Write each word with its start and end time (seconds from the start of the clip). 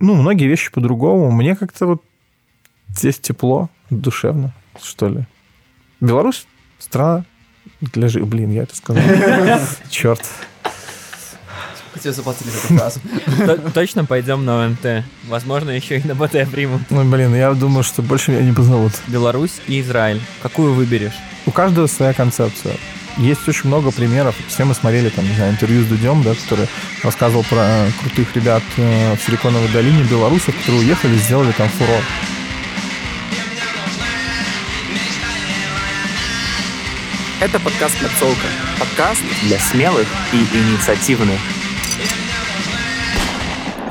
ну, 0.00 0.14
многие 0.14 0.46
вещи 0.46 0.70
по-другому. 0.70 1.30
Мне 1.30 1.56
как-то 1.56 1.86
вот 1.86 2.02
здесь 2.88 3.18
тепло, 3.18 3.68
душевно, 3.90 4.54
что 4.82 5.08
ли. 5.08 5.26
Беларусь— 6.00 6.46
страна 6.78 7.24
для 7.80 8.08
жизни. 8.08 8.26
Блин, 8.26 8.50
я 8.52 8.62
это 8.62 8.76
сказал. 8.76 9.02
Черт. 9.90 10.22
Тебе 12.00 12.12
заплатили 12.12 12.50
за 12.50 12.58
эту 12.58 12.74
фразу. 12.76 13.00
Точно 13.74 14.04
пойдем 14.04 14.44
на 14.44 14.66
ОНТ. 14.66 15.04
Возможно, 15.26 15.70
еще 15.70 15.98
и 15.98 16.06
на 16.06 16.14
БТ 16.14 16.48
примут. 16.50 16.82
Ну, 16.90 17.04
блин, 17.10 17.34
я 17.34 17.52
думаю, 17.54 17.82
что 17.82 18.02
больше 18.02 18.30
меня 18.30 18.42
не 18.42 18.52
позовут. 18.52 18.92
Беларусь 19.08 19.60
и 19.66 19.80
Израиль. 19.80 20.20
Какую 20.40 20.74
выберешь? 20.74 21.16
У 21.46 21.50
каждого 21.50 21.88
своя 21.88 22.12
концепция. 22.14 22.76
Есть 23.18 23.48
очень 23.48 23.66
много 23.66 23.90
примеров. 23.90 24.36
Все 24.46 24.64
мы 24.64 24.74
смотрели 24.74 25.08
там, 25.08 25.26
не 25.28 25.34
знаю, 25.34 25.52
интервью 25.52 25.82
с 25.82 25.86
Дудем, 25.86 26.22
да, 26.22 26.34
который 26.34 26.68
рассказывал 27.02 27.42
про 27.42 27.88
крутых 28.00 28.34
ребят 28.36 28.62
э, 28.76 29.16
в 29.16 29.26
Силиконовой 29.26 29.68
долине, 29.68 30.04
белорусов, 30.04 30.56
которые 30.56 30.82
уехали, 30.82 31.16
сделали 31.16 31.50
там 31.50 31.68
фурор. 31.68 32.00
Это 37.40 37.58
подкаст 37.58 38.00
«Подсолка». 38.00 38.46
Подкаст 38.78 39.22
для 39.42 39.58
смелых 39.58 40.06
и 40.32 40.36
инициативных. 40.56 41.40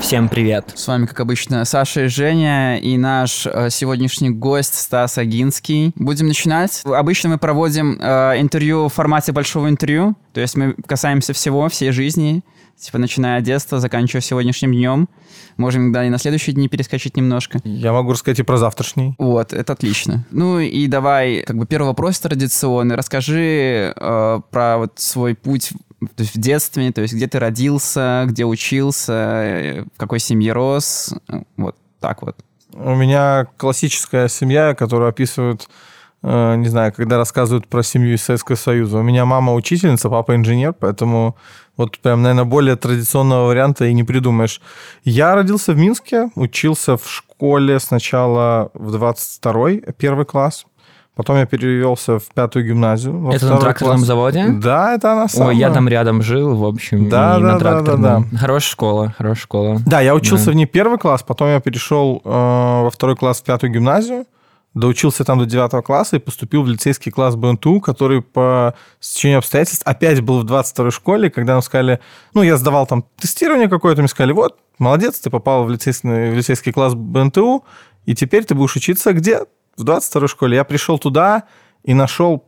Всем 0.07 0.29
привет. 0.29 0.71
С 0.73 0.87
вами, 0.87 1.05
как 1.05 1.19
обычно, 1.19 1.65
Саша 1.65 2.05
и 2.05 2.07
Женя 2.07 2.77
и 2.77 2.95
наш 2.95 3.45
э, 3.45 3.69
сегодняшний 3.69 4.29
гость 4.29 4.75
Стас 4.75 5.17
Агинский. 5.17 5.91
Будем 5.95 6.27
начинать. 6.27 6.81
Обычно 6.85 7.31
мы 7.31 7.37
проводим 7.37 7.99
э, 7.99 8.39
интервью 8.39 8.87
в 8.87 8.93
формате 8.93 9.33
большого 9.33 9.67
интервью, 9.67 10.15
то 10.31 10.39
есть 10.39 10.55
мы 10.55 10.75
касаемся 10.87 11.33
всего, 11.33 11.67
всей 11.67 11.91
жизни, 11.91 12.41
типа 12.79 12.99
начиная 12.99 13.39
от 13.39 13.43
детства, 13.43 13.81
заканчивая 13.81 14.21
сегодняшним 14.21 14.71
днем. 14.71 15.09
Можем 15.57 15.83
иногда 15.83 16.05
и 16.05 16.09
на 16.09 16.19
следующие 16.19 16.53
дни 16.53 16.69
перескочить 16.69 17.17
немножко. 17.17 17.59
Я 17.65 17.91
могу 17.91 18.13
рассказать 18.13 18.39
и 18.39 18.43
про 18.43 18.55
завтрашний. 18.55 19.13
Вот, 19.17 19.51
это 19.51 19.73
отлично. 19.73 20.25
Ну 20.31 20.59
и 20.59 20.87
давай, 20.87 21.41
как 21.41 21.57
бы 21.57 21.65
первый 21.65 21.87
вопрос 21.87 22.17
традиционный. 22.21 22.95
Расскажи 22.95 23.93
э, 23.93 24.39
про 24.51 24.77
вот 24.77 24.93
свой 24.95 25.35
путь 25.35 25.73
то 25.99 26.21
есть 26.21 26.35
в 26.35 26.39
детстве, 26.39 26.91
то 26.91 27.01
есть 27.01 27.13
где 27.13 27.27
ты 27.27 27.39
родился, 27.39 28.25
где 28.27 28.45
учился, 28.45 29.13
э, 29.13 29.81
в 29.83 29.97
какой 29.97 30.19
семье 30.19 30.53
рос, 30.53 31.13
вот 31.57 31.75
так 31.99 32.21
вот. 32.21 32.37
У 32.73 32.95
меня 32.95 33.47
классическая 33.57 34.27
семья, 34.27 34.75
которую 34.75 35.09
описывают, 35.09 35.67
э, 36.21 36.55
не 36.57 36.67
знаю, 36.67 36.93
когда 36.93 37.17
рассказывают 37.17 37.67
про 37.67 37.81
семью 37.81 38.13
из 38.13 38.23
Советского 38.23 38.55
Союза. 38.55 38.99
У 38.99 39.03
меня 39.03 39.25
мама 39.25 39.53
учительница, 39.53 40.09
папа 40.09 40.35
инженер, 40.35 40.73
поэтому 40.73 41.35
вот 41.77 41.97
прям, 41.99 42.21
наверное, 42.21 42.45
более 42.45 42.75
традиционного 42.75 43.47
варианта 43.47 43.85
и 43.85 43.93
не 43.93 44.03
придумаешь. 44.03 44.61
Я 45.03 45.33
родился 45.33 45.73
в 45.73 45.77
Минске, 45.77 46.29
учился 46.35 46.97
в 46.97 47.09
школе 47.09 47.79
сначала 47.79 48.69
в 48.73 48.95
22-й, 48.95 49.93
первый 49.93 50.25
класс. 50.25 50.65
Потом 51.17 51.35
я 51.37 51.47
перевелся 51.47 52.19
в 52.19 52.27
пятую 52.33 52.65
гимназию. 52.67 53.31
Это 53.33 53.47
на 53.47 53.57
тракторном 53.57 53.97
класс. 53.97 54.07
заводе? 54.07 54.45
Да, 54.49 54.93
это 54.93 55.13
она 55.13 55.27
самая. 55.27 55.49
Ой, 55.49 55.57
я 55.57 55.71
там 55.71 55.89
рядом 55.89 56.21
жил, 56.21 56.55
в 56.55 56.63
общем, 56.63 57.09
Да, 57.09 57.33
да, 57.33 57.39
на 57.39 57.53
да, 57.53 57.59
тракторном. 57.59 58.29
да, 58.31 58.37
Хорошая 58.37 58.69
школа, 58.71 59.13
хорошая 59.17 59.41
школа. 59.41 59.81
Да, 59.85 59.99
я 59.99 60.13
учился 60.13 60.45
Да. 60.45 60.51
в 60.51 60.55
ней 60.55 60.67
первый 60.67 60.99
класс, 60.99 61.23
потом 61.23 61.47
я 61.49 61.59
перешел 61.59 62.21
э, 62.23 62.29
во 62.29 62.89
второй 62.91 63.15
класс 63.15 63.41
в 63.41 63.43
пятую 63.45 63.73
гимназию, 63.73 64.25
доучился 64.75 65.23
там 65.23 65.39
до 65.39 65.47
девятого 65.47 65.81
класса 65.81 66.17
и 66.17 66.19
поступил 66.19 66.61
в 66.61 66.67
лицейский 66.67 67.11
класс 67.11 67.35
БНТУ, 67.35 67.81
который 67.81 68.21
по 68.21 68.75
стечению 68.99 69.39
обстоятельств 69.39 69.81
опять 69.87 70.21
был 70.21 70.41
в 70.41 70.45
22-й 70.45 70.91
школе, 70.91 71.31
когда 71.31 71.53
нам 71.53 71.63
сказали, 71.63 71.99
ну, 72.35 72.43
я 72.43 72.57
сдавал 72.57 72.85
там 72.85 73.03
тестирование 73.19 73.69
какое-то, 73.69 74.01
мне 74.03 74.07
сказали, 74.07 74.33
вот, 74.33 74.57
молодец, 74.77 75.19
ты 75.19 75.31
попал 75.31 75.63
в 75.63 75.71
лицейский, 75.71 76.29
в 76.29 76.35
лицейский 76.35 76.71
класс 76.71 76.93
БНТУ, 76.93 77.65
и 78.05 78.13
теперь 78.13 78.45
ты 78.45 78.53
будешь 78.53 78.75
учиться 78.75 79.13
где? 79.13 79.39
В 79.77 79.83
22-й 79.83 80.27
школе. 80.27 80.57
Я 80.57 80.63
пришел 80.63 80.99
туда 80.99 81.43
и 81.83 81.93
нашел 81.93 82.43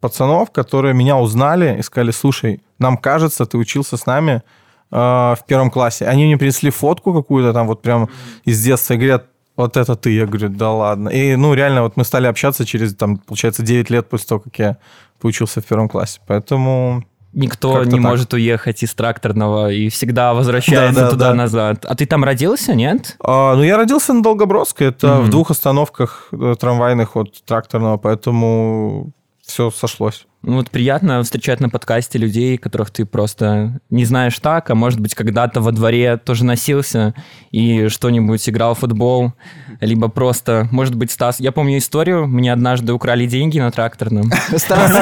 пацанов, 0.00 0.50
которые 0.50 0.94
меня 0.94 1.16
узнали 1.16 1.78
и 1.78 1.82
сказали, 1.82 2.12
слушай, 2.12 2.62
нам 2.78 2.96
кажется, 2.96 3.46
ты 3.46 3.58
учился 3.58 3.96
с 3.96 4.06
нами 4.06 4.42
э, 4.90 4.96
в 4.96 5.40
первом 5.46 5.70
классе. 5.70 6.06
Они 6.06 6.24
мне 6.24 6.36
принесли 6.36 6.70
фотку 6.70 7.12
какую-то 7.12 7.52
там 7.52 7.66
вот 7.66 7.82
прям 7.82 8.08
из 8.44 8.62
детства 8.62 8.94
и 8.94 8.96
говорят, 8.96 9.26
вот 9.56 9.76
это 9.76 9.96
ты. 9.96 10.10
Я 10.10 10.26
говорю, 10.26 10.50
да 10.50 10.70
ладно. 10.70 11.08
И, 11.08 11.34
ну, 11.34 11.52
реально, 11.52 11.82
вот 11.82 11.96
мы 11.96 12.04
стали 12.04 12.28
общаться 12.28 12.64
через, 12.64 12.94
там, 12.94 13.16
получается, 13.16 13.64
9 13.64 13.90
лет 13.90 14.08
после 14.08 14.28
того, 14.28 14.40
как 14.40 14.56
я 14.58 14.76
поучился 15.18 15.60
в 15.60 15.66
первом 15.66 15.88
классе. 15.88 16.20
Поэтому... 16.26 17.04
Никто 17.34 17.74
Как-то 17.74 17.90
не 17.90 17.96
так. 18.00 18.10
может 18.10 18.32
уехать 18.32 18.82
из 18.82 18.94
тракторного 18.94 19.70
и 19.70 19.90
всегда 19.90 20.32
возвращается 20.34 20.94
Да, 21.00 21.06
да, 21.06 21.10
туда-назад. 21.10 21.84
А 21.84 21.94
ты 21.94 22.06
там 22.06 22.24
родился, 22.24 22.74
нет? 22.74 23.16
А, 23.22 23.54
ну, 23.54 23.62
я 23.62 23.76
родился 23.76 24.14
на 24.14 24.22
Долгобродской. 24.22 24.88
Это 24.88 25.16
Мгм. 25.16 25.24
в 25.24 25.28
двух 25.30 25.50
остановках 25.50 26.28
э, 26.32 26.54
трамвайных 26.58 27.16
от 27.16 27.44
тракторного, 27.44 27.98
поэтому 27.98 29.12
все 29.46 29.70
сошлось. 29.70 30.26
Ну 30.42 30.54
вот 30.54 30.70
приятно 30.70 31.22
встречать 31.24 31.58
на 31.58 31.68
подкасте 31.68 32.16
людей, 32.16 32.58
которых 32.58 32.92
ты 32.92 33.04
просто 33.04 33.80
не 33.90 34.04
знаешь 34.04 34.38
так, 34.38 34.70
а 34.70 34.76
может 34.76 35.00
быть 35.00 35.16
когда-то 35.16 35.60
во 35.60 35.72
дворе 35.72 36.16
тоже 36.16 36.44
носился 36.44 37.12
и 37.50 37.88
что-нибудь 37.88 38.48
играл 38.48 38.74
в 38.74 38.78
футбол, 38.78 39.32
либо 39.80 40.08
просто, 40.08 40.68
может 40.70 40.94
быть, 40.94 41.10
Стас. 41.10 41.40
Я 41.40 41.50
помню 41.50 41.78
историю, 41.78 42.28
мне 42.28 42.52
однажды 42.52 42.92
украли 42.92 43.26
деньги 43.26 43.58
на 43.58 43.72
тракторном. 43.72 44.30
Стас, 44.56 44.92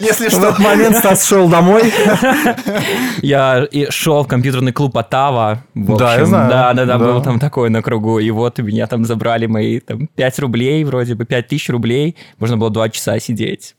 если 0.00 0.28
В 0.28 0.32
что, 0.32 0.48
этот 0.48 0.58
момент 0.58 0.96
Стас 0.96 1.24
шел 1.24 1.48
домой. 1.48 1.92
Я 3.22 3.66
шел 3.90 4.24
в 4.24 4.28
компьютерный 4.28 4.72
клуб 4.72 4.96
Атава. 4.96 5.64
в 5.74 5.96
Да, 5.96 6.16
я 6.16 6.24
знаю. 6.24 6.50
Да, 6.50 6.74
да, 6.74 6.84
да, 6.84 6.98
был 6.98 7.22
там 7.22 7.38
такой 7.38 7.70
на 7.70 7.82
кругу. 7.82 8.18
И 8.18 8.30
вот 8.30 8.58
меня 8.58 8.86
там 8.86 9.04
забрали 9.04 9.46
мои 9.46 9.80
там, 9.80 10.08
5 10.08 10.38
рублей, 10.40 10.84
вроде 10.84 11.14
бы 11.14 11.24
5 11.24 11.48
тысяч 11.48 11.68
рублей. 11.68 12.16
Можно 12.38 12.56
было 12.56 12.70
2 12.70 12.90
часа 12.90 13.18
сидеть. 13.18 13.74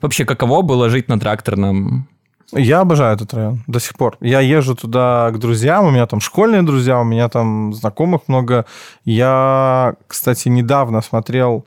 Вообще, 0.00 0.24
каково 0.24 0.62
было 0.62 0.88
жить 0.88 1.08
на 1.08 1.18
тракторном? 1.18 2.08
Я 2.52 2.80
обожаю 2.80 3.14
этот 3.14 3.34
район 3.34 3.62
до 3.66 3.78
сих 3.78 3.94
пор. 3.94 4.16
Я 4.20 4.40
езжу 4.40 4.74
туда 4.74 5.30
к 5.32 5.38
друзьям, 5.38 5.84
у 5.84 5.90
меня 5.90 6.06
там 6.06 6.20
школьные 6.20 6.62
друзья, 6.62 7.00
у 7.00 7.04
меня 7.04 7.28
там 7.28 7.74
знакомых 7.74 8.22
много. 8.26 8.64
Я, 9.04 9.94
кстати, 10.06 10.48
недавно 10.48 11.02
смотрел 11.02 11.66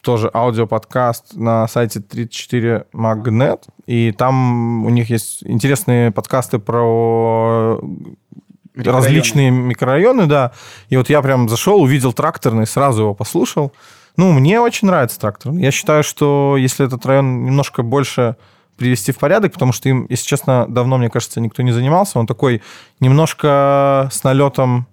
тоже 0.00 0.30
аудиоподкаст 0.32 1.34
на 1.34 1.66
сайте 1.68 2.00
34 2.00 2.86
Magnet, 2.94 3.62
и 3.86 4.12
там 4.12 4.86
у 4.86 4.88
них 4.88 5.10
есть 5.10 5.42
интересные 5.42 6.12
подкасты 6.12 6.58
про 6.60 7.80
различные 8.74 9.50
микрорайоны, 9.50 10.26
да. 10.26 10.52
И 10.88 10.96
вот 10.96 11.10
я 11.10 11.20
прям 11.22 11.48
зашел, 11.48 11.82
увидел 11.82 12.12
тракторный, 12.12 12.66
сразу 12.66 13.02
его 13.02 13.14
послушал. 13.14 13.72
Ну, 14.16 14.32
мне 14.32 14.60
очень 14.60 14.86
нравится 14.88 15.18
тракторный. 15.20 15.62
Я 15.62 15.70
считаю, 15.70 16.02
что 16.02 16.56
если 16.58 16.86
этот 16.86 17.04
район 17.06 17.44
немножко 17.44 17.82
больше 17.82 18.36
привести 18.76 19.12
в 19.12 19.18
порядок, 19.18 19.52
потому 19.52 19.72
что 19.72 19.88
им, 19.88 20.06
если 20.10 20.26
честно, 20.26 20.66
давно, 20.68 20.98
мне 20.98 21.08
кажется, 21.08 21.40
никто 21.40 21.62
не 21.62 21.72
занимался. 21.72 22.18
Он 22.18 22.26
такой 22.26 22.62
немножко 23.00 24.08
с 24.12 24.22
налетом 24.24 24.86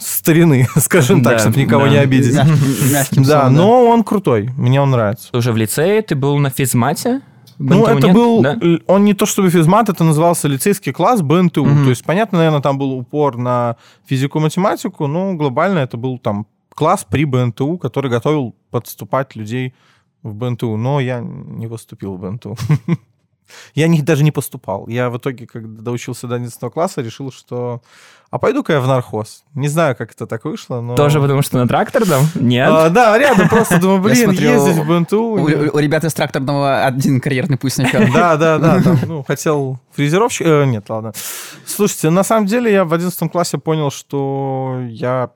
старины, 0.00 0.66
скажем 0.76 1.22
так, 1.22 1.34
Да, 1.34 1.38
чтобы 1.38 1.58
никого 1.60 1.84
да. 1.84 1.90
не 1.90 1.96
обидеть. 1.98 2.34
Мягким- 2.34 3.22
Да, 3.24 3.40
словом, 3.42 3.54
но 3.54 3.86
он 3.86 4.04
крутой, 4.04 4.50
мне 4.56 4.80
он 4.80 4.90
нравится. 4.90 5.30
Ты 5.30 5.38
уже 5.38 5.52
в 5.52 5.56
лицее, 5.56 6.02
ты 6.02 6.14
был 6.14 6.38
на 6.38 6.50
физмате? 6.50 7.20
Ну, 7.58 7.84
БНТУ 7.84 7.98
это 7.98 8.06
нет? 8.06 8.14
был, 8.16 8.42
Да? 8.42 8.56
он 8.86 9.04
не 9.04 9.14
то 9.14 9.26
чтобы 9.26 9.50
физмат, 9.50 9.88
это 9.88 10.04
назывался 10.04 10.46
лицейский 10.48 10.92
класс 10.92 11.22
БНТУ. 11.22 11.64
Мгм. 11.64 11.84
То 11.84 11.90
есть, 11.90 12.04
понятно, 12.04 12.38
наверное, 12.38 12.60
там 12.60 12.78
был 12.78 12.92
упор 12.92 13.36
на 13.36 13.76
физику-математику, 14.06 15.06
но 15.08 15.34
глобально 15.34 15.78
это 15.80 15.96
был 15.96 16.18
там 16.18 16.46
класс 16.78 17.04
при 17.04 17.24
БНТУ, 17.24 17.76
который 17.78 18.08
готовил 18.08 18.54
подступать 18.70 19.34
людей 19.34 19.74
в 20.22 20.32
БНТУ. 20.32 20.76
Но 20.76 21.00
я 21.00 21.18
не 21.20 21.66
поступил 21.66 22.14
в 22.14 22.20
БНТУ. 22.20 22.56
Я 23.74 23.88
не, 23.88 24.02
даже 24.02 24.24
не 24.24 24.30
поступал. 24.30 24.86
Я 24.88 25.08
в 25.08 25.16
итоге, 25.16 25.46
когда 25.46 25.82
доучился 25.82 26.26
до 26.26 26.34
11 26.34 26.70
класса, 26.70 27.00
решил, 27.00 27.32
что... 27.32 27.80
А 28.30 28.38
пойду-ка 28.38 28.74
я 28.74 28.80
в 28.82 28.86
нархоз. 28.86 29.44
Не 29.54 29.68
знаю, 29.68 29.96
как 29.96 30.12
это 30.12 30.26
так 30.26 30.44
вышло, 30.44 30.82
но... 30.82 30.94
Тоже 30.96 31.18
потому 31.18 31.40
что 31.40 31.56
на 31.56 31.66
тракторном? 31.66 32.24
Нет? 32.34 32.68
А, 32.70 32.90
да, 32.90 33.16
рядом 33.16 33.48
просто 33.48 33.78
думаю, 33.80 34.02
блин, 34.02 34.32
ездить 34.32 34.76
в 34.76 34.86
БНТУ... 34.86 35.18
У, 35.18 35.34
у- 35.36 35.76
у 35.76 35.78
ребят 35.78 36.04
из 36.04 36.12
тракторного 36.12 36.84
один 36.84 37.22
карьерный 37.22 37.56
путь 37.56 37.72
сначала. 37.72 38.04
Да, 38.12 38.36
да, 38.36 38.58
да, 38.58 38.82
там, 38.82 38.98
ну, 39.06 39.22
хотел 39.22 39.78
фрезеровщик... 39.92 40.46
э, 40.46 40.66
нет, 40.66 40.84
ладно. 40.90 41.14
Слушайте, 41.64 42.10
на 42.10 42.22
самом 42.22 42.44
деле 42.44 42.70
я 42.70 42.84
в 42.84 42.92
11 42.92 43.32
классе 43.32 43.56
понял, 43.56 43.90
что 43.90 44.82
я 44.90 45.30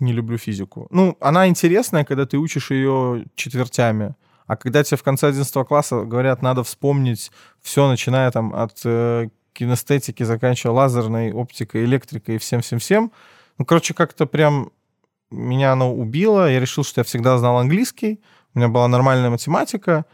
не 0.00 0.12
люблю 0.12 0.38
физику. 0.38 0.86
Ну, 0.90 1.16
она 1.20 1.48
интересная, 1.48 2.04
когда 2.04 2.26
ты 2.26 2.38
учишь 2.38 2.70
ее 2.70 3.24
четвертями. 3.34 4.14
А 4.46 4.56
когда 4.56 4.84
тебе 4.84 4.98
в 4.98 5.02
конце 5.02 5.28
11 5.28 5.66
класса 5.66 6.04
говорят, 6.04 6.42
надо 6.42 6.62
вспомнить 6.64 7.30
все, 7.62 7.88
начиная 7.88 8.30
там 8.30 8.54
от 8.54 8.80
э, 8.84 9.28
кинестетики, 9.52 10.22
заканчивая 10.22 10.74
лазерной, 10.74 11.32
оптикой, 11.32 11.84
электрикой 11.84 12.36
и 12.36 12.38
всем-всем-всем, 12.38 13.10
ну, 13.56 13.64
короче, 13.64 13.94
как-то 13.94 14.26
прям 14.26 14.70
меня 15.30 15.72
оно 15.72 15.94
убило. 15.94 16.50
Я 16.50 16.60
решил, 16.60 16.84
что 16.84 17.00
я 17.00 17.04
всегда 17.04 17.38
знал 17.38 17.58
английский, 17.58 18.20
у 18.54 18.58
меня 18.58 18.68
была 18.68 18.88
нормальная 18.88 19.30
математика, 19.30 20.04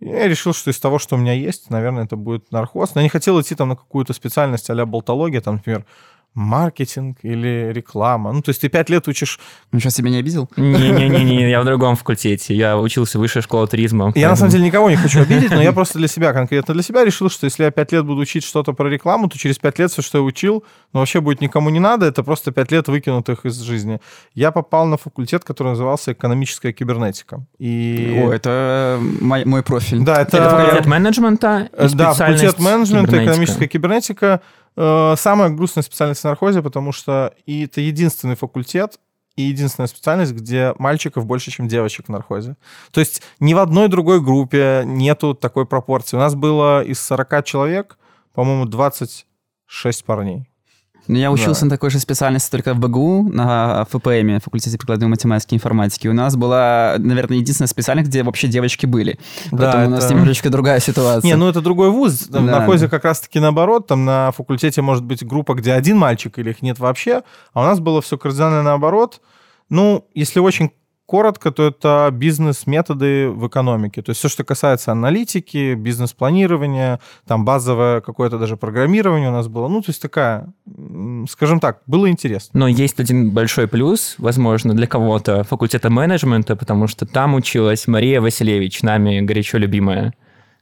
я 0.00 0.26
решил, 0.26 0.52
что 0.52 0.70
из 0.70 0.80
того, 0.80 0.98
что 0.98 1.14
у 1.14 1.18
меня 1.18 1.32
есть, 1.32 1.70
наверное, 1.70 2.04
это 2.04 2.16
будет 2.16 2.50
нархоз. 2.50 2.94
Но 2.94 3.00
я 3.00 3.04
не 3.04 3.08
хотел 3.08 3.40
идти 3.40 3.54
там 3.54 3.68
на 3.68 3.76
какую-то 3.76 4.12
специальность 4.12 4.68
а 4.68 4.86
болтология, 4.86 5.40
там, 5.40 5.56
например, 5.56 5.86
маркетинг 6.34 7.18
или 7.22 7.70
реклама. 7.72 8.32
Ну, 8.32 8.42
то 8.42 8.50
есть 8.50 8.60
ты 8.60 8.68
пять 8.68 8.88
лет 8.88 9.06
учишь... 9.08 9.38
Ничего 9.70 9.90
себе 9.90 10.10
не 10.10 10.18
обидел? 10.18 10.48
Не-не-не, 10.56 11.50
я 11.50 11.60
в 11.60 11.64
другом 11.64 11.96
факультете. 11.96 12.54
Я 12.54 12.78
учился 12.78 13.18
в 13.18 13.20
высшей 13.20 13.42
школе 13.42 13.66
туризма. 13.66 14.12
Я, 14.14 14.30
на 14.30 14.36
самом 14.36 14.50
деле, 14.50 14.64
никого 14.64 14.90
не 14.90 14.96
хочу 14.96 15.20
обидеть, 15.20 15.50
но 15.50 15.62
я 15.62 15.72
просто 15.72 15.98
для 15.98 16.08
себя, 16.08 16.32
конкретно 16.32 16.74
для 16.74 16.82
себя 16.82 17.04
решил, 17.04 17.28
что 17.28 17.44
если 17.44 17.64
я 17.64 17.70
пять 17.70 17.92
лет 17.92 18.04
буду 18.04 18.20
учить 18.20 18.44
что-то 18.44 18.72
про 18.72 18.88
рекламу, 18.88 19.28
то 19.28 19.38
через 19.38 19.58
пять 19.58 19.78
лет 19.78 19.90
все, 19.90 20.02
что 20.02 20.18
я 20.18 20.24
учил, 20.24 20.64
ну, 20.92 21.00
вообще 21.00 21.20
будет 21.20 21.40
никому 21.40 21.70
не 21.70 21.80
надо, 21.80 22.06
это 22.06 22.22
просто 22.22 22.52
пять 22.52 22.72
лет 22.72 22.88
выкинутых 22.88 23.44
из 23.44 23.58
жизни. 23.60 24.00
Я 24.34 24.50
попал 24.52 24.86
на 24.86 24.96
факультет, 24.96 25.44
который 25.44 25.68
назывался 25.68 26.12
экономическая 26.12 26.72
кибернетика. 26.72 27.44
И... 27.58 28.22
О, 28.24 28.32
это 28.32 28.98
мой, 29.20 29.44
мой 29.44 29.62
профиль. 29.62 30.00
Да, 30.00 30.22
это... 30.22 30.36
Это 30.38 30.50
факультет 30.50 30.86
менеджмента 30.86 31.68
и 31.72 31.76
Э, 31.76 31.88
Да, 31.94 32.12
факультет 32.14 32.58
менеджмента, 32.58 33.06
кибернетика. 33.08 33.32
экономическая 33.32 33.66
кибернетика. 33.68 34.40
Э, 34.76 35.14
Самая 35.16 35.50
грустная 35.50 35.82
специальность 35.82 36.22
в 36.22 36.24
нархозе, 36.24 36.62
потому 36.62 36.92
что 36.92 37.34
и 37.46 37.64
это 37.64 37.80
единственный 37.80 38.36
факультет, 38.36 38.98
и 39.36 39.42
единственная 39.42 39.86
специальность, 39.86 40.32
где 40.32 40.74
мальчиков 40.78 41.24
больше, 41.26 41.50
чем 41.50 41.68
девочек 41.68 42.06
в 42.06 42.08
нархозе. 42.10 42.56
То 42.90 43.00
есть 43.00 43.22
ни 43.40 43.54
в 43.54 43.58
одной 43.58 43.88
другой 43.88 44.20
группе 44.20 44.82
нету 44.84 45.34
такой 45.34 45.64
пропорции. 45.66 46.16
У 46.16 46.20
нас 46.20 46.34
было 46.34 46.82
из 46.84 47.00
40 47.00 47.44
человек, 47.44 47.98
по-моему, 48.34 48.66
26 48.66 50.04
парней. 50.04 50.48
Ну, 51.08 51.16
я 51.18 51.32
учился 51.32 51.64
на 51.64 51.70
такой 51.70 51.90
же 51.90 51.98
специальности 51.98 52.50
только 52.50 52.74
в 52.74 52.78
БГУ, 52.78 53.28
на 53.32 53.84
ФПМ, 53.90 54.38
факультете 54.38 54.78
прикладной 54.78 55.08
математики 55.08 55.54
и 55.54 55.56
информатики. 55.56 56.06
У 56.08 56.12
нас 56.12 56.36
была, 56.36 56.94
наверное, 56.98 57.38
единственная 57.38 57.68
специальность, 57.68 58.08
где 58.08 58.22
вообще 58.22 58.46
девочки 58.48 58.86
были. 58.86 59.18
Да, 59.50 59.58
Поэтому 59.72 59.86
у 59.86 59.90
нас 59.90 60.04
это- 60.04 60.14
немножечко 60.14 60.48
другая 60.50 60.78
ситуация. 60.80 61.26
Не, 61.28 61.34
ну 61.36 61.48
это 61.48 61.60
другой 61.60 61.90
вуз. 61.90 62.28
В 62.28 62.30
Да, 62.30 62.40
нархозе 62.40 62.86
да. 62.86 62.90
как 62.90 63.04
раз-таки 63.04 63.40
наоборот. 63.40 63.86
Там 63.88 64.04
на 64.04 64.30
факультете 64.32 64.80
может 64.82 65.04
быть 65.04 65.26
группа, 65.26 65.54
где 65.54 65.72
один 65.72 65.98
мальчик 65.98 66.38
или 66.38 66.50
их 66.50 66.62
нет 66.62 66.78
вообще. 66.78 67.22
А 67.52 67.60
у 67.62 67.64
нас 67.64 67.80
было 67.80 68.00
все 68.00 68.16
кардинально 68.16 68.62
наоборот. 68.62 69.20
Ну, 69.70 70.06
если 70.14 70.38
очень 70.40 70.70
коротко, 71.12 71.50
то 71.50 71.66
это 71.66 72.08
бизнес-методы 72.10 73.28
в 73.28 73.46
экономике. 73.46 74.00
То 74.00 74.10
есть 74.12 74.18
все, 74.20 74.30
что 74.30 74.44
касается 74.44 74.92
аналитики, 74.92 75.74
бизнес-планирования, 75.74 77.00
там 77.26 77.44
базовое 77.44 78.00
какое-то 78.00 78.38
даже 78.38 78.56
программирование 78.56 79.28
у 79.28 79.32
нас 79.32 79.46
было. 79.46 79.68
Ну, 79.68 79.82
то 79.82 79.90
есть 79.90 80.00
такая, 80.00 80.46
скажем 81.28 81.60
так, 81.60 81.82
было 81.86 82.08
интересно. 82.08 82.58
Но 82.60 82.66
есть 82.66 82.98
один 82.98 83.30
большой 83.30 83.68
плюс, 83.68 84.14
возможно, 84.16 84.72
для 84.72 84.86
кого-то 84.86 85.44
факультета 85.44 85.90
менеджмента, 85.90 86.56
потому 86.56 86.86
что 86.86 87.04
там 87.04 87.34
училась 87.34 87.86
Мария 87.86 88.22
Василевич, 88.22 88.82
нами 88.82 89.20
горячо 89.20 89.58
любимая. 89.58 90.14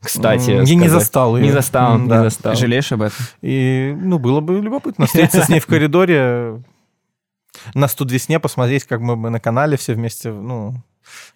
Кстати, 0.03 0.51
Я 0.51 0.61
не 0.61 0.67
сказать. 0.67 0.91
застал 0.91 1.37
ее. 1.37 1.43
Не 1.45 1.53
застал, 1.53 1.95
М, 1.95 2.03
не 2.05 2.09
да. 2.09 2.23
застал. 2.25 2.57
Жалеешь 2.57 2.91
об 2.91 3.03
этом? 3.03 3.17
И, 3.43 3.95
ну, 4.01 4.19
было 4.19 4.41
бы 4.41 4.59
любопытно 4.59 5.07
встретиться 5.07 5.43
с 5.45 5.49
ней 5.49 5.61
в 5.61 5.67
коридоре, 5.73 6.63
на 7.75 7.89
студвесне 7.89 8.39
посмотреть, 8.41 8.85
как 8.85 9.01
мы 9.01 9.17
бы 9.17 9.31
на 9.31 9.41
канале 9.41 9.77
все 9.77 9.95
вместе, 9.95 10.31
ну, 10.31 10.75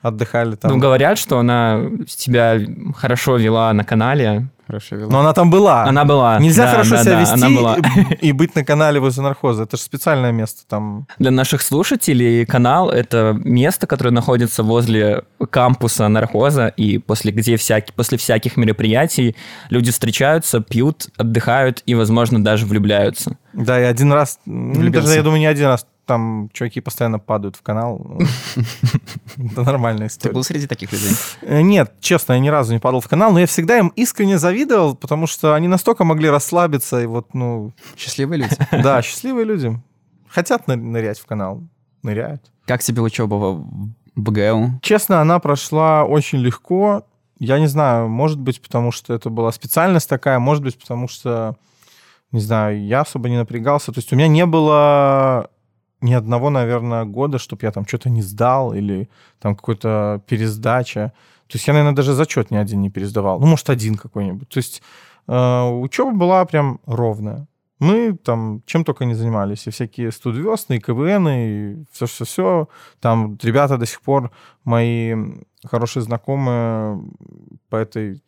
отдыхали 0.03 0.57
там. 0.57 0.73
Ну, 0.73 0.79
говорят, 0.79 1.19
что 1.19 1.39
она 1.39 1.81
тебя 2.07 2.59
хорошо 2.97 3.37
вела 3.37 3.73
на 3.73 3.85
канале. 3.85 4.49
Хорошо 4.67 4.97
вела. 4.97 5.11
Но 5.11 5.21
она 5.21 5.35
там 5.35 5.51
была. 5.51 5.85
Она 5.85 6.07
была. 6.07 6.39
Нельзя 6.39 6.65
да, 6.65 6.71
хорошо 6.71 6.91
да, 6.93 7.03
себя 7.03 7.13
да, 7.13 7.21
вести 7.21 7.35
Она 7.35 7.51
была. 7.51 7.77
и 8.21 8.33
быть 8.33 8.55
на 8.55 8.65
канале 8.65 8.99
возле 8.99 9.23
нархоза. 9.23 9.65
Это 9.65 9.77
же 9.77 9.83
специальное 9.83 10.33
место 10.33 10.63
там. 10.67 11.07
Для 11.19 11.31
наших 11.31 11.61
слушателей 11.61 12.47
канал— 12.47 12.89
это 12.91 13.39
место, 13.45 13.87
которое 13.87 14.11
находится 14.11 14.63
возле 14.63 15.25
кампуса 15.51 16.09
нархоза, 16.09 16.69
и 16.69 16.97
после, 16.97 17.33
где 17.33 17.59
всякий, 17.59 17.93
после 17.93 18.17
всяких 18.17 18.57
мероприятий 18.57 19.37
люди 19.69 19.93
встречаются, 19.93 20.61
пьют, 20.61 21.09
отдыхают 21.19 21.83
и, 21.85 21.95
возможно, 21.95 22.43
даже 22.43 22.65
влюбляются. 22.65 23.37
Да, 23.53 23.79
и 23.79 23.85
один 23.85 24.13
раз, 24.13 24.39
ну, 24.47 24.73
Влюбился. 24.73 25.09
даже, 25.09 25.19
я 25.19 25.23
думаю, 25.23 25.41
не 25.41 25.47
один 25.47 25.67
раз, 25.67 25.87
там 26.07 26.51
чуваки 26.53 26.81
постоянно 26.81 27.19
падают 27.19 27.57
в 27.57 27.63
канал. 27.63 28.19
Это 29.37 29.63
нормальная 29.63 30.09
Ты 30.09 30.13
история. 30.13 30.35
был 30.35 30.45
среди 30.45 30.67
таких 30.67 30.93
людей? 30.93 31.11
Э, 31.43 31.61
Нет, 31.63 31.95
честно, 32.01 32.35
я 32.35 32.39
ни 32.39 32.49
разу 32.49 32.73
не 32.73 32.79
падал 32.79 33.01
в 33.01 33.09
канал, 33.09 33.33
но 33.33 33.41
я 33.41 33.47
всегда 33.47 33.79
им 33.79 33.89
искренне 33.97 34.39
завидовал, 34.39 34.95
потому 34.95 35.27
что 35.27 35.55
они 35.55 35.69
настолько 35.69 36.05
могли 36.05 36.29
расслабиться 36.31 37.01
и 37.01 37.07
вот, 37.07 37.35
ну, 37.35 37.73
Счастливые 37.97 38.43
люди. 38.43 38.57
да, 38.83 39.03
счастливые 39.03 39.45
люди. 39.45 39.79
Хотят 40.29 40.67
ны- 40.69 40.77
нырять 40.77 41.19
в 41.19 41.27
канал, 41.27 41.63
ныряют. 42.03 42.43
Как 42.67 42.83
тебе 42.83 43.03
учеба 43.03 43.35
в 43.35 43.67
БГУ? 44.17 44.81
Честно, 44.83 45.21
она 45.21 45.39
прошла 45.39 46.05
очень 46.05 46.39
легко. 46.39 47.07
Я 47.39 47.59
не 47.59 47.67
знаю, 47.67 48.09
может 48.09 48.39
быть, 48.39 48.61
потому 48.63 48.93
что 48.93 49.13
это 49.15 49.29
была 49.31 49.53
специальность 49.53 50.09
такая, 50.09 50.39
может 50.39 50.63
быть, 50.63 50.79
потому 50.79 51.09
что, 51.09 51.57
не 52.33 52.41
знаю, 52.41 52.85
я 52.87 53.01
особо 53.03 53.29
не 53.29 53.37
напрягался. 53.37 53.93
То 53.93 53.99
есть 53.99 54.13
у 54.13 54.17
меня 54.17 54.29
не 54.29 54.47
было 54.47 55.51
ни 56.05 56.13
одного, 56.13 56.51
наверное, 56.51 57.05
года, 57.05 57.39
чтобы 57.39 57.63
я 57.63 57.73
там 57.73 57.87
что-то 57.87 58.11
не 58.11 58.23
сдал 58.23 58.75
или 58.75 59.09
там 59.41 59.57
какой-то 59.57 60.23
пересдача. 60.27 61.13
То 61.49 61.57
есть 61.57 61.67
я, 61.67 61.73
наверное, 61.73 61.97
даже 61.97 62.13
зачет 62.13 62.51
ни 62.51 62.57
один 62.57 62.83
не 62.83 62.91
пересдавал. 62.91 63.41
Ну, 63.41 63.47
может, 63.47 63.71
один 63.71 63.97
какой-нибудь. 63.97 64.49
То 64.49 64.59
есть 64.59 64.83
э, 65.27 65.63
учеба 65.63 66.13
была 66.13 66.45
прям 66.45 66.81
ровная. 66.87 67.47
Мы 67.79 68.17
там 68.23 68.63
чем 68.67 68.85
только 68.85 69.05
не 69.07 69.15
занимались. 69.15 69.67
И 69.67 69.71
всякие 69.71 70.13
студвесны, 70.13 70.77
и 70.77 70.81
КВН, 70.81 71.29
и 71.29 71.85
все-все-все. 71.93 72.69
Там 73.01 73.39
ребята 73.43 73.79
до 73.79 73.87
сих 73.87 74.01
пор, 74.03 74.31
мои 74.65 75.17
хорошие 75.65 76.03
знакомые 76.03 77.01
по 77.71 77.77
этой, 77.77 78.23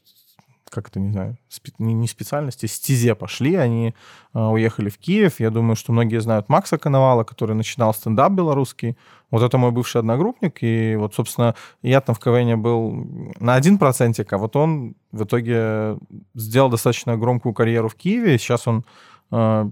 как 0.71 0.89
это, 0.89 1.01
не 1.01 1.13
знаю, 1.13 1.37
не, 1.79 1.95
не 1.95 2.09
специальности, 2.09 2.67
стезе 2.67 3.15
пошли. 3.15 3.55
Они 3.55 3.95
э, 4.35 4.39
уехали 4.39 4.89
в 4.89 4.99
Киев. 4.99 5.41
Я 5.41 5.51
думаю, 5.51 5.77
что 5.77 5.93
многие 5.93 6.21
знают 6.21 6.49
Макса 6.49 6.79
Коновала, 6.79 7.25
который 7.25 7.55
начинал 7.55 7.95
стендап 7.95 8.33
белорусский. 8.33 8.97
Вот 9.31 9.43
это 9.43 9.59
мой 9.59 9.71
бывший 9.71 9.99
одногруппник. 9.99 10.59
И 10.63 10.97
вот, 10.97 11.15
собственно, 11.15 11.55
я 11.83 12.01
там 12.01 12.15
в 12.15 12.21
КВН 12.21 12.61
был 12.61 12.93
на 13.39 13.55
один 13.55 13.79
процентик, 13.79 14.33
а 14.33 14.39
вот 14.39 14.57
он 14.57 14.95
в 15.13 15.25
итоге 15.25 15.99
сделал 16.35 16.71
достаточно 16.71 17.17
громкую 17.17 17.55
карьеру 17.55 17.89
в 17.89 17.95
Киеве. 17.95 18.39
Сейчас 18.39 18.67
он 18.67 18.85
э, 19.31 19.71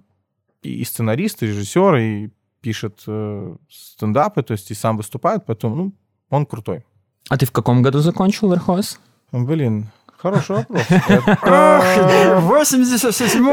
и 0.62 0.84
сценарист, 0.84 1.42
и 1.42 1.46
режиссер, 1.46 1.96
и 1.96 2.30
пишет 2.60 3.02
э, 3.06 3.56
стендапы, 3.68 4.42
то 4.42 4.52
есть 4.52 4.70
и 4.70 4.74
сам 4.74 4.96
выступает, 4.96 5.44
поэтому 5.46 5.76
ну, 5.76 5.92
он 6.30 6.46
крутой. 6.46 6.84
А 7.28 7.36
ты 7.36 7.46
в 7.46 7.52
каком 7.52 7.82
году 7.82 8.00
закончил 8.00 8.50
Верхоз? 8.50 9.00
Блин, 9.32 9.90
хороший 10.24 10.56
вопрос. 10.56 10.82
Это- 11.08 12.40
87 12.40 13.48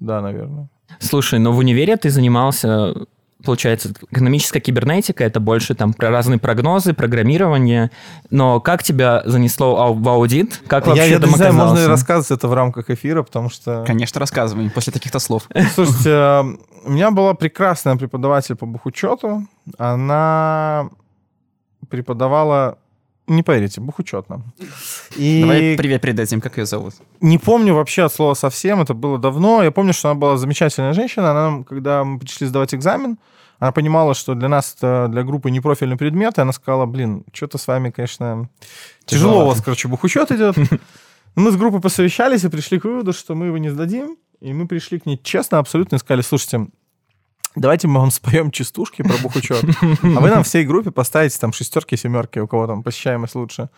Да, 0.00 0.20
наверное. 0.20 0.68
Слушай, 1.00 1.38
но 1.38 1.52
в 1.52 1.58
универе 1.58 1.96
ты 1.96 2.10
занимался, 2.10 2.94
получается, 3.44 3.90
экономическая 4.10 4.60
кибернетика, 4.60 5.22
это 5.24 5.38
больше 5.40 5.74
там 5.74 5.92
про 5.92 6.10
разные 6.10 6.38
прогнозы, 6.38 6.94
программирование. 6.94 7.90
Но 8.30 8.60
как 8.60 8.82
тебя 8.82 9.22
занесло 9.26 9.92
в 9.92 10.08
аудит? 10.08 10.62
Как 10.66 10.84
Я, 10.86 10.90
вообще 10.90 11.10
я 11.10 11.18
там 11.18 11.30
не 11.30 11.36
знаю, 11.36 11.52
можно 11.52 11.78
ли 11.78 11.86
рассказывать 11.86 12.30
это 12.30 12.48
в 12.48 12.54
рамках 12.54 12.90
эфира, 12.90 13.22
потому 13.22 13.50
что... 13.50 13.84
Конечно, 13.86 14.18
рассказывай 14.18 14.70
после 14.70 14.92
таких-то 14.92 15.18
слов. 15.18 15.48
Слушайте, 15.74 16.10
э, 16.10 16.44
у 16.84 16.90
меня 16.90 17.10
была 17.10 17.34
прекрасная 17.34 17.96
преподаватель 17.96 18.56
по 18.56 18.66
бухучету. 18.66 19.46
Она 19.78 20.90
преподавала, 21.88 22.78
не 23.26 23.42
поверите, 23.42 23.80
бухучетно. 23.80 24.42
И 25.16 25.40
Давай 25.42 25.76
привет 25.76 26.02
передадим, 26.02 26.40
как 26.40 26.58
ее 26.58 26.66
зовут. 26.66 26.94
не 27.20 27.38
помню 27.38 27.74
вообще 27.74 28.04
от 28.04 28.12
слова 28.12 28.34
совсем, 28.34 28.80
это 28.80 28.94
было 28.94 29.18
давно. 29.18 29.62
Я 29.62 29.70
помню, 29.70 29.92
что 29.92 30.10
она 30.10 30.18
была 30.18 30.36
замечательная 30.36 30.92
женщина. 30.92 31.30
Она, 31.30 31.64
когда 31.64 32.04
мы 32.04 32.18
пришли 32.18 32.46
сдавать 32.46 32.74
экзамен, 32.74 33.18
она 33.58 33.72
понимала, 33.72 34.14
что 34.14 34.34
для 34.34 34.48
нас 34.48 34.74
это 34.76 35.08
для 35.10 35.24
группы 35.24 35.50
непрофильный 35.50 35.96
предмет, 35.96 36.38
и 36.38 36.40
она 36.40 36.52
сказала, 36.52 36.86
блин, 36.86 37.24
что-то 37.32 37.58
с 37.58 37.66
вами, 37.66 37.90
конечно, 37.90 38.48
тяжело 39.04 39.44
у 39.44 39.46
вас, 39.46 39.60
короче, 39.60 39.88
бухучет 39.88 40.30
идет. 40.30 40.56
Мы 41.34 41.52
с 41.52 41.56
группой 41.56 41.80
посовещались 41.80 42.44
и 42.44 42.48
пришли 42.48 42.78
к 42.78 42.84
выводу, 42.84 43.12
что 43.12 43.34
мы 43.36 43.46
его 43.46 43.58
не 43.58 43.68
сдадим. 43.68 44.16
И 44.40 44.52
мы 44.52 44.68
пришли 44.68 45.00
к 45.00 45.06
ней 45.06 45.18
честно, 45.22 45.58
абсолютно, 45.58 45.96
и 45.96 45.98
сказали, 45.98 46.22
слушайте, 46.22 46.68
давайте 47.56 47.88
мы 47.88 48.00
вам 48.00 48.10
споем 48.12 48.50
частушки 48.50 49.02
про 49.02 49.16
бухучет, 49.18 49.64
а 50.02 50.20
вы 50.20 50.30
нам 50.30 50.44
всей 50.44 50.64
группе 50.64 50.90
поставите 50.90 51.38
там 51.38 51.52
шестерки, 51.52 51.96
семерки, 51.96 52.38
у 52.38 52.46
кого 52.46 52.66
там 52.66 52.82
посещаемость 52.82 53.34
лучше. 53.34 53.68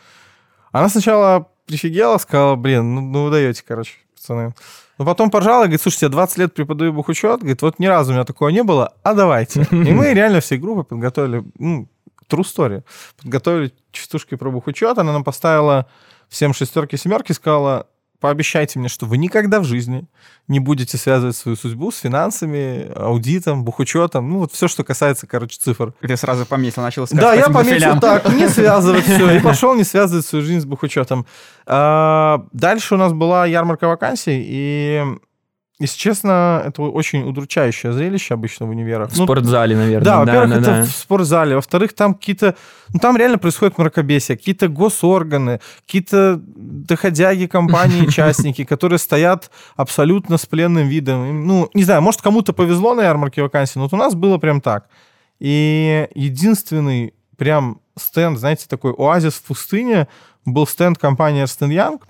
Она 0.72 0.88
сначала 0.88 1.48
прифигела, 1.66 2.18
сказала, 2.18 2.56
блин, 2.56 2.94
ну, 2.94 3.00
ну 3.00 3.24
вы 3.24 3.30
даете, 3.30 3.64
короче, 3.66 3.94
пацаны. 4.14 4.54
Но 4.98 5.04
потом 5.06 5.30
поржала, 5.30 5.62
говорит, 5.62 5.80
слушайте, 5.80 6.06
я 6.06 6.10
20 6.10 6.38
лет 6.38 6.54
преподаю 6.54 6.92
бухучет, 6.92 7.40
говорит, 7.40 7.62
вот 7.62 7.78
ни 7.78 7.86
разу 7.86 8.10
у 8.10 8.14
меня 8.14 8.24
такого 8.24 8.50
не 8.50 8.62
было, 8.62 8.94
а 9.02 9.14
давайте. 9.14 9.66
И 9.70 9.92
мы 9.92 10.12
реально 10.12 10.40
всей 10.40 10.58
группой 10.58 10.84
подготовили, 10.84 11.42
ну, 11.58 11.88
true 12.28 12.42
story, 12.42 12.84
подготовили 13.16 13.72
частушки 13.92 14.36
про 14.36 14.50
бухучет, 14.50 14.98
она 14.98 15.12
нам 15.12 15.24
поставила 15.24 15.86
всем 16.28 16.52
шестерки, 16.52 16.96
семерки, 16.96 17.32
сказала, 17.32 17.86
пообещайте 18.20 18.78
мне, 18.78 18.88
что 18.88 19.06
вы 19.06 19.16
никогда 19.16 19.60
в 19.60 19.64
жизни 19.64 20.04
не 20.46 20.60
будете 20.60 20.98
связывать 20.98 21.36
свою 21.36 21.56
судьбу 21.56 21.90
с 21.90 21.98
финансами, 21.98 22.90
аудитом, 22.94 23.64
бухучетом, 23.64 24.28
ну 24.28 24.38
вот 24.40 24.52
все, 24.52 24.68
что 24.68 24.84
касается, 24.84 25.26
короче, 25.26 25.58
цифр. 25.58 25.94
Ты 26.00 26.16
сразу 26.16 26.44
пометил, 26.46 26.82
начал 26.82 27.04
искать 27.04 27.18
Да, 27.18 27.34
я 27.34 27.48
пометил 27.48 27.98
профилям. 27.98 28.00
так, 28.00 28.28
не 28.32 28.48
связывать 28.50 29.04
все, 29.04 29.30
и 29.36 29.40
пошел 29.42 29.74
не 29.74 29.84
связывать 29.84 30.26
свою 30.26 30.44
жизнь 30.44 30.60
с 30.60 30.64
бухучетом. 30.64 31.26
А, 31.66 32.44
Дальше 32.52 32.94
у 32.94 32.98
нас 32.98 33.12
была 33.12 33.46
ярмарка 33.46 33.88
вакансий, 33.88 34.42
и, 34.44 35.04
если 35.80 35.98
честно, 35.98 36.62
это 36.66 36.82
очень 36.82 37.22
удручающее 37.22 37.92
зрелище 37.92 38.34
обычно 38.34 38.66
в 38.66 38.68
универах. 38.68 39.10
В 39.10 39.16
Ну, 39.18 39.24
спортзале, 39.24 39.74
наверное. 39.74 40.04
да, 40.04 40.18
во-первых, 40.18 40.50
да, 40.50 40.56
это 40.56 40.70
да. 40.70 40.82
в 40.82 40.90
спортзале. 40.90 41.56
Во-вторых, 41.56 41.94
там 41.94 42.14
какие-то... 42.14 42.54
Ну, 42.92 43.00
там 43.00 43.16
реально 43.16 43.38
происходит 43.38 43.78
мракобесие. 43.78 44.36
Какие-то 44.36 44.68
госорганы, 44.68 45.60
какие-то 45.86 46.38
доходяги 46.44 47.46
компании, 47.46 48.06
частники, 48.10 48.64
которые 48.64 48.98
стоят 48.98 49.50
абсолютно 49.74 50.36
с 50.36 50.44
пленным 50.44 50.86
видом. 50.86 51.46
Ну, 51.46 51.70
не 51.72 51.84
знаю, 51.84 52.02
может, 52.02 52.20
кому-то 52.20 52.52
повезло 52.52 52.94
на 52.94 53.00
ярмарке 53.00 53.42
вакансий, 53.42 53.78
но 53.78 53.84
вот 53.84 53.94
у 53.94 53.96
нас 53.96 54.14
было 54.14 54.36
прям 54.36 54.60
так. 54.60 54.86
И 55.38 56.08
единственный 56.14 57.14
прям 57.38 57.80
стенд, 57.98 58.38
знаете, 58.38 58.66
такой 58.68 58.92
оазис 58.92 59.32
в 59.32 59.44
пустыне, 59.44 60.08
был 60.44 60.66
стенд 60.66 60.98
компании 60.98 61.42
Ernst 61.42 61.66
Young. 61.68 62.00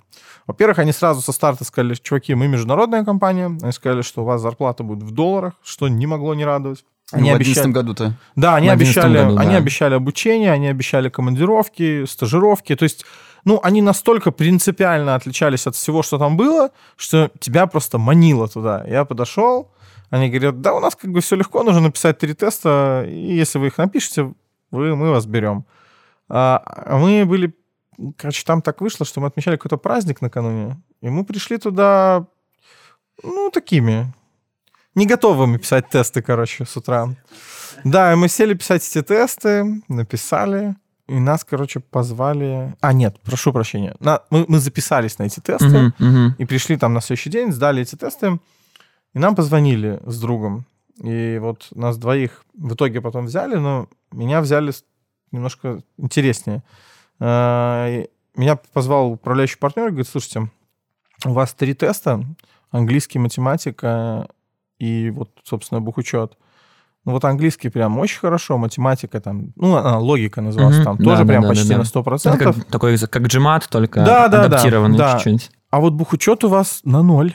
Во-первых, 0.51 0.81
они 0.81 0.91
сразу 0.91 1.21
со 1.21 1.31
старта 1.31 1.65
сказали, 1.65 1.95
чуваки, 1.95 2.35
мы 2.35 2.49
международная 2.49 3.05
компания. 3.05 3.57
Они 3.63 3.71
сказали, 3.71 4.03
что 4.03 4.23
у 4.23 4.25
вас 4.25 4.43
зарплата 4.43 4.83
будет 4.83 5.05
в 5.05 5.13
долларах, 5.13 5.53
что 5.63 5.87
не 5.87 6.09
могло 6.09 6.35
не 6.35 6.45
радовать. 6.45 6.85
Ну, 7.13 7.31
в 7.31 7.35
11 7.35 7.67
году-то. 7.69 8.15
Да, 8.35 8.57
они 8.57 8.67
В 8.67 8.73
11 8.73 8.97
обещали, 8.97 9.17
году, 9.17 9.39
они 9.39 9.53
да. 9.53 9.57
обещали 9.59 9.95
обучение, 9.95 10.51
они 10.51 10.67
обещали 10.67 11.09
командировки, 11.09 12.05
стажировки. 12.05 12.75
То 12.75 12.83
есть, 12.83 13.07
ну, 13.45 13.61
они 13.63 13.81
настолько 13.81 14.33
принципиально 14.33 15.15
отличались 15.15 15.69
от 15.69 15.77
всего, 15.77 16.03
что 16.03 16.19
там 16.19 16.37
было, 16.37 16.71
что 16.97 17.31
тебя 17.39 17.69
просто 17.69 17.99
манило 17.99 18.49
туда. 18.49 18.85
Я 18.89 19.05
подошел, 19.05 19.71
они 20.11 20.31
говорят, 20.31 20.61
да, 20.61 20.75
у 20.75 20.81
нас 20.81 20.97
как 20.97 21.13
бы 21.13 21.21
все 21.21 21.37
легко, 21.37 21.63
нужно 21.63 21.81
написать 21.81 22.19
три 22.19 22.35
теста, 22.35 23.05
и 23.07 23.37
если 23.37 23.61
вы 23.61 23.69
их 23.69 23.79
напишете, 23.79 24.33
вы, 24.73 24.97
мы 24.97 25.11
вас 25.11 25.27
берем. 25.27 25.65
А 26.29 26.61
а 26.65 26.99
мы 26.99 27.25
были, 27.25 27.55
короче, 28.17 28.43
там 28.45 28.63
так 28.63 28.81
вышло, 28.81 29.07
что 29.07 29.21
мы 29.21 29.27
отмечали 29.29 29.57
какой-то 29.57 29.77
праздник 29.77 30.21
накануне, 30.23 30.81
и 31.03 31.09
мы 31.11 31.25
пришли 31.25 31.59
туда, 31.59 32.27
ну, 33.23 33.51
такими, 33.51 34.13
не 34.95 35.07
готовыми 35.07 35.59
писать 35.59 35.89
тесты, 35.89 36.23
короче, 36.23 36.65
с 36.65 36.77
утра. 36.77 37.15
Да, 37.85 38.13
и 38.13 38.17
мы 38.17 38.29
сели 38.29 38.55
писать 38.55 38.87
эти 38.89 39.03
тесты, 39.03 39.83
написали, 39.89 40.75
и 41.09 41.19
нас, 41.19 41.45
короче, 41.45 41.81
позвали... 41.81 42.75
А, 42.81 42.93
нет, 42.93 43.17
прошу 43.23 43.53
прощения. 43.53 43.97
На- 44.01 44.23
Мы, 44.31 44.45
мы 44.49 44.59
записались 44.61 45.19
на 45.19 45.25
эти 45.25 45.41
тесты, 45.41 45.67
Мгм, 45.67 45.95
мгм. 45.99 46.35
и 46.39 46.45
пришли 46.45 46.77
там 46.77 46.95
на 46.95 47.01
следующий 47.01 47.31
день, 47.31 47.53
сдали 47.53 47.83
эти 47.83 47.97
тесты, 47.97 48.39
и 49.15 49.19
нам 49.19 49.35
позвонили 49.35 50.01
с 50.07 50.21
другом. 50.21 50.65
И 51.03 51.39
вот 51.41 51.69
нас 51.75 51.97
двоих 51.99 52.45
в 52.55 52.75
итоге 52.75 53.01
потом 53.01 53.27
взяли, 53.27 53.57
но 53.57 53.89
меня 54.13 54.41
взяли 54.41 54.73
немножко 55.33 55.81
интереснее. 55.99 56.63
И 57.21 58.09
Меня 58.37 58.57
позвал 58.73 59.13
управляющий 59.13 59.59
партнер 59.59 59.89
и 59.89 59.91
говорит, 59.91 60.09
слушайте, 60.09 60.51
у 61.25 61.33
вас 61.33 61.53
три 61.53 61.75
теста, 61.75 62.25
английский, 62.71 63.19
математика 63.19 64.29
и 64.79 65.11
вот, 65.11 65.31
собственно, 65.45 65.81
бухучет. 65.81 66.37
Ну 67.05 67.13
вот 67.13 67.25
английский 67.25 67.71
прям 67.71 67.99
очень 67.99 68.19
хорошо, 68.19 68.59
математика 68.59 69.21
там, 69.21 69.53
ну, 69.57 69.75
а, 69.75 69.99
логика 69.99 70.43
называлась 70.43 70.77
Мгм. 70.77 70.85
там, 70.85 70.97
Да, 70.99 71.05
тоже 71.05 71.23
да, 71.23 71.29
прям 71.29 71.43
да, 71.43 71.49
почти 71.49 71.69
да, 71.69 71.79
на 71.79 71.83
100%. 71.83 72.35
Это 72.35 72.53
как, 72.53 72.65
такой, 72.67 72.99
как 72.99 73.23
джимат, 73.27 73.69
только 73.71 74.05
да, 74.05 74.27
адаптированный 74.27 74.99
да. 74.99 75.19
чуть-чуть. 75.19 75.51
А 75.71 75.79
вот 75.79 75.93
бухучет 75.93 76.43
у 76.45 76.49
вас 76.49 76.81
на 76.85 77.03
ноль. 77.03 77.35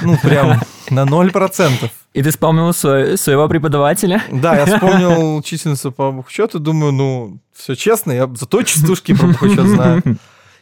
Ну, 0.00 0.16
прям 0.22 0.60
на 0.90 1.04
ноль 1.04 1.30
процентов. 1.30 1.90
И 2.14 2.22
ты 2.22 2.30
вспомнил 2.30 2.72
своего 2.72 3.48
преподавателя? 3.48 4.22
Да, 4.32 4.56
я 4.56 4.64
вспомнил 4.64 5.36
учительницу 5.36 5.92
по 5.92 6.10
бухучету, 6.10 6.58
думаю, 6.60 6.92
ну, 6.92 7.38
все 7.52 7.74
честно, 7.74 8.12
я 8.12 8.26
зато 8.34 8.62
частушки 8.62 9.14
про 9.14 9.26
бухучет 9.26 9.66
знаю. 9.66 10.02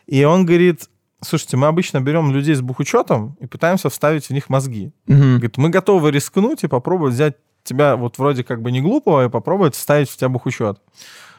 И 0.07 0.25
он 0.25 0.47
говорит, 0.47 0.88
слушайте, 1.21 1.57
мы 1.57 1.69
обычно 1.69 2.00
берем 2.00 2.33
людей 2.33 2.55
с 2.55 2.61
бухучетом 2.61 3.37
и 3.38 3.47
пытаемся 3.47 3.88
вставить 3.88 4.26
в 4.26 4.31
них 4.33 4.49
мозги. 4.49 4.93
Говорит, 5.07 5.59
мы 5.59 5.69
готовы 5.69 6.11
рискнуть 6.11 6.64
и 6.64 6.69
попробовать 6.69 7.14
взять 7.14 7.37
тебя 7.62 7.95
вот 7.95 8.19
вроде 8.19 8.43
как 8.43 8.62
бы 8.62 8.73
не 8.73 8.81
глупого 8.81 9.26
и 9.26 9.29
попробовать 9.29 9.76
вставить 9.76 10.11
в 10.11 10.17
тебя 10.17 10.29
бухучет. 10.29 10.81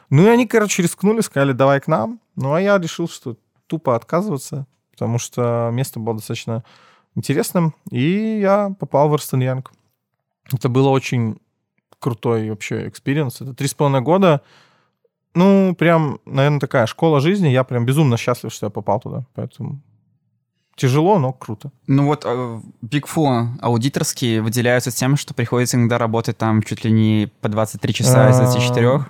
Ну 0.08 0.24
и 0.24 0.28
они, 0.28 0.46
короче, 0.46 0.82
рискнули, 0.82 1.20
сказали, 1.20 1.52
давай 1.52 1.80
к 1.80 1.88
нам. 1.88 2.20
Ну 2.36 2.54
а 2.54 2.60
я 2.60 2.78
решил, 2.78 3.06
что 3.08 3.36
тупо 3.66 3.96
отказываться, 3.96 4.66
потому 4.94 5.18
что 5.18 5.70
место 5.72 6.00
было 6.00 6.16
достаточно 6.16 6.64
интересным. 7.14 7.74
И 7.90 8.38
я 8.40 8.74
попал 8.78 9.08
в 9.08 9.14
Ernst & 9.14 9.40
Young. 9.40 9.72
Это 10.52 10.68
было 10.68 10.88
очень 10.88 11.38
крутой 11.98 12.50
вообще 12.50 12.88
experience. 12.88 13.40
Это 13.40 13.54
три 13.54 13.68
с 13.68 13.74
половиной 13.74 14.02
года. 14.02 14.40
Ну, 15.34 15.74
прям, 15.76 16.20
наверное, 16.24 16.60
такая 16.60 16.86
школа 16.86 17.20
жизни. 17.20 17.48
Я 17.48 17.64
прям 17.64 17.86
безумно 17.86 18.16
счастлив, 18.16 18.52
что 18.52 18.66
я 18.66 18.70
попал 18.70 19.00
туда. 19.00 19.24
Поэтому 19.34 19.80
тяжело, 20.76 21.18
но 21.18 21.32
круто. 21.32 21.70
Ну 21.86 22.06
вот 22.06 22.24
э, 22.24 22.60
Big 22.82 23.04
Four 23.12 23.58
аудиторские 23.60 24.42
выделяются 24.42 24.90
тем, 24.90 25.16
что 25.16 25.34
приходится 25.34 25.76
иногда 25.76 25.98
работать 25.98 26.36
там 26.36 26.62
чуть 26.62 26.84
ли 26.84 26.90
не 26.90 27.30
по 27.40 27.48
23 27.48 27.94
часа 27.94 28.30
из 28.30 28.36
А, 28.36 28.42
24. 28.42 29.04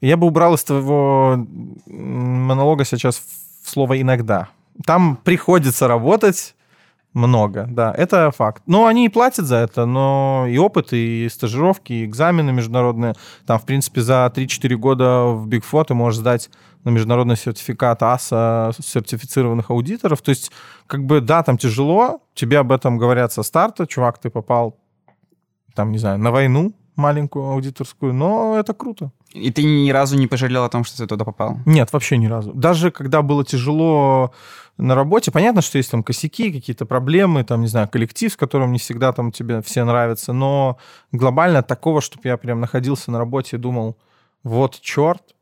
Я 0.00 0.16
бы 0.16 0.26
убрал 0.26 0.54
из 0.54 0.64
твоего 0.64 1.46
монолога 1.86 2.84
сейчас 2.84 3.22
слово 3.64 4.00
«иногда». 4.00 4.48
Там 4.84 5.16
приходится 5.16 5.88
работать 5.88 6.54
много, 7.14 7.66
да, 7.68 7.92
это 7.96 8.30
факт. 8.30 8.62
Ну, 8.66 8.86
они 8.86 9.06
и 9.06 9.08
платят 9.08 9.46
за 9.46 9.56
это, 9.56 9.86
но 9.86 10.46
и 10.48 10.58
опыт, 10.58 10.92
и 10.92 11.28
стажировки, 11.30 11.92
и 11.92 12.04
экзамены 12.04 12.52
международные. 12.52 13.14
Там, 13.46 13.58
в 13.58 13.64
принципе, 13.64 14.02
за 14.02 14.30
3-4 14.34 14.76
года 14.76 15.24
в 15.24 15.48
Big 15.48 15.84
ты 15.84 15.94
можешь 15.94 16.20
сдать 16.20 16.50
на 16.84 16.90
международный 16.90 17.36
сертификат 17.36 18.02
АСА 18.02 18.72
сертифицированных 18.78 19.70
аудиторов. 19.70 20.22
То 20.22 20.30
есть, 20.30 20.52
как 20.86 21.04
бы, 21.04 21.20
да, 21.20 21.42
там 21.42 21.58
тяжело, 21.58 22.22
тебе 22.34 22.58
об 22.58 22.70
этом 22.70 22.98
говорят 22.98 23.32
со 23.32 23.42
старта, 23.42 23.86
чувак, 23.86 24.18
ты 24.18 24.30
попал, 24.30 24.78
там, 25.74 25.90
не 25.90 25.98
знаю, 25.98 26.18
на 26.18 26.30
войну 26.30 26.72
маленькую 26.94 27.46
аудиторскую, 27.46 28.12
но 28.12 28.56
это 28.58 28.74
круто. 28.74 29.10
И 29.32 29.50
ты 29.50 29.62
ни 29.62 29.90
разу 29.90 30.16
не 30.16 30.26
пожалел 30.26 30.64
о 30.64 30.68
том, 30.68 30.84
что 30.84 30.98
ты 30.98 31.06
туда 31.06 31.24
попал? 31.24 31.58
Нет, 31.66 31.92
вообще 31.92 32.16
ни 32.16 32.26
разу. 32.26 32.52
Даже 32.54 32.90
когда 32.90 33.20
было 33.22 33.44
тяжело 33.44 34.32
на 34.78 34.94
работе, 34.94 35.30
понятно, 35.30 35.60
что 35.60 35.76
есть 35.76 35.90
там 35.90 36.02
косяки, 36.02 36.50
какие-то 36.52 36.86
проблемы, 36.86 37.44
там, 37.44 37.60
не 37.60 37.66
знаю, 37.66 37.88
коллектив, 37.88 38.32
с 38.32 38.36
которым 38.36 38.72
не 38.72 38.78
всегда 38.78 39.12
там 39.12 39.30
тебе 39.30 39.60
все 39.60 39.84
нравятся, 39.84 40.32
но 40.32 40.78
глобально 41.12 41.62
такого, 41.62 42.00
чтобы 42.00 42.28
я 42.28 42.36
прям 42.36 42.60
находился 42.60 43.10
на 43.10 43.18
работе 43.18 43.56
и 43.56 43.60
думал, 43.60 43.98
вот 44.42 44.80
черт, 44.80 45.34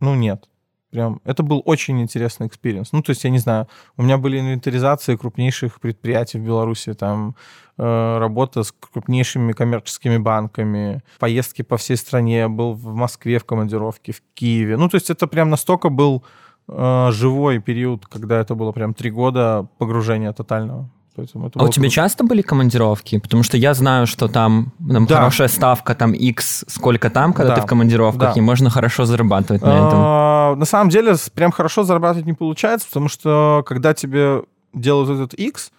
ну 0.00 0.14
нет. 0.14 0.48
Прям, 0.92 1.22
это 1.24 1.42
был 1.42 1.62
очень 1.64 2.02
интересный 2.02 2.48
experience. 2.48 2.92
Ну, 2.92 3.02
то 3.02 3.10
есть, 3.10 3.24
я 3.24 3.30
не 3.30 3.38
знаю, 3.38 3.66
у 3.96 4.02
меня 4.02 4.18
были 4.18 4.38
инвентаризации 4.38 5.16
крупнейших 5.16 5.80
предприятий 5.80 6.38
в 6.38 6.44
Беларуси, 6.44 6.92
там, 6.92 7.34
э, 7.78 8.18
работа 8.18 8.62
с 8.62 8.72
крупнейшими 8.72 9.52
коммерческими 9.52 10.18
банками, 10.18 11.02
поездки 11.18 11.62
по 11.62 11.78
всей 11.78 11.96
стране, 11.96 12.46
был 12.48 12.74
в 12.74 12.94
Москве 12.94 13.38
в 13.38 13.44
командировке, 13.46 14.12
в 14.12 14.20
Киеве. 14.34 14.76
Ну, 14.76 14.90
то 14.90 14.96
есть, 14.96 15.08
это 15.08 15.26
прям 15.26 15.48
настолько 15.48 15.88
был 15.88 16.24
э, 16.68 17.08
живой 17.10 17.58
период, 17.58 18.06
когда 18.06 18.38
это 18.38 18.54
было 18.54 18.72
прям 18.72 18.92
три 18.92 19.10
года 19.10 19.66
погружения 19.78 20.32
тотального. 20.34 20.90
Поэтому 21.14 21.48
это 21.48 21.60
А 21.60 21.64
у 21.64 21.68
тебя 21.68 21.82
круто. 21.82 21.94
часто 21.94 22.24
были 22.24 22.42
командировки? 22.42 23.18
Потому 23.18 23.42
что 23.42 23.56
я 23.56 23.74
знаю, 23.74 24.06
что 24.06 24.28
там, 24.28 24.72
там 24.90 25.06
Да. 25.06 25.16
хорошая 25.16 25.48
ставка, 25.48 25.94
там 25.94 26.12
X, 26.12 26.64
сколько 26.68 27.10
там, 27.10 27.32
когда 27.32 27.50
Да. 27.54 27.56
ты 27.56 27.62
в 27.62 27.66
командировках, 27.66 28.34
Да. 28.34 28.38
и 28.38 28.40
можно 28.40 28.70
хорошо 28.70 29.04
зарабатывать 29.04 29.62
на 29.62 29.66
этом. 29.68 29.98
А, 29.98 30.54
На 30.56 30.64
самом 30.66 30.90
деле, 30.90 31.14
прям 31.34 31.50
хорошо 31.52 31.82
зарабатывать 31.84 32.26
не 32.26 32.32
получается, 32.34 32.86
потому 32.88 33.08
что 33.08 33.62
когда 33.66 33.94
тебе 33.94 34.42
делают 34.74 35.10
этот 35.10 35.34
X, 35.34 35.70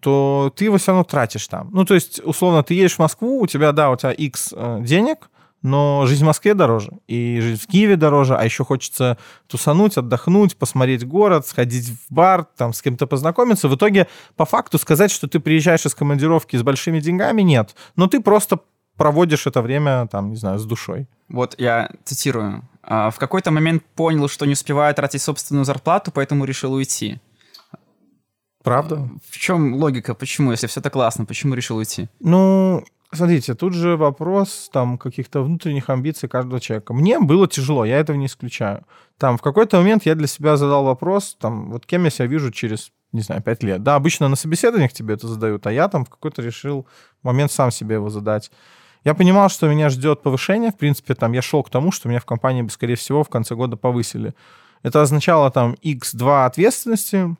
то 0.00 0.52
ты 0.56 0.64
его 0.66 0.78
все 0.78 0.92
равно 0.92 1.04
тратишь 1.04 1.46
там. 1.48 1.68
Ну, 1.72 1.84
то 1.84 1.94
есть, 1.94 2.20
условно, 2.24 2.62
ты 2.62 2.74
едешь 2.74 2.94
в 2.96 2.98
Москву, 3.00 3.40
у 3.40 3.46
тебя, 3.46 3.72
да, 3.72 3.90
у 3.90 3.96
тебя 3.96 4.12
X 4.12 4.54
э, 4.56 4.78
денег, 4.82 5.30
но 5.62 6.04
жизнь 6.06 6.22
в 6.22 6.26
Москве 6.26 6.54
дороже, 6.54 6.92
и 7.06 7.40
жизнь 7.40 7.62
в 7.62 7.66
Киеве 7.66 7.96
дороже, 7.96 8.36
а 8.36 8.44
еще 8.44 8.64
хочется 8.64 9.18
тусануть, 9.46 9.96
отдохнуть, 9.96 10.56
посмотреть 10.56 11.06
город, 11.06 11.46
сходить 11.46 11.88
в 11.88 12.12
бар, 12.12 12.44
там, 12.56 12.72
с 12.72 12.82
кем-то 12.82 13.06
познакомиться. 13.06 13.68
В 13.68 13.74
итоге, 13.74 14.06
по 14.36 14.44
факту, 14.44 14.78
сказать, 14.78 15.10
что 15.10 15.28
ты 15.28 15.40
приезжаешь 15.40 15.84
из 15.86 15.94
командировки 15.94 16.56
с 16.56 16.62
большими 16.62 17.00
деньгами, 17.00 17.42
нет. 17.42 17.74
Но 17.96 18.06
ты 18.06 18.20
просто 18.20 18.60
проводишь 18.96 19.46
это 19.46 19.62
время, 19.62 20.06
там, 20.08 20.30
не 20.30 20.36
знаю, 20.36 20.58
с 20.58 20.64
душой. 20.64 21.06
Вот 21.28 21.54
я 21.58 21.90
цитирую. 22.04 22.62
«А, 22.82 23.10
В 23.10 23.18
какой-то 23.18 23.50
момент 23.50 23.84
понял, 23.94 24.28
что 24.28 24.46
не 24.46 24.52
успеваю 24.52 24.94
тратить 24.94 25.22
собственную 25.22 25.64
зарплату, 25.64 26.10
поэтому 26.12 26.44
решил 26.44 26.72
уйти. 26.72 27.18
Правда? 28.62 29.08
В 29.30 29.38
чем 29.38 29.74
логика? 29.74 30.14
Почему? 30.14 30.50
Если 30.50 30.66
все 30.66 30.80
так 30.80 30.92
классно, 30.92 31.24
почему 31.24 31.54
решил 31.54 31.76
уйти? 31.76 32.08
Ну, 32.20 32.84
смотрите, 33.12 33.54
тут 33.54 33.74
же 33.74 33.96
вопрос 33.96 34.70
там 34.72 34.98
каких-то 34.98 35.42
внутренних 35.42 35.90
амбиций 35.90 36.28
каждого 36.28 36.60
человека. 36.60 36.92
Мне 36.94 37.18
было 37.18 37.48
тяжело, 37.48 37.84
я 37.84 37.98
этого 37.98 38.16
не 38.16 38.26
исключаю. 38.26 38.84
Там 39.18 39.36
в 39.36 39.42
какой-то 39.42 39.78
момент 39.78 40.06
я 40.06 40.14
для 40.14 40.26
себя 40.26 40.56
задал 40.56 40.84
вопрос, 40.84 41.36
там, 41.40 41.70
вот 41.70 41.86
кем 41.86 42.04
я 42.04 42.10
себя 42.10 42.26
вижу 42.26 42.50
через 42.50 42.92
не 43.12 43.22
знаю, 43.22 43.42
5 43.42 43.62
лет. 43.64 43.82
Да, 43.82 43.96
обычно 43.96 44.28
на 44.28 44.36
собеседованиях 44.36 44.92
тебе 44.92 45.14
это 45.14 45.26
задают, 45.26 45.66
а 45.66 45.72
я 45.72 45.88
там 45.88 46.04
в 46.04 46.10
какой-то 46.10 46.42
решил 46.42 46.86
момент 47.22 47.50
сам 47.50 47.70
себе 47.70 47.96
его 47.96 48.08
задать. 48.08 48.50
Я 49.04 49.14
понимал, 49.14 49.48
что 49.48 49.68
меня 49.68 49.88
ждет 49.88 50.22
повышение. 50.22 50.70
В 50.70 50.76
принципе, 50.76 51.14
там 51.14 51.32
я 51.32 51.42
шел 51.42 51.62
к 51.62 51.70
тому, 51.70 51.90
что 51.90 52.08
меня 52.08 52.20
в 52.20 52.26
компании, 52.26 52.66
скорее 52.68 52.96
всего, 52.96 53.24
в 53.24 53.28
конце 53.28 53.54
года 53.54 53.76
повысили. 53.76 54.34
Это 54.82 55.02
означало 55.02 55.50
там 55.50 55.74
x2 55.82 56.46
ответственности, 56.46 57.36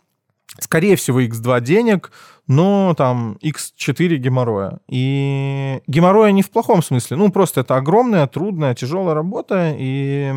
скорее 0.58 0.96
всего, 0.96 1.20
x2 1.20 1.60
денег, 1.60 2.12
но 2.50 2.94
там 2.94 3.38
x4 3.44 4.16
геморроя. 4.16 4.80
И 4.88 5.80
геморроя 5.86 6.32
не 6.32 6.42
в 6.42 6.50
плохом 6.50 6.82
смысле, 6.82 7.16
ну 7.16 7.30
просто 7.30 7.60
это 7.60 7.76
огромная, 7.76 8.26
трудная, 8.26 8.74
тяжелая 8.74 9.14
работа, 9.14 9.72
и 9.78 10.34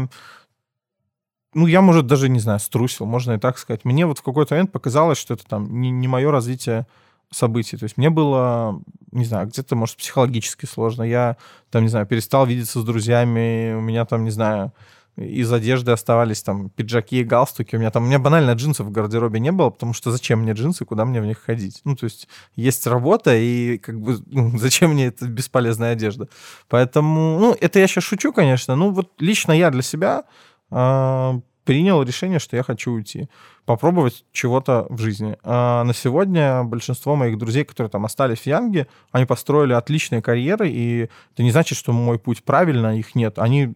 ну, 1.55 1.65
я, 1.65 1.81
может, 1.81 2.05
даже, 2.05 2.29
не 2.29 2.39
знаю, 2.39 2.59
струсил, 2.59 3.07
можно 3.07 3.33
и 3.33 3.39
так 3.39 3.57
сказать. 3.57 3.83
Мне 3.83 4.05
вот 4.05 4.19
в 4.19 4.23
какой-то 4.23 4.53
момент 4.53 4.71
показалось, 4.71 5.17
что 5.17 5.33
это 5.33 5.43
там 5.45 5.81
не, 5.81 5.89
не 5.89 6.07
мое 6.07 6.29
развитие 6.29 6.85
событий. 7.31 7.77
То 7.77 7.85
есть 7.85 7.97
мне 7.97 8.11
было, 8.11 8.79
не 9.11 9.25
знаю, 9.25 9.47
где-то, 9.47 9.75
может, 9.75 9.97
психологически 9.97 10.67
сложно. 10.67 11.01
Я, 11.01 11.37
там, 11.71 11.81
не 11.81 11.89
знаю, 11.89 12.05
перестал 12.05 12.45
видеться 12.45 12.79
с 12.79 12.83
друзьями, 12.83 13.73
у 13.73 13.81
меня 13.81 14.05
там, 14.05 14.23
не 14.23 14.31
знаю, 14.31 14.71
из 15.15 15.51
одежды 15.53 15.91
оставались 15.91 16.41
там 16.41 16.69
пиджаки 16.69 17.19
и 17.19 17.23
галстуки. 17.23 17.75
У 17.75 17.79
меня 17.79 17.91
там, 17.91 18.03
у 18.03 18.07
меня 18.07 18.19
банально 18.19 18.51
джинсов 18.53 18.87
в 18.87 18.91
гардеробе 18.91 19.39
не 19.39 19.51
было, 19.51 19.69
потому 19.69 19.93
что 19.93 20.11
зачем 20.11 20.39
мне 20.39 20.53
джинсы, 20.53 20.85
куда 20.85 21.05
мне 21.05 21.21
в 21.21 21.25
них 21.25 21.39
ходить? 21.39 21.81
Ну, 21.83 21.95
то 21.95 22.05
есть 22.05 22.27
есть 22.55 22.87
работа, 22.87 23.35
и 23.35 23.77
как 23.77 23.99
бы 24.01 24.17
ну, 24.25 24.57
зачем 24.57 24.91
мне 24.91 25.07
эта 25.07 25.27
бесполезная 25.27 25.93
одежда? 25.93 26.29
Поэтому, 26.67 27.39
ну, 27.39 27.55
это 27.59 27.79
я 27.79 27.87
сейчас 27.87 28.05
шучу, 28.05 28.33
конечно. 28.33 28.75
Ну, 28.75 28.91
вот 28.91 29.11
лично 29.19 29.51
я 29.51 29.69
для 29.69 29.83
себя 29.83 30.23
э, 30.71 31.39
принял 31.63 32.01
решение, 32.03 32.39
что 32.39 32.55
я 32.55 32.63
хочу 32.63 32.91
уйти, 32.91 33.29
попробовать 33.65 34.25
чего-то 34.31 34.87
в 34.89 34.99
жизни. 34.99 35.37
А 35.43 35.83
на 35.83 35.93
сегодня 35.93 36.63
большинство 36.63 37.15
моих 37.15 37.37
друзей, 37.37 37.63
которые 37.65 37.89
там 37.89 38.05
остались 38.05 38.39
в 38.39 38.47
Янге, 38.47 38.87
они 39.11 39.25
построили 39.25 39.73
отличные 39.73 40.21
карьеры, 40.21 40.69
и 40.69 41.09
это 41.33 41.43
не 41.43 41.51
значит, 41.51 41.77
что 41.77 41.93
мой 41.93 42.19
путь 42.19 42.43
правильно, 42.43 42.97
их 42.97 43.15
нет. 43.15 43.39
Они 43.39 43.75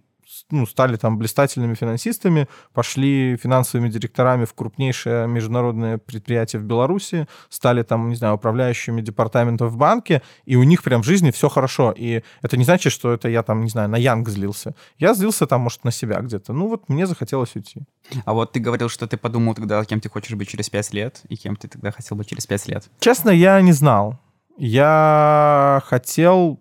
ну, 0.51 0.65
стали 0.65 0.95
там 0.95 1.17
блистательными 1.17 1.73
финансистами, 1.73 2.47
пошли 2.73 3.37
финансовыми 3.37 3.89
директорами 3.89 4.45
в 4.45 4.53
крупнейшее 4.53 5.27
международное 5.27 5.97
предприятие 5.97 6.61
в 6.61 6.63
Беларуси, 6.63 7.27
стали 7.49 7.83
там, 7.83 8.09
не 8.09 8.15
знаю, 8.15 8.35
управляющими 8.35 9.01
департаментом 9.01 9.67
в 9.69 9.77
банке, 9.77 10.21
и 10.45 10.55
у 10.55 10.63
них 10.63 10.83
прям 10.83 11.03
в 11.03 11.05
жизни 11.05 11.31
все 11.31 11.49
хорошо. 11.49 11.93
И 11.95 12.23
это 12.41 12.57
не 12.57 12.63
значит, 12.63 12.93
что 12.93 13.13
это 13.13 13.29
я 13.29 13.43
там, 13.43 13.63
не 13.63 13.69
знаю, 13.69 13.89
на 13.89 13.97
Янг 13.97 14.29
злился. 14.29 14.75
Я 14.97 15.13
злился 15.13 15.47
там, 15.47 15.61
может, 15.61 15.83
на 15.83 15.91
себя 15.91 16.19
где-то. 16.21 16.53
Ну 16.53 16.67
вот 16.67 16.89
мне 16.89 17.05
захотелось 17.05 17.55
уйти. 17.55 17.81
А 18.25 18.33
вот 18.33 18.53
ты 18.53 18.59
говорил, 18.59 18.89
что 18.89 19.07
ты 19.07 19.17
подумал 19.17 19.53
тогда, 19.53 19.83
кем 19.85 19.99
ты 19.99 20.09
хочешь 20.09 20.35
быть 20.35 20.47
через 20.47 20.69
пять 20.69 20.93
лет, 20.93 21.21
и 21.29 21.35
кем 21.35 21.55
ты 21.55 21.67
тогда 21.67 21.91
хотел 21.91 22.17
быть 22.17 22.29
через 22.29 22.45
пять 22.45 22.67
лет. 22.67 22.85
Честно, 22.99 23.29
я 23.29 23.59
не 23.61 23.73
знал. 23.73 24.19
Я 24.57 25.83
хотел 25.85 26.59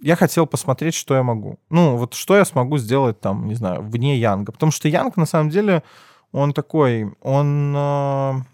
я 0.00 0.16
хотел 0.16 0.46
посмотреть, 0.46 0.94
что 0.94 1.14
я 1.14 1.22
могу. 1.22 1.58
Ну, 1.70 1.96
вот 1.96 2.14
что 2.14 2.36
я 2.36 2.44
смогу 2.44 2.78
сделать 2.78 3.20
там, 3.20 3.46
не 3.46 3.54
знаю, 3.54 3.82
вне 3.82 4.18
Янга. 4.18 4.52
Потому 4.52 4.72
что 4.72 4.88
Янг, 4.88 5.16
на 5.16 5.26
самом 5.26 5.50
деле, 5.50 5.82
он 6.32 6.52
такой, 6.52 7.12
он... 7.22 8.44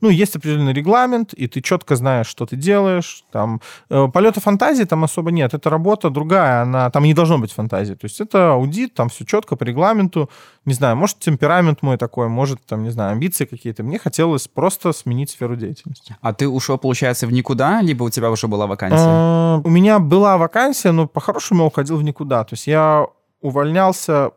Ну, 0.00 0.08
есть 0.08 0.36
определенный 0.36 0.72
регламент, 0.72 1.32
и 1.34 1.46
ты 1.46 1.60
четко 1.60 1.96
знаешь, 1.96 2.26
что 2.26 2.46
ты 2.46 2.56
делаешь. 2.56 3.24
Там 3.32 3.60
э, 3.90 4.08
полета 4.12 4.40
фантазии 4.40 4.84
там 4.84 5.04
особо 5.04 5.30
нет. 5.30 5.54
Это 5.54 5.70
работа 5.70 6.10
другая, 6.10 6.62
она 6.62 6.90
там 6.90 7.04
не 7.04 7.14
должно 7.14 7.38
быть 7.38 7.52
фантазии. 7.52 7.94
То 7.94 8.04
есть 8.04 8.20
это 8.20 8.52
аудит, 8.52 8.94
там 8.94 9.08
все 9.08 9.24
четко 9.24 9.56
по 9.56 9.64
регламенту. 9.64 10.30
Не 10.64 10.74
знаю, 10.74 10.96
может 10.96 11.18
темперамент 11.18 11.82
мой 11.82 11.96
такой, 11.96 12.28
может 12.28 12.64
там, 12.66 12.82
не 12.82 12.90
знаю, 12.90 13.12
амбиции 13.12 13.44
какие-то. 13.44 13.82
Мне 13.82 13.98
хотелось 13.98 14.48
просто 14.48 14.92
сменить 14.92 15.30
сферу 15.30 15.56
деятельности. 15.56 16.16
А 16.20 16.32
ты 16.32 16.48
ушел, 16.48 16.78
получается, 16.78 17.26
в 17.26 17.32
никуда, 17.32 17.80
либо 17.82 18.04
у 18.04 18.10
тебя 18.10 18.30
уже 18.30 18.48
была 18.48 18.66
вакансия? 18.66 19.58
Э, 19.58 19.60
у 19.64 19.70
меня 19.70 19.98
была 19.98 20.38
вакансия, 20.38 20.92
но 20.92 21.06
по-хорошему 21.06 21.62
я 21.62 21.66
уходил 21.66 21.96
в 21.96 22.02
никуда. 22.02 22.44
То 22.44 22.54
есть 22.54 22.66
я 22.66 23.06
увольнялся 23.40 24.30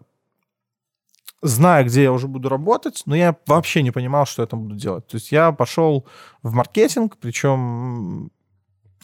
зная, 1.41 1.83
где 1.83 2.03
я 2.03 2.11
уже 2.11 2.27
буду 2.27 2.49
работать, 2.49 3.03
но 3.05 3.15
я 3.15 3.35
вообще 3.47 3.83
не 3.83 3.91
понимал, 3.91 4.25
что 4.25 4.41
я 4.41 4.47
там 4.47 4.63
буду 4.63 4.75
делать. 4.75 5.07
То 5.07 5.15
есть 5.15 5.31
я 5.31 5.51
пошел 5.51 6.05
в 6.43 6.53
маркетинг, 6.53 7.17
причем 7.19 8.31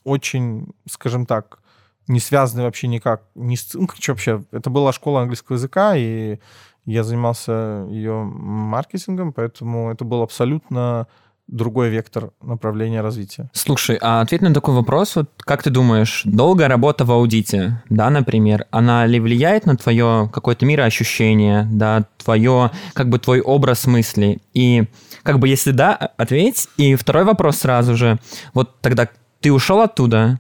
очень, 0.04 0.68
скажем 0.90 1.26
так, 1.26 1.60
не 2.08 2.20
связанный 2.20 2.64
вообще 2.64 2.88
никак, 2.88 3.24
не 3.36 3.56
с, 3.56 3.74
ну, 3.74 3.88
короче, 3.88 4.12
вообще, 4.12 4.44
это 4.52 4.70
была 4.70 4.92
школа 4.92 5.22
английского 5.22 5.56
языка, 5.56 5.96
и 5.96 6.40
я 6.86 7.04
занимался 7.04 7.86
ее 7.90 8.24
маркетингом, 8.24 9.34
поэтому 9.34 9.92
это 9.92 10.04
был 10.04 10.22
абсолютно 10.24 11.08
другой 11.48 11.90
вектор 11.90 12.32
направления 12.42 13.02
развития. 13.02 13.50
Слушай, 13.54 13.98
а 14.02 14.22
ответь 14.22 14.42
на 14.42 14.54
такой 14.54 14.74
вопрос, 14.74 15.16
вот 15.16 15.30
как 15.38 15.64
ты 15.64 15.70
думаешь, 15.70 16.22
долгая 16.26 16.68
работа 16.68 17.04
в 17.06 17.12
аудите, 17.12 17.82
да, 17.90 18.10
например, 18.10 18.66
она 18.72 19.06
ли 19.06 19.20
влияет 19.20 19.66
на 19.66 19.76
твое 19.76 20.30
какое-то 20.32 20.66
мироощущение, 20.66 21.68
да, 21.72 22.06
твое, 22.18 22.72
как 22.94 23.10
бы 23.10 23.20
твой 23.20 23.42
образ 23.42 23.86
мысли? 23.86 24.40
И 24.54 24.86
как 25.24 25.40
бы 25.40 25.48
если 25.48 25.72
да, 25.72 25.94
ответь. 25.94 26.68
И 26.78 26.96
второй 26.96 27.24
вопрос 27.24 27.58
сразу 27.58 27.96
же, 27.96 28.18
вот 28.54 28.80
тогда 28.82 29.10
ты 29.40 29.52
ушел 29.52 29.82
оттуда, 29.82 30.40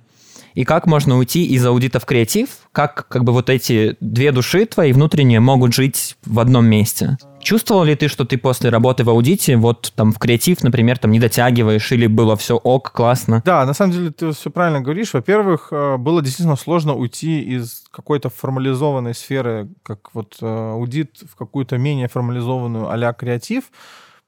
и 0.54 0.66
как 0.66 0.86
можно 0.86 1.18
уйти 1.18 1.46
из 1.46 1.66
аудита 1.66 2.00
в 2.00 2.06
креатив, 2.06 2.50
как 2.72 3.08
как 3.08 3.24
бы 3.24 3.32
вот 3.32 3.50
эти 3.50 3.96
две 4.00 4.32
души 4.32 4.66
твои 4.66 4.92
внутренние 4.92 5.40
могут 5.40 5.74
жить 5.74 6.18
в 6.26 6.40
одном 6.40 6.66
месте. 6.66 7.18
Чувствовал 7.42 7.84
ли 7.84 7.96
ты, 7.96 8.08
что 8.08 8.26
ты 8.26 8.38
после 8.38 8.70
работы 8.70 9.04
в 9.04 9.10
аудите, 9.10 9.58
вот 9.58 9.92
там 9.96 10.12
в 10.12 10.20
креатив, 10.20 10.64
например, 10.64 10.98
там 10.98 11.12
не 11.12 11.20
дотягиваешь, 11.20 11.92
или 11.92 12.08
было 12.08 12.36
все 12.36 12.56
ок, 12.56 12.92
классно? 12.92 13.42
Да, 13.46 13.66
на 13.66 13.74
самом 13.74 13.94
деле 13.94 14.12
ты 14.12 14.32
все 14.32 14.50
правильно 14.50 14.82
говоришь. 14.82 15.14
Во-первых, 15.14 15.70
э, 15.72 15.98
было 15.98 16.22
действительно 16.22 16.56
сложно 16.56 16.94
уйти 16.94 17.42
из 17.42 17.84
какой-то 17.92 18.30
формализованной 18.30 19.14
сферы, 19.14 19.70
как 19.84 20.14
вот 20.14 20.38
э, 20.42 20.46
аудит, 20.46 21.24
в 21.30 21.36
какую-то 21.36 21.78
менее 21.78 22.08
формализованную 22.08 22.90
а 22.90 23.14
креатив. 23.14 23.66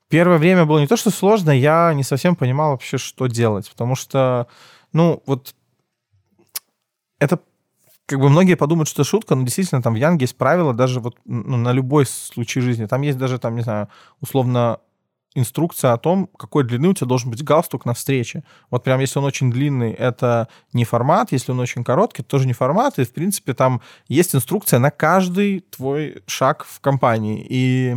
Первое 0.10 0.38
время 0.38 0.65
было 0.65 0.80
не 0.80 0.88
то, 0.88 0.97
что 0.97 1.10
сложно, 1.10 1.52
я 1.52 1.93
не 1.93 2.04
совсем 2.04 2.36
понимал 2.36 2.71
вообще, 2.71 2.97
что 2.97 3.28
делать, 3.28 3.69
потому 3.69 3.95
что, 3.95 4.47
ну, 4.91 5.23
вот 5.26 5.56
это 7.19 7.39
как 8.05 8.19
бы 8.19 8.29
многие 8.29 8.55
подумают, 8.55 8.89
что 8.89 9.01
это 9.01 9.09
шутка, 9.09 9.35
но 9.35 9.43
действительно 9.43 9.81
там 9.81 9.93
в 9.93 9.97
Янге 9.97 10.23
есть 10.23 10.37
правила 10.37 10.73
даже 10.73 10.99
вот 10.99 11.17
ну, 11.25 11.57
на 11.57 11.71
любой 11.71 12.05
случай 12.05 12.59
жизни. 12.59 12.85
Там 12.85 13.01
есть 13.01 13.17
даже 13.17 13.39
там, 13.39 13.55
не 13.55 13.61
знаю, 13.61 13.87
условно 14.19 14.79
инструкция 15.35 15.93
о 15.93 15.97
том, 15.97 16.29
какой 16.37 16.63
длины 16.63 16.89
у 16.89 16.93
тебя 16.93 17.07
должен 17.07 17.31
быть 17.31 17.43
галстук 17.43 17.85
на 17.85 17.93
встрече. 17.93 18.43
Вот 18.69 18.83
прям 18.83 18.99
если 18.99 19.19
он 19.19 19.25
очень 19.25 19.51
длинный, 19.51 19.91
это 19.91 20.47
не 20.73 20.85
формат, 20.85 21.31
если 21.31 21.51
он 21.51 21.59
очень 21.59 21.83
короткий, 21.83 22.23
тоже 22.23 22.45
не 22.45 22.53
формат, 22.53 22.99
и 22.99 23.03
в 23.03 23.13
принципе 23.13 23.53
там 23.53 23.81
есть 24.07 24.35
инструкция 24.35 24.79
на 24.79 24.91
каждый 24.91 25.61
твой 25.61 26.21
шаг 26.27 26.65
в 26.65 26.79
компании. 26.81 27.45
И 27.49 27.95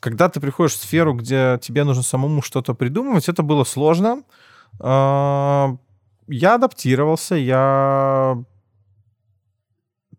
когда 0.00 0.28
ты 0.28 0.40
приходишь 0.40 0.74
в 0.74 0.82
сферу, 0.82 1.14
где 1.14 1.58
тебе 1.62 1.84
нужно 1.84 2.02
самому 2.02 2.42
что-то 2.42 2.74
придумывать, 2.74 3.28
это 3.28 3.42
было 3.42 3.64
сложно. 3.64 4.22
А, 4.80 5.74
я 6.26 6.56
адаптировался, 6.56 7.34
я 7.34 8.36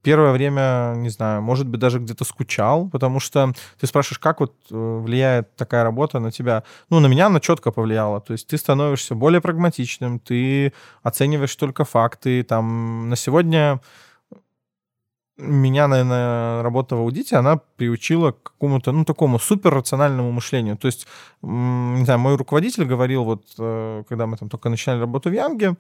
первое 0.02 0.32
время, 0.32 0.94
не 0.98 1.10
знаю, 1.10 1.42
может 1.42 1.68
быть, 1.68 1.80
даже 1.80 2.00
где-то 2.00 2.26
скучал, 2.26 2.90
потому 2.90 3.20
что 3.20 3.54
ты 3.80 3.88
спрашиваешь, 3.88 4.20
как 4.20 4.40
вот 4.40 4.54
э, 4.72 5.00
влияет 5.04 5.56
такая 5.56 5.84
работа 5.84 6.20
на 6.20 6.32
тебя. 6.32 6.64
Ну, 6.90 7.00
на 7.00 7.08
меня 7.08 7.28
она 7.28 7.40
четко 7.40 7.72
повлияла. 7.72 8.22
То 8.22 8.34
есть 8.34 8.48
ты 8.48 8.58
становишься 8.58 9.16
более 9.16 9.42
прагматичным, 9.42 10.20
ты 10.20 10.74
оцениваешь 11.04 11.56
только 11.56 11.84
факты. 11.86 12.44
Там 12.44 13.10
на 13.10 13.16
сегодня 13.16 13.80
меня, 15.40 15.88
наверное, 15.88 16.62
работа 16.62 16.96
в 16.96 17.00
аудите, 17.00 17.38
она 17.38 17.58
приучила 17.78 18.32
к 18.32 18.44
какому-то, 18.44 18.92
ну, 18.92 19.06
такому 19.06 19.40
суперрациональному 19.40 20.32
мышлению. 20.32 20.78
То 20.78 20.88
есть, 20.88 21.08
не 21.42 22.04
знаю, 22.04 22.20
мой 22.20 22.36
руководитель 22.36 22.84
говорил, 22.84 23.24
вот, 23.24 23.44
э, 23.58 24.04
когда 24.10 24.28
мы 24.28 24.38
там 24.38 24.50
только 24.50 24.70
начинали 24.70 25.00
работу 25.00 25.30
в 25.30 25.34
Янге, 25.34 25.76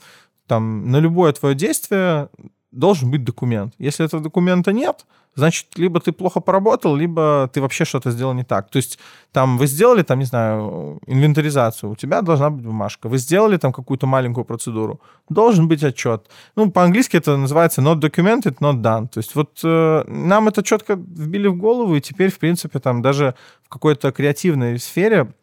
там, 0.47 0.89
на 0.91 0.97
любое 0.97 1.33
твое 1.33 1.55
действие 1.55 2.29
должен 2.71 3.11
быть 3.11 3.23
документ. 3.23 3.73
Если 3.79 4.05
этого 4.05 4.21
документа 4.23 4.71
нет, 4.71 5.05
значит, 5.35 5.77
либо 5.77 5.99
ты 5.99 6.11
плохо 6.11 6.39
поработал, 6.39 6.95
либо 6.95 7.49
ты 7.51 7.61
вообще 7.61 7.85
что-то 7.85 8.11
сделал 8.11 8.33
не 8.33 8.43
так. 8.43 8.69
То 8.69 8.77
есть 8.77 8.99
там 9.31 9.57
вы 9.57 9.67
сделали, 9.67 10.03
там, 10.03 10.19
не 10.19 10.25
знаю, 10.25 10.99
инвентаризацию, 11.07 11.91
у 11.91 11.95
тебя 11.95 12.21
должна 12.21 12.49
быть 12.49 12.65
бумажка. 12.65 13.09
Вы 13.09 13.17
сделали 13.17 13.57
там 13.57 13.71
какую-то 13.71 14.07
маленькую 14.07 14.45
процедуру, 14.45 14.99
должен 15.29 15.67
быть 15.67 15.83
отчет. 15.83 16.29
Ну, 16.55 16.71
по-английски 16.71 17.17
это 17.17 17.37
называется 17.37 17.81
not 17.81 17.99
documented, 17.99 18.57
not 18.59 18.81
done. 18.81 19.07
То 19.07 19.19
есть 19.19 19.35
вот 19.35 19.59
э, 19.63 20.03
нам 20.07 20.47
это 20.47 20.61
четко 20.61 20.95
вбили 20.95 21.47
в 21.47 21.57
голову, 21.57 21.95
и 21.95 22.01
теперь, 22.01 22.31
в 22.31 22.37
принципе, 22.37 22.79
там 22.79 23.01
даже 23.01 23.33
в 23.63 23.69
какой-то 23.69 24.11
креативной 24.11 24.79
сфере 24.79 25.33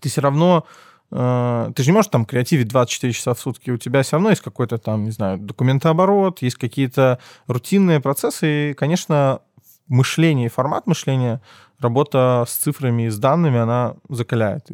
ты 0.00 0.08
все 0.08 0.20
равно 0.20 0.64
ты 1.10 1.82
же 1.82 1.86
не 1.86 1.92
можешь 1.92 2.10
там 2.10 2.26
креативить 2.26 2.68
24 2.68 3.12
часа 3.12 3.34
в 3.34 3.40
сутки, 3.40 3.70
у 3.70 3.78
тебя 3.78 4.02
все 4.02 4.16
равно 4.16 4.30
есть 4.30 4.42
какой-то 4.42 4.78
там, 4.78 5.04
не 5.04 5.10
знаю, 5.10 5.38
документооборот, 5.38 6.42
есть 6.42 6.56
какие-то 6.56 7.18
рутинные 7.46 8.00
процессы, 8.00 8.70
и, 8.70 8.74
конечно, 8.74 9.40
мышление 9.86 10.46
и 10.46 10.50
формат 10.50 10.86
мышления, 10.86 11.40
работа 11.78 12.44
с 12.46 12.54
цифрами 12.54 13.04
и 13.04 13.08
с 13.08 13.18
данными, 13.18 13.58
она 13.58 13.96
закаляет. 14.08 14.68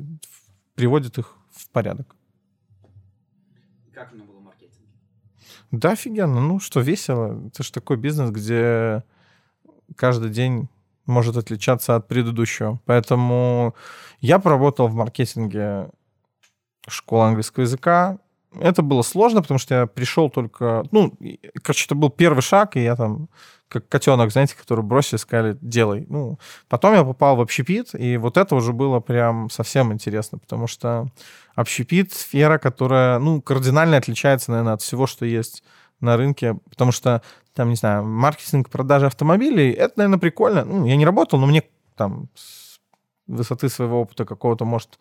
приводит 0.74 1.18
их 1.18 1.36
в 1.52 1.68
порядок. 1.70 2.14
Как 3.92 4.12
оно 4.12 4.24
было 4.24 4.38
в 4.38 4.42
маркетинге? 4.42 4.88
Да, 5.70 5.92
офигенно. 5.92 6.40
Ну, 6.40 6.58
что 6.58 6.80
весело. 6.80 7.46
Это 7.46 7.62
же 7.62 7.72
такой 7.72 7.96
бизнес, 7.96 8.30
где 8.30 9.04
каждый 9.96 10.30
день 10.30 10.68
может 11.06 11.36
отличаться 11.36 11.94
от 11.94 12.08
предыдущего. 12.08 12.80
Поэтому 12.86 13.74
я 14.20 14.38
поработал 14.38 14.88
в 14.88 14.94
маркетинге 14.94 15.90
школы 16.88 17.26
английского 17.26 17.62
языка. 17.62 18.18
Это 18.60 18.82
было 18.82 19.02
сложно, 19.02 19.42
потому 19.42 19.58
что 19.58 19.74
я 19.74 19.86
пришел 19.86 20.30
только... 20.30 20.84
Ну, 20.92 21.12
короче, 21.62 21.86
это 21.86 21.94
был 21.94 22.10
первый 22.10 22.40
шаг, 22.40 22.76
и 22.76 22.82
я 22.82 22.94
там 22.94 23.28
как 23.68 23.88
котенок, 23.88 24.30
знаете, 24.30 24.54
который 24.56 24.84
бросили, 24.84 25.18
сказали, 25.18 25.58
делай. 25.60 26.06
Ну, 26.08 26.38
потом 26.68 26.94
я 26.94 27.02
попал 27.02 27.34
в 27.34 27.40
общепит, 27.40 27.94
и 27.94 28.16
вот 28.16 28.36
это 28.36 28.54
уже 28.54 28.72
было 28.72 29.00
прям 29.00 29.50
совсем 29.50 29.92
интересно, 29.92 30.38
потому 30.38 30.68
что 30.68 31.08
общепит— 31.56 32.12
сфера, 32.12 32.58
которая, 32.58 33.18
ну, 33.18 33.42
кардинально 33.42 33.96
отличается, 33.96 34.52
наверное, 34.52 34.74
от 34.74 34.82
всего, 34.82 35.08
что 35.08 35.26
есть 35.26 35.64
на 36.00 36.16
рынке, 36.16 36.56
потому 36.70 36.92
что, 36.92 37.22
там, 37.54 37.70
не 37.70 37.76
знаю, 37.76 38.04
маркетинг 38.04 38.70
продажи 38.70 39.06
автомобилей, 39.06 39.72
это, 39.72 39.94
наверное, 39.96 40.20
прикольно. 40.20 40.64
Ну, 40.64 40.86
я 40.86 40.94
не 40.96 41.06
работал, 41.06 41.40
но 41.40 41.46
мне 41.46 41.64
там 41.96 42.28
с 42.34 42.78
высоты 43.26 43.68
своего 43.68 44.02
опыта 44.02 44.24
какого-то 44.24 44.64
может 44.64 44.98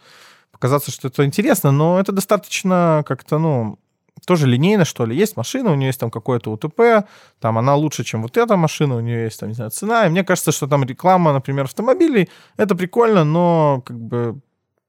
показаться, 0.53 0.91
что 0.91 1.09
это 1.09 1.25
интересно, 1.25 1.71
но 1.71 1.99
это 1.99 2.13
достаточно 2.13 3.03
как-то, 3.05 3.39
ну, 3.39 3.79
тоже 4.25 4.47
линейно, 4.47 4.85
что 4.85 5.05
ли. 5.05 5.17
Есть 5.17 5.35
машина, 5.35 5.71
у 5.71 5.75
нее 5.75 5.87
есть 5.87 5.99
там 5.99 6.09
какое-то 6.09 6.51
УТП, 6.51 7.05
там 7.41 7.57
она 7.57 7.75
лучше, 7.75 8.03
чем 8.05 8.21
вот 8.21 8.37
эта 8.37 8.55
машина, 8.55 8.95
у 8.95 9.01
нее 9.01 9.23
есть 9.25 9.39
там, 9.39 9.49
не 9.49 9.55
знаю, 9.55 9.71
цена. 9.71 10.07
И 10.07 10.09
мне 10.09 10.23
кажется, 10.23 10.51
что 10.51 10.67
там 10.67 10.83
реклама, 10.83 11.33
например, 11.33 11.65
автомобилей, 11.65 12.29
это 12.55 12.75
прикольно, 12.75 13.25
но 13.25 13.81
как 13.85 13.99
бы 13.99 14.39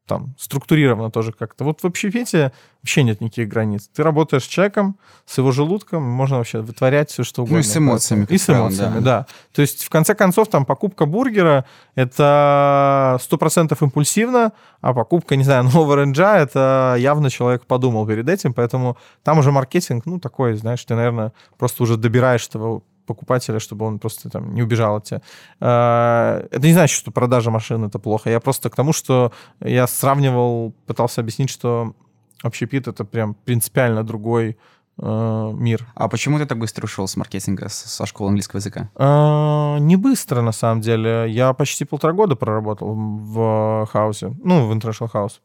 там 0.07 0.35
структурировано 0.39 1.11
тоже 1.11 1.33
как-то. 1.33 1.65
Вот 1.65 1.83
в 1.83 1.87
общепите 1.87 2.53
вообще 2.83 3.03
нет 3.03 3.23
никаких 3.23 3.49
границ. 3.49 3.89
Ты 3.95 4.03
работаешь 4.03 4.45
с 4.45 4.47
человеком, 4.47 4.99
с 5.25 5.39
его 5.39 5.51
желудком, 5.51 6.03
можно 6.03 6.37
вообще 6.37 6.61
вытворять 6.61 7.11
все, 7.11 7.25
что 7.25 7.43
угодно. 7.43 7.57
Ну 7.57 7.61
и 7.61 7.63
с 7.63 7.77
эмоциями. 7.77 8.27
И 8.29 8.37
с 8.37 8.51
эмоциями, 8.51 8.97
да. 8.97 9.01
да. 9.01 9.27
То 9.53 9.63
есть, 9.63 9.85
в 9.85 9.89
конце 9.89 10.15
концов, 10.15 10.49
там 10.49 10.67
покупка 10.67 11.07
бургера— 11.07 11.65
это 11.95 13.19
сто 13.23 13.39
процентов 13.39 13.83
импульсивно, 13.83 14.53
а 14.83 14.93
покупка, 14.93 15.37
не 15.37 15.45
знаю, 15.45 15.65
нового 15.73 15.97
ренджа— 15.97 16.39
это 16.39 16.97
явно 16.99 17.31
человек 17.31 17.65
подумал 17.65 18.07
перед 18.07 18.29
этим, 18.29 18.53
поэтому 18.53 18.99
там 19.23 19.39
уже 19.39 19.51
маркетинг, 19.53 20.05
ну, 20.05 20.21
такой, 20.21 20.55
знаешь, 20.55 20.85
ты, 20.85 20.95
наверное, 20.95 21.33
просто 21.57 21.83
уже 21.83 21.97
добираешь 21.97 22.47
этого 22.47 22.83
покупателя, 23.07 23.59
чтобы 23.59 23.87
он 23.87 23.99
просто 23.99 24.31
там 24.31 24.55
не 24.55 24.63
убежал 24.63 24.97
от 24.97 25.05
тебя. 25.05 25.23
А, 25.61 26.47
это 26.51 26.67
не 26.67 26.73
значит, 26.73 26.97
что 26.97 27.11
продажа 27.11 27.51
машин 27.51 27.85
это 27.85 27.99
плохо. 27.99 28.31
Я 28.31 28.41
просто 28.41 28.71
к 28.71 28.77
тому, 28.77 28.93
что 28.93 29.33
я 29.61 29.87
сравнивал, 29.87 30.75
пытался 30.87 31.21
объяснить, 31.21 31.51
что 31.51 31.95
общепит 32.43 32.89
это 32.89 33.05
прям 33.05 33.35
принципиально 33.35 34.05
другой 34.05 34.59
э, 34.99 35.51
мир. 35.55 35.87
А 35.95 36.09
почему 36.09 36.39
ты 36.39 36.47
так 36.47 36.59
быстро 36.59 36.85
ушел 36.85 37.09
с 37.09 37.17
маркетинга, 37.17 37.69
со 37.69 38.07
школы 38.07 38.29
английского 38.29 38.59
языка? 38.59 38.91
А, 38.95 39.79
не 39.79 39.97
быстро, 39.97 40.43
на 40.43 40.53
самом 40.53 40.81
деле. 40.81 41.27
Я 41.29 41.53
почти 41.53 41.85
полтора 41.85 42.13
года 42.13 42.37
проработал 42.37 42.95
в 42.95 43.87
хаусе, 43.91 44.35
ну, 44.43 44.67
в 44.69 44.73
International 44.73 45.11
House. 45.13 45.41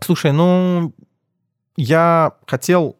Слушай, 0.00 0.32
ну, 0.32 0.92
я 1.76 2.32
хотел 2.46 2.96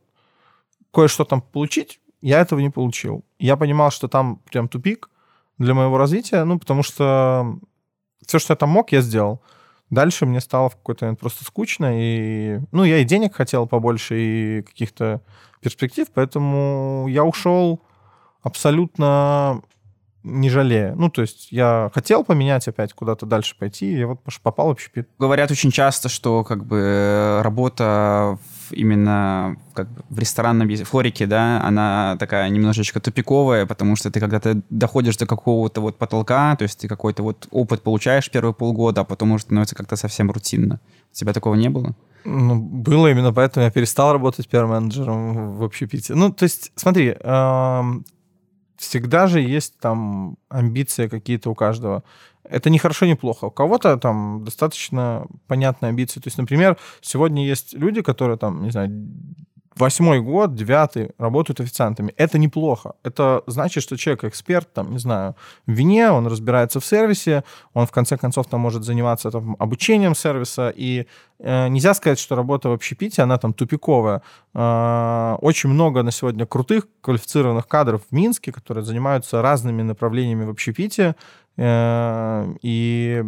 кое-что 0.93 1.25
там 1.25 1.43
получить, 1.43 2.01
я 2.21 2.41
этого 2.41 2.61
не 2.61 2.71
получил. 2.71 3.25
Я 3.39 3.57
понимал, 3.57 3.91
что 3.91 4.09
там 4.09 4.41
прям 4.51 4.69
тупик 4.69 5.11
для 5.59 5.75
моего 5.75 5.99
развития, 5.99 6.45
ну, 6.45 6.59
потому 6.59 6.83
что 6.83 7.59
все, 8.27 8.39
что 8.39 8.53
я 8.53 8.57
там 8.57 8.71
мог, 8.71 8.93
я 8.93 9.01
сделал. 9.01 9.43
Дальше 9.91 10.27
мне 10.27 10.41
стало 10.41 10.69
в 10.69 10.77
какой-то 10.77 11.07
момент 11.07 11.19
просто 11.19 11.45
скучно, 11.45 11.91
и, 11.95 12.61
ну, 12.73 12.85
я 12.85 12.99
и 12.99 13.05
денег 13.05 13.35
хотел 13.35 13.67
побольше, 13.67 14.17
и 14.19 14.63
каких-то 14.63 15.23
перспектив, 15.61 16.07
поэтому 16.13 17.07
я 17.09 17.25
ушел 17.25 17.83
абсолютно 18.43 19.63
не 20.23 20.51
жалея. 20.51 20.95
Ну, 20.95 21.09
то 21.11 21.23
есть 21.23 21.51
я 21.53 21.91
хотел 21.95 22.25
поменять 22.25 22.69
опять 22.69 22.93
куда-то 22.93 23.25
дальше 23.25 23.57
пойти, 23.59 23.93
и 23.93 23.99
я 23.99 24.07
вот 24.09 24.21
попал 24.43 24.69
в 24.69 24.71
общепит. 24.73 25.09
Говорят 25.19 25.51
очень 25.51 25.71
часто, 25.71 26.09
что 26.09 26.45
как 26.45 26.67
бы 26.67 27.41
работа 27.43 28.39
в, 28.43 28.58
именно 28.73 29.57
как 29.75 29.89
в 30.09 30.19
ресторанном 30.19 30.69
флорике, 30.85 31.27
да, 31.27 31.63
она 31.63 32.17
такая 32.19 32.49
немножечко 32.49 33.01
тупиковая, 33.01 33.67
потому 33.67 33.97
что 33.97 34.11
ты 34.11 34.21
когда-то 34.21 34.63
доходишь 34.71 35.17
до 35.17 35.27
какого-то 35.27 35.81
вот 35.81 35.99
потолка, 35.99 36.57
то 36.57 36.63
есть 36.65 36.81
ты 36.81 36.89
какой-то 36.89 37.23
вот 37.23 37.47
опыт 37.51 37.83
получаешь 37.83 38.31
первые 38.31 38.55
полгода, 38.55 39.01
а 39.01 39.05
потом 39.05 39.33
уже 39.33 39.45
становится 39.45 39.75
как-то 39.75 39.97
совсем 39.97 40.31
рутинно. 40.31 40.81
У 41.13 41.15
тебя 41.15 41.33
такого 41.33 41.55
не 41.55 41.69
было? 41.69 41.95
Ну, 42.25 42.61
было 42.61 43.11
именно 43.11 43.33
поэтому 43.33 43.65
я 43.65 43.71
перестал 43.71 44.13
работать 44.13 44.49
первым 44.49 44.71
менеджером 44.73 45.57
в 45.57 45.65
общепите. 45.65 46.15
Ну, 46.15 46.33
то 46.33 46.43
есть, 46.45 46.73
смотри, 46.75 47.17
всегда 48.77 49.27
же 49.27 49.41
есть 49.41 49.79
там 49.79 50.37
амбиции 50.49 51.09
какие-то 51.09 51.51
у 51.51 51.55
каждого. 51.55 52.03
Это 52.51 52.71
не 52.71 52.79
хорошо, 52.79 53.07
не 53.07 53.15
плохо. 53.15 53.47
У 53.47 53.51
кого-то 53.51 53.97
там 53.97 54.45
достаточно 54.45 55.27
понятные 55.47 55.91
амбиции. 55.91 56.21
То 56.21 56.29
есть, 56.29 56.39
например, 56.39 56.77
сегодня 57.01 57.47
есть 57.47 57.75
люди, 57.75 58.03
которые 58.03 58.39
там, 58.39 58.63
не 58.63 58.71
знаю, 58.71 58.91
восьмой 59.81 60.21
год, 60.21 60.55
девятый, 60.55 61.11
работают 61.19 61.61
официантами. 61.61 62.13
Это 62.17 62.39
неплохо. 62.39 62.93
Это 63.05 63.43
значит, 63.47 63.83
что 63.83 63.97
человек 63.97 64.25
эксперт, 64.25 64.73
там, 64.73 64.93
не 64.93 64.99
знаю, 64.99 65.35
в 65.67 65.73
вине, 65.73 66.11
он 66.11 66.27
разбирается 66.27 66.81
в 66.81 66.85
сервисе, 66.85 67.45
он 67.75 67.87
в 67.87 67.91
конце 67.91 68.17
концов 68.17 68.47
там 68.47 68.61
может 68.61 68.85
заниматься 68.85 69.31
там, 69.31 69.57
обучением 69.59 70.15
сервиса. 70.15 70.73
И 70.77 71.07
э, 71.39 71.69
нельзя 71.69 71.95
сказать, 71.95 72.19
что 72.19 72.37
работа 72.37 72.69
в 72.69 72.73
общепите, 72.73 73.23
она 73.23 73.39
там 73.39 73.53
тупиковая. 73.53 74.23
Э, 74.55 75.37
очень 75.41 75.71
много 75.71 76.03
на 76.03 76.11
сегодня 76.11 76.47
крутых 76.47 76.89
квалифицированных 77.01 77.67
кадров 77.67 78.03
в 78.11 78.15
Минске, 78.15 78.53
которые 78.53 78.85
занимаются 78.85 79.43
разными 79.43 79.83
направлениями 79.83 80.45
в 80.45 80.51
общепите, 80.51 81.15
и 81.61 83.25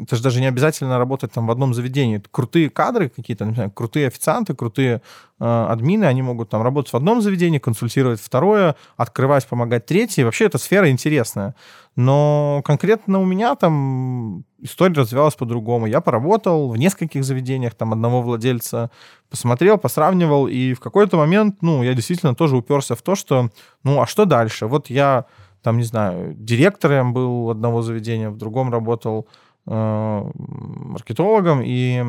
это 0.00 0.16
же 0.16 0.22
даже 0.22 0.40
не 0.40 0.46
обязательно 0.46 0.96
работать 0.96 1.32
там 1.32 1.46
в 1.46 1.50
одном 1.50 1.74
заведении. 1.74 2.22
Крутые 2.30 2.70
кадры 2.70 3.10
какие-то, 3.10 3.44
например, 3.44 3.70
крутые 3.70 4.06
официанты, 4.06 4.54
крутые 4.54 5.02
э, 5.38 5.44
админы, 5.44 6.06
они 6.06 6.22
могут 6.22 6.48
там 6.48 6.62
работать 6.62 6.94
в 6.94 6.96
одном 6.96 7.20
заведении, 7.20 7.58
консультировать 7.58 8.20
второе, 8.20 8.74
открывать, 8.96 9.46
помогать 9.46 9.84
третье. 9.84 10.24
Вообще 10.24 10.46
эта 10.46 10.56
сфера 10.56 10.90
интересная. 10.90 11.54
Но 11.94 12.62
конкретно 12.64 13.20
у 13.20 13.26
меня 13.26 13.54
там 13.54 14.44
история 14.60 14.94
развивалась 14.94 15.34
по-другому. 15.34 15.84
Я 15.84 16.00
поработал 16.00 16.70
в 16.70 16.76
нескольких 16.78 17.22
заведениях, 17.22 17.74
там 17.74 17.92
одного 17.92 18.22
владельца 18.22 18.90
посмотрел, 19.28 19.76
посравнивал, 19.76 20.48
и 20.48 20.72
в 20.72 20.80
какой-то 20.80 21.18
момент, 21.18 21.56
ну, 21.60 21.82
я 21.82 21.92
действительно 21.92 22.34
тоже 22.34 22.56
уперся 22.56 22.94
в 22.94 23.02
то, 23.02 23.14
что, 23.14 23.50
ну, 23.82 24.00
а 24.00 24.06
что 24.06 24.24
дальше? 24.24 24.66
Вот 24.66 24.88
я 24.88 25.26
там, 25.62 25.78
не 25.78 25.84
знаю, 25.84 26.34
директором 26.34 27.12
был 27.12 27.50
одного 27.50 27.82
заведения, 27.82 28.30
в 28.30 28.36
другом 28.36 28.70
работал 28.72 29.28
э, 29.66 30.30
маркетологом, 30.34 31.62
и 31.62 32.04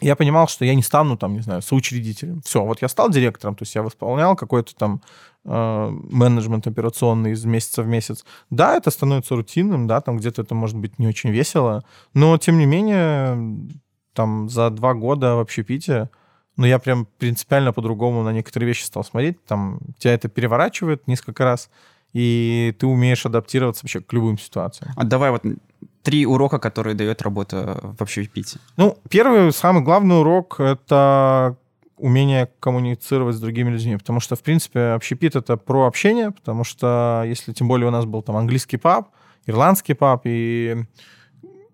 я 0.00 0.14
понимал, 0.14 0.46
что 0.46 0.64
я 0.64 0.74
не 0.74 0.82
стану 0.82 1.16
там, 1.16 1.34
не 1.34 1.40
знаю, 1.40 1.62
соучредителем. 1.62 2.42
Все, 2.42 2.64
вот 2.64 2.82
я 2.82 2.88
стал 2.88 3.10
директором, 3.10 3.54
то 3.54 3.62
есть 3.62 3.74
я 3.74 3.82
восполнял 3.82 4.36
какой-то 4.36 4.74
там 4.74 5.02
э, 5.44 5.88
менеджмент 5.90 6.66
операционный 6.66 7.32
из 7.32 7.44
месяца 7.44 7.82
в 7.82 7.86
месяц. 7.86 8.24
Да, 8.50 8.76
это 8.76 8.90
становится 8.90 9.36
рутинным, 9.36 9.86
да, 9.86 10.00
там 10.00 10.18
где-то 10.18 10.42
это 10.42 10.54
может 10.54 10.76
быть 10.76 10.98
не 10.98 11.06
очень 11.06 11.30
весело, 11.30 11.84
но 12.12 12.36
тем 12.36 12.58
не 12.58 12.66
менее 12.66 13.70
там 14.12 14.48
за 14.48 14.70
два 14.70 14.94
года 14.94 15.36
в 15.36 15.40
общепите 15.40 16.10
ну, 16.56 16.64
я 16.64 16.78
прям 16.78 17.06
принципиально 17.18 17.72
по-другому 17.72 18.22
на 18.22 18.32
некоторые 18.32 18.68
вещи 18.68 18.84
стал 18.84 19.04
смотреть. 19.04 19.44
Там 19.44 19.78
тебя 19.98 20.14
это 20.14 20.28
переворачивает 20.28 21.06
несколько 21.06 21.44
раз 21.44 21.70
и 22.12 22.74
ты 22.78 22.86
умеешь 22.86 23.26
адаптироваться 23.26 23.84
вообще 23.84 24.00
к 24.00 24.12
любым 24.12 24.38
ситуациям. 24.38 24.92
А 24.96 25.04
давай 25.04 25.30
вот 25.30 25.42
три 26.02 26.24
урока, 26.24 26.58
которые 26.58 26.94
дает 26.94 27.22
работа 27.22 27.80
в 27.98 28.00
общепите. 28.00 28.58
Ну, 28.76 28.96
первый, 29.10 29.52
самый 29.52 29.82
главный 29.82 30.20
урок— 30.20 30.56
это 30.60 31.56
умение 31.96 32.48
коммуницировать 32.60 33.36
с 33.36 33.40
другими 33.40 33.70
людьми, 33.70 33.96
потому 33.96 34.20
что, 34.20 34.36
в 34.36 34.42
принципе, 34.42 34.80
общепит— 34.94 35.34
это 35.36 35.56
про 35.56 35.86
общение, 35.86 36.30
потому 36.30 36.62
что, 36.62 37.24
если 37.26 37.52
тем 37.52 37.68
более 37.68 37.88
у 37.88 37.90
нас 37.90 38.04
был 38.04 38.22
там 38.22 38.36
английский 38.36 38.76
паб, 38.76 39.08
ирландский 39.46 39.94
паб, 39.94 40.22
и 40.24 40.76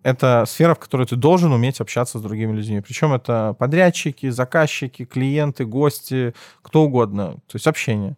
это 0.02 0.44
сфера, 0.46 0.74
в 0.74 0.78
которой 0.78 1.06
ты 1.06 1.16
должен 1.16 1.52
уметь 1.52 1.80
общаться 1.80 2.18
с 2.18 2.22
другими 2.22 2.52
людьми. 2.52 2.80
Причем 2.80 3.12
это 3.12 3.54
подрядчики, 3.58 4.30
заказчики, 4.30 5.04
клиенты, 5.04 5.64
гости, 5.64 6.34
кто 6.62 6.84
угодно. 6.84 7.34
То 7.46 7.54
есть 7.56 7.66
общение. 7.66 8.16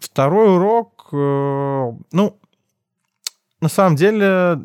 Второй 0.00 0.56
урок, 0.56 0.93
ну, 1.12 2.38
на 3.60 3.68
самом 3.68 3.96
деле, 3.96 4.60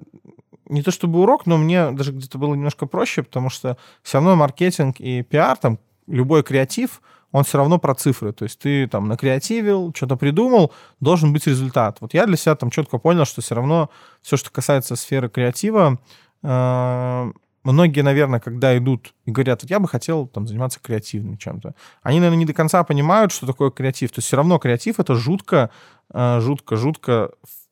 не 0.68 0.84
то 0.84 0.92
чтобы 0.92 1.22
урок, 1.22 1.46
но 1.46 1.58
мне 1.58 1.92
даже 1.92 2.12
где-то 2.12 2.38
было 2.38 2.54
немножко 2.54 2.86
проще, 2.86 3.24
потому 3.24 3.50
что 3.50 3.78
все 4.04 4.18
равно 4.18 4.36
маркетинг 4.36 5.00
и 5.00 5.24
пиар, 5.24 5.58
там, 5.58 5.80
любой 6.08 6.44
креатив, 6.44 7.02
он 7.32 7.44
все 7.44 7.58
равно 7.58 7.78
про 7.78 7.94
цифры. 7.96 8.34
То 8.34 8.44
есть 8.44 8.60
ты 8.60 8.88
там 8.88 9.08
накреативил, 9.08 9.94
что-то 9.96 10.16
придумал, 10.16 10.74
должен 11.00 11.32
быть 11.34 11.48
результат. 11.48 11.98
Вот 12.02 12.14
я 12.14 12.26
для 12.26 12.38
себя 12.38 12.56
там 12.56 12.72
четко 12.72 12.98
понял, 12.98 13.26
что 13.26 13.42
все 13.42 13.56
равно 13.56 13.90
все, 14.22 14.38
что 14.38 14.50
касается 14.52 14.96
сферы 14.96 15.30
креатива, 15.30 16.00
э, 16.44 17.32
многие, 17.64 18.02
наверное, 18.02 18.40
когда 18.40 18.78
идут 18.78 19.14
и 19.26 19.32
говорят, 19.32 19.64
вот 19.64 19.70
я 19.70 19.80
бы 19.80 19.88
хотел 19.88 20.28
там 20.28 20.48
заниматься 20.48 20.80
креативным 20.82 21.38
чем-то, 21.38 21.76
они, 22.02 22.20
наверное, 22.20 22.40
не 22.40 22.46
до 22.46 22.54
конца 22.54 22.84
понимают, 22.84 23.32
что 23.32 23.46
такое 23.46 23.70
креатив. 23.70 24.12
То 24.12 24.20
есть 24.20 24.28
все 24.28 24.38
равно 24.38 24.60
креатив— 24.60 24.98
это 25.00 25.16
жутко, 25.16 25.70
э, 26.14 26.40
жутко, 26.42 26.76
жутко 26.76 27.32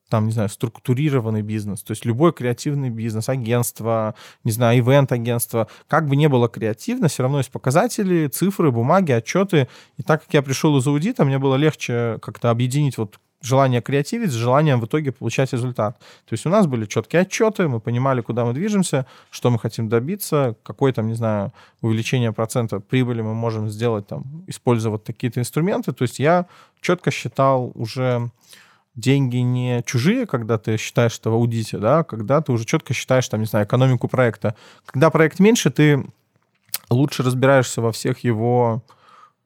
там, 0.10 0.26
не 0.28 0.32
знаю, 0.32 0.50
структурированный 0.50 1.42
бизнес. 1.42 1.84
То 1.84 1.92
есть 1.92 2.06
любой 2.06 2.34
креативный 2.34 2.90
бизнес, 2.90 3.30
агентство, 3.30 4.16
не 4.44 4.52
знаю, 4.52 4.80
ивент-агентство, 4.80 5.68
как 5.88 6.08
бы 6.08 6.16
не 6.16 6.30
было 6.30 6.48
креативно, 6.48 7.08
все 7.08 7.24
равно 7.24 7.40
есть 7.40 7.52
показатели, 7.52 8.28
цифры, 8.28 8.72
бумаги, 8.72 9.12
отчеты. 9.12 9.68
И 9.98 10.04
так 10.04 10.24
как 10.24 10.34
я 10.34 10.42
пришел 10.42 10.78
из 10.78 10.88
аудита, 10.88 11.26
мне 11.26 11.40
было 11.40 11.56
легче 11.56 12.20
как-то 12.22 12.50
объединить 12.50 12.98
вот 12.98 13.20
желание 13.48 13.82
креативить 13.82 14.32
с 14.32 14.34
желанием 14.34 14.80
в 14.80 14.86
итоге 14.86 15.12
получать 15.12 15.54
результат. 15.54 15.98
То 16.00 16.34
есть 16.34 16.46
у 16.46 16.50
нас 16.50 16.68
были 16.68 16.86
четкие 16.86 17.22
отчеты, 17.22 17.68
мы 17.68 17.80
понимали, 17.80 18.22
куда 18.22 18.46
мы 18.46 18.54
движемся, 18.54 19.06
что 19.32 19.50
мы 19.50 19.60
хотим 19.60 19.90
добиться, 19.90 20.56
какое 20.64 20.94
там, 20.94 21.08
не 21.08 21.16
знаю, 21.16 21.54
увеличение 21.82 22.32
процента 22.34 22.80
прибыли 22.80 23.22
мы 23.22 23.34
можем 23.34 23.70
сделать, 23.70 24.08
там, 24.08 24.24
используя 24.48 24.92
вот 24.92 25.04
такие-то 25.04 25.40
инструменты. 25.40 25.94
То 25.94 26.04
есть 26.04 26.20
я 26.20 26.46
четко 26.82 27.12
считал 27.12 27.72
уже 27.76 28.30
деньги 28.96 29.38
не 29.38 29.84
чужие, 29.86 30.26
когда 30.26 30.58
ты 30.58 30.78
считаешь 30.78 31.18
это 31.20 31.30
в 31.30 31.34
аудите, 31.34 31.78
да, 31.78 32.00
а 32.00 32.04
когда 32.04 32.42
ты 32.42 32.52
уже 32.52 32.66
четко 32.66 32.94
считаешь, 32.94 33.28
там, 33.30 33.40
не 33.40 33.46
знаю, 33.46 33.66
экономику 33.66 34.08
проекта. 34.08 34.56
Когда 34.86 35.10
проект 35.10 35.40
меньше, 35.40 35.70
ты 35.70 36.04
лучше 36.90 37.24
разбираешься 37.24 37.82
во 37.82 37.92
всех 37.92 38.24
его 38.24 38.84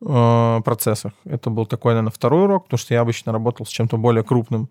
процессах. 0.03 1.13
Это 1.25 1.49
был 1.49 1.65
такой, 1.65 1.93
наверное, 1.93 2.11
второй 2.11 2.45
урок, 2.45 2.63
потому 2.63 2.79
что 2.79 2.93
я 2.93 3.01
обычно 3.01 3.31
работал 3.31 3.65
с 3.65 3.69
чем-то 3.69 3.97
более 3.97 4.23
крупным. 4.23 4.69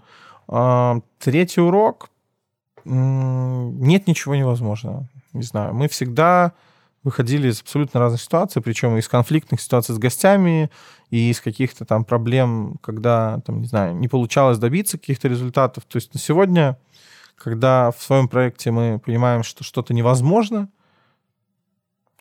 Э, 0.48 1.00
третий 1.18 1.60
урок. 1.60 2.10
Э, 2.84 2.90
нет 2.90 4.06
ничего 4.08 4.34
невозможного. 4.34 5.08
Не 5.32 5.42
знаю. 5.42 5.74
Мы 5.74 5.88
всегда 5.88 6.52
выходили 7.02 7.48
из 7.48 7.60
абсолютно 7.62 8.00
разных 8.00 8.20
ситуаций, 8.20 8.60
причем 8.60 8.96
из 8.96 9.08
конфликтных 9.08 9.60
ситуаций 9.60 9.94
с 9.94 9.98
гостями, 9.98 10.70
и 11.10 11.30
из 11.30 11.40
каких-то 11.40 11.84
там 11.84 12.04
проблем, 12.04 12.76
когда, 12.82 13.40
там, 13.46 13.60
не 13.60 13.66
знаю, 13.66 13.96
не 13.96 14.08
получалось 14.08 14.58
добиться 14.58 14.98
каких-то 14.98 15.28
результатов. 15.28 15.84
То 15.84 15.96
есть 15.96 16.12
на 16.12 16.20
сегодня, 16.20 16.78
когда 17.36 17.90
в 17.90 18.02
своем 18.02 18.28
проекте 18.28 18.70
мы 18.70 18.98
понимаем, 18.98 19.42
что 19.42 19.64
что-то 19.64 19.94
невозможно, 19.94 20.68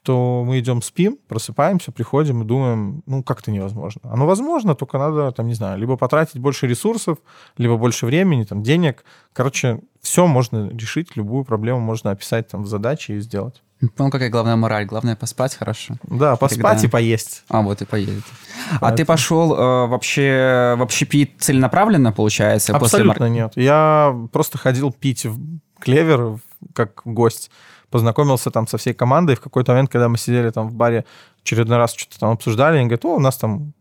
то 0.04 0.44
мы 0.46 0.60
идем 0.60 0.82
спим, 0.82 1.18
просыпаемся, 1.28 1.92
приходим 1.92 2.42
и 2.42 2.46
думаем, 2.46 3.04
ну, 3.06 3.24
как 3.24 3.42
это 3.42 3.52
невозможно. 3.52 4.02
Оно 4.04 4.26
возможно, 4.26 4.76
только 4.76 4.98
надо, 4.98 5.32
там, 5.32 5.48
не 5.48 5.54
знаю, 5.54 5.80
либо 5.80 5.98
потратить 5.98 6.40
больше 6.40 6.68
ресурсов, 6.68 7.18
либо 7.58 7.78
больше 7.78 8.06
времени, 8.06 8.44
там, 8.44 8.64
денег. 8.64 9.04
Короче, 9.34 9.82
все 10.02 10.28
можно 10.28 10.70
решить, 10.70 11.16
любую 11.16 11.44
проблему 11.44 11.80
можно 11.80 12.12
описать 12.12 12.48
там 12.48 12.64
в 12.64 12.68
задаче 12.68 13.16
и 13.16 13.20
сделать. 13.20 13.62
Понял, 13.96 14.12
какая 14.12 14.30
главная 14.30 14.58
мораль? 14.58 14.86
Главное 14.86 15.16
поспать 15.16 15.56
хорошо. 15.56 15.96
Да, 16.04 16.36
поспать 16.36 16.82
Когда... 16.82 16.88
и 16.88 16.90
поесть. 16.90 17.46
А, 17.48 17.62
вот 17.62 17.82
и 17.82 17.86
поесть. 17.86 18.26
Поэтому... 18.72 18.92
А 18.92 18.92
ты 18.92 19.06
пошел 19.06 19.54
э, 19.54 19.88
вообще 19.88 20.76
в 20.78 20.82
общепит 20.82 21.36
целенаправленно, 21.40 22.12
получается? 22.12 22.76
Абсолютно 22.76 23.14
после... 23.14 23.30
нет. 23.30 23.54
Я 23.56 24.14
просто 24.34 24.58
ходил 24.58 24.92
пить 24.92 25.26
в 25.26 25.40
Клевер 25.80 26.40
как 26.74 27.02
гость. 27.06 27.52
Познакомился 27.90 28.52
там 28.52 28.68
со 28.68 28.78
всей 28.78 28.94
командой. 28.94 29.36
В 29.36 29.42
какой-то 29.42 29.72
момент, 29.72 29.90
когда 29.90 30.10
мы 30.10 30.18
сидели 30.18 30.50
там 30.52 30.70
в 30.70 30.76
баре, 30.76 31.06
очередной 31.42 31.78
раз 31.78 31.94
что-то 31.94 32.20
там 32.20 32.32
обсуждали, 32.32 32.78
они 32.78 32.86
говорят, 32.86 33.06
о, 33.06 33.16
у 33.16 33.20
нас 33.20 33.38
там 33.38 33.74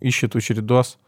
ищет 0.00 0.34
очередос 0.36 0.98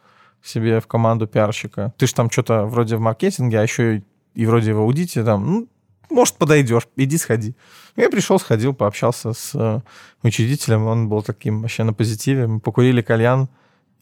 себе 0.43 0.81
в 0.81 0.87
команду 0.87 1.27
пиарщика. 1.27 1.93
Ты 1.97 2.07
же 2.07 2.15
там 2.15 2.31
что-то 2.31 2.67
вроде 2.67 2.97
в 2.97 3.01
маркетинге, 3.01 3.61
а 3.61 3.63
еще 3.63 3.97
и, 3.97 4.05
и 4.35 4.47
вроде 4.47 4.75
в 4.75 4.81
аудите 4.81 5.25
там. 5.25 5.47
Ну, 5.47 5.69
может, 6.11 6.35
подойдешь, 6.35 6.87
иди 6.97 7.17
сходи. 7.17 7.57
Я 7.97 8.11
пришел, 8.11 8.39
сходил, 8.39 8.75
пообщался 8.75 9.33
с 9.33 9.53
э, 9.55 9.81
учредителем, 10.23 10.87
он 10.87 11.09
был 11.09 11.23
таким 11.23 11.63
вообще 11.63 11.85
на 11.85 11.93
позитиве, 11.93 12.47
мы 12.47 12.61
покурили 12.61 13.01
кальян 13.01 13.49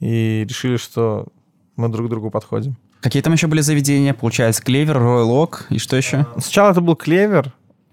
и 0.00 0.44
решили, 0.48 0.76
что 0.76 1.28
мы 1.76 1.88
друг 1.88 2.09
к 2.09 2.11
другу 2.11 2.31
подходим. 2.31 2.76
Какие 3.00 3.22
там 3.22 3.33
еще 3.33 3.46
были 3.46 3.61
заведения? 3.61 4.14
Получается, 4.14 4.62
Клевер, 4.62 4.96
Royal 4.96 5.28
Oak 5.28 5.66
и 5.70 5.78
что 5.78 5.96
еще? 5.96 6.26
Сначала 6.38 6.70
это 6.70 6.81
был 6.81 6.96
Клевер 6.96 7.52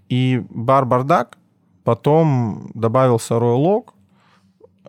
и 0.09 0.43
бар 0.49 0.85
Бардак, 0.85 1.37
потом 1.83 2.71
добавился 2.73 3.35
Royal 3.35 3.63
Oak, 3.65 3.93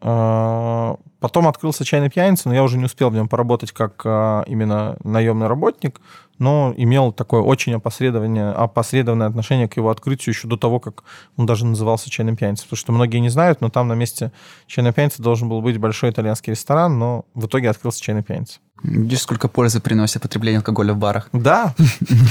э, 0.03 0.97
потом 1.21 1.47
открылся 1.47 1.85
чайный 1.85 2.11
пьяница, 2.11 2.49
но 2.49 2.55
я 2.55 2.63
уже 2.63 2.79
не 2.79 2.85
успел 2.85 3.11
в 3.11 3.15
нем 3.15 3.29
поработать 3.29 3.73
как 3.73 4.03
э, 4.05 4.43
именно 4.47 4.97
наемный 5.05 5.47
работник, 5.47 6.01
но 6.41 6.73
имел 6.77 7.13
такое 7.13 7.43
очень 7.43 7.75
опосредованное, 7.75 8.53
опосредованное 8.53 9.29
отношение 9.29 9.69
к 9.69 9.77
его 9.77 9.91
открытию 9.91 10.35
еще 10.35 10.49
до 10.49 10.57
того, 10.57 10.81
как 10.81 11.05
он 11.37 11.45
даже 11.45 11.67
назывался 11.67 12.09
чайным 12.09 12.35
пьяницей. 12.35 12.65
Потому 12.65 12.79
что 12.79 12.93
многие 12.93 13.19
не 13.19 13.29
знают, 13.29 13.61
но 13.61 13.69
там 13.69 13.89
на 13.89 13.93
месте 13.93 14.33
чайной 14.67 14.95
пьяницы 14.95 15.23
должен 15.23 15.51
был 15.51 15.61
быть 15.61 15.77
большой 15.77 16.11
итальянский 16.11 16.53
ресторан, 16.53 16.99
но 16.99 17.27
в 17.35 17.45
итоге 17.45 17.69
открылся 17.69 18.03
чайный 18.03 18.23
пьяница. 18.23 18.59
Видишь, 18.83 19.21
сколько 19.21 19.49
пользы 19.49 19.81
приносит 19.81 20.23
потребление 20.23 20.59
алкоголя 20.59 20.95
в 20.95 20.97
барах. 20.97 21.29
Да, 21.35 21.75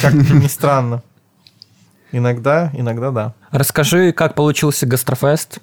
как 0.02 0.14
ни 0.14 0.48
странно. 0.48 1.04
Иногда, 2.12 2.72
иногда 2.74 3.12
да. 3.12 3.34
Расскажи, 3.52 4.12
как 4.12 4.36
получился 4.36 4.86
гастрофест, 4.86 5.60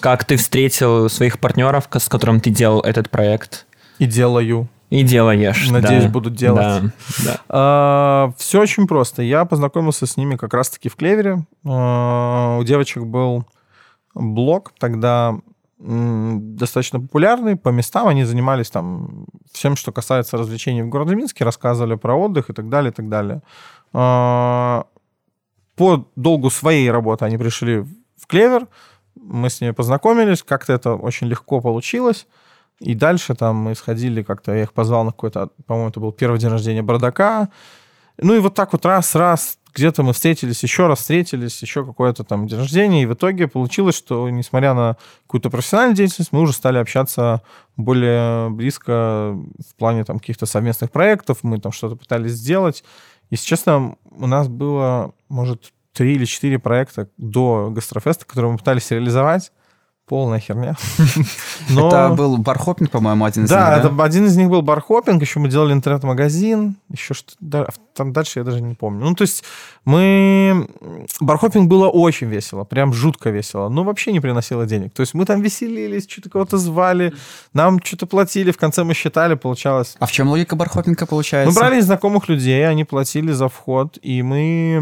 как 0.00 0.24
ты 0.24 0.36
встретил 0.36 1.08
своих 1.08 1.38
партнеров, 1.38 1.88
с 1.90 2.08
которым 2.08 2.40
ты 2.40 2.50
делал 2.50 2.80
этот 2.80 3.10
проект. 3.10 3.66
И 3.98 4.06
делаю. 4.06 4.68
И 4.90 5.02
делаешь. 5.02 5.68
Надеюсь, 5.70 6.04
да. 6.04 6.10
будут 6.10 6.34
делать. 6.34 6.82
Да, 6.82 6.92
да. 7.24 7.40
А, 7.48 8.32
все 8.38 8.60
очень 8.60 8.86
просто. 8.86 9.22
Я 9.22 9.44
познакомился 9.44 10.06
с 10.06 10.16
ними 10.16 10.36
как 10.36 10.54
раз-таки 10.54 10.88
в 10.88 10.96
Клевере. 10.96 11.44
А, 11.66 12.56
у 12.58 12.64
девочек 12.64 13.04
был 13.04 13.44
блог 14.14 14.72
тогда 14.78 15.34
достаточно 15.78 17.00
популярный 17.00 17.56
по 17.56 17.68
местам. 17.68 18.08
Они 18.08 18.24
занимались 18.24 18.70
там 18.70 19.26
всем, 19.52 19.76
что 19.76 19.92
касается 19.92 20.36
развлечений 20.36 20.82
в 20.82 20.88
городе 20.88 21.14
Минске, 21.14 21.44
рассказывали 21.44 21.94
про 21.94 22.16
отдых 22.16 22.50
и 22.50 22.52
так 22.52 22.68
далее, 22.68 22.90
и 22.90 22.94
так 22.94 23.08
далее. 23.08 23.42
А, 23.92 24.86
по 25.78 26.06
долгу 26.16 26.50
своей 26.50 26.90
работы 26.90 27.24
они 27.24 27.38
пришли 27.38 27.78
в 28.16 28.26
Клевер, 28.26 28.66
мы 29.14 29.48
с 29.48 29.60
ними 29.60 29.70
познакомились, 29.70 30.42
как-то 30.42 30.72
это 30.72 30.94
очень 30.94 31.28
легко 31.28 31.60
получилось. 31.60 32.26
И 32.80 32.94
дальше 32.94 33.34
там 33.34 33.56
мы 33.56 33.74
сходили 33.74 34.22
как-то, 34.22 34.52
я 34.54 34.62
их 34.62 34.72
позвал 34.72 35.04
на 35.04 35.10
какой-то, 35.10 35.50
по-моему, 35.66 35.90
это 35.90 36.00
был 36.00 36.12
первый 36.12 36.38
день 36.38 36.50
рождения 36.50 36.82
Бардака. 36.82 37.48
Ну 38.18 38.34
и 38.34 38.38
вот 38.38 38.54
так 38.54 38.72
вот 38.72 38.84
раз-раз 38.84 39.58
где-то 39.74 40.02
мы 40.02 40.12
встретились, 40.12 40.62
еще 40.62 40.86
раз 40.86 40.98
встретились, 41.00 41.60
еще 41.62 41.84
какое-то 41.84 42.24
там 42.24 42.46
день 42.46 42.58
рождения, 42.58 43.02
и 43.02 43.06
в 43.06 43.14
итоге 43.14 43.46
получилось, 43.46 43.96
что, 43.96 44.28
несмотря 44.28 44.74
на 44.74 44.96
какую-то 45.22 45.50
профессиональную 45.50 45.96
деятельность, 45.96 46.32
мы 46.32 46.40
уже 46.40 46.52
стали 46.52 46.78
общаться 46.78 47.42
более 47.76 48.50
близко 48.50 49.32
в 49.32 49.74
плане 49.76 50.04
там 50.04 50.18
каких-то 50.18 50.46
совместных 50.46 50.90
проектов, 50.90 51.38
мы 51.42 51.60
там 51.60 51.70
что-то 51.70 51.94
пытались 51.96 52.32
сделать. 52.32 52.82
Если 53.30 53.46
честно, 53.46 53.96
у 54.10 54.26
нас 54.26 54.48
было, 54.48 55.14
может, 55.28 55.72
три 55.92 56.14
или 56.14 56.24
четыре 56.24 56.58
проекта 56.58 57.10
до 57.16 57.70
Гастрофеста, 57.70 58.24
которые 58.24 58.52
мы 58.52 58.58
пытались 58.58 58.90
реализовать, 58.90 59.52
полная 60.08 60.40
херня. 60.40 60.74
Но... 61.70 61.88
Это 61.88 62.14
был 62.14 62.38
бархопинг, 62.38 62.90
по-моему, 62.90 63.24
один 63.24 63.44
из 63.44 63.50
да, 63.50 63.74
них, 63.74 63.82
да? 63.82 63.88
Это, 63.88 64.02
один 64.02 64.26
из 64.26 64.36
них 64.36 64.48
был 64.48 64.62
бархопинг, 64.62 65.22
еще 65.22 65.38
мы 65.40 65.48
делали 65.48 65.72
интернет-магазин, 65.72 66.76
еще 66.90 67.14
что 67.14 67.34
там 67.98 68.12
дальше 68.12 68.38
я 68.38 68.44
даже 68.44 68.62
не 68.62 68.74
помню. 68.74 69.04
Ну, 69.04 69.14
то 69.14 69.22
есть 69.22 69.44
мы... 69.84 70.68
Бархопинг 71.20 71.68
было 71.68 71.88
очень 71.88 72.28
весело, 72.28 72.64
прям 72.64 72.92
жутко 72.92 73.30
весело, 73.30 73.68
но 73.68 73.82
вообще 73.82 74.12
не 74.12 74.20
приносило 74.20 74.66
денег. 74.66 74.92
То 74.94 75.00
есть 75.00 75.14
мы 75.14 75.24
там 75.24 75.42
веселились, 75.42 76.06
что-то 76.08 76.30
кого-то 76.30 76.58
звали, 76.58 77.12
нам 77.52 77.80
что-то 77.82 78.06
платили, 78.06 78.52
в 78.52 78.56
конце 78.56 78.84
мы 78.84 78.94
считали, 78.94 79.34
получалось... 79.34 79.96
А 79.98 80.06
в 80.06 80.12
чем 80.12 80.28
логика 80.28 80.56
бархопинга 80.56 81.06
получается? 81.06 81.52
Мы 81.52 81.58
брали 81.60 81.80
знакомых 81.80 82.28
людей, 82.28 82.68
они 82.68 82.84
платили 82.84 83.32
за 83.32 83.48
вход, 83.48 83.98
и 84.00 84.22
мы 84.22 84.78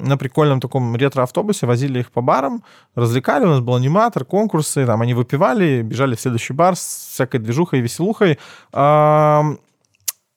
на 0.00 0.18
прикольном 0.18 0.60
таком 0.60 0.94
ретро-автобусе 0.94 1.66
возили 1.66 2.00
их 2.00 2.10
по 2.10 2.20
барам, 2.20 2.62
развлекали, 2.94 3.44
у 3.44 3.48
нас 3.48 3.60
был 3.60 3.76
аниматор, 3.76 4.24
конкурсы, 4.68 4.86
там 4.86 5.00
они 5.02 5.14
выпивали, 5.14 5.82
бежали 5.82 6.14
в 6.14 6.20
следующий 6.20 6.54
бар 6.54 6.76
с 6.76 7.10
всякой 7.12 7.40
движухой 7.40 7.78
и 7.78 7.82
веселухой 7.82 8.38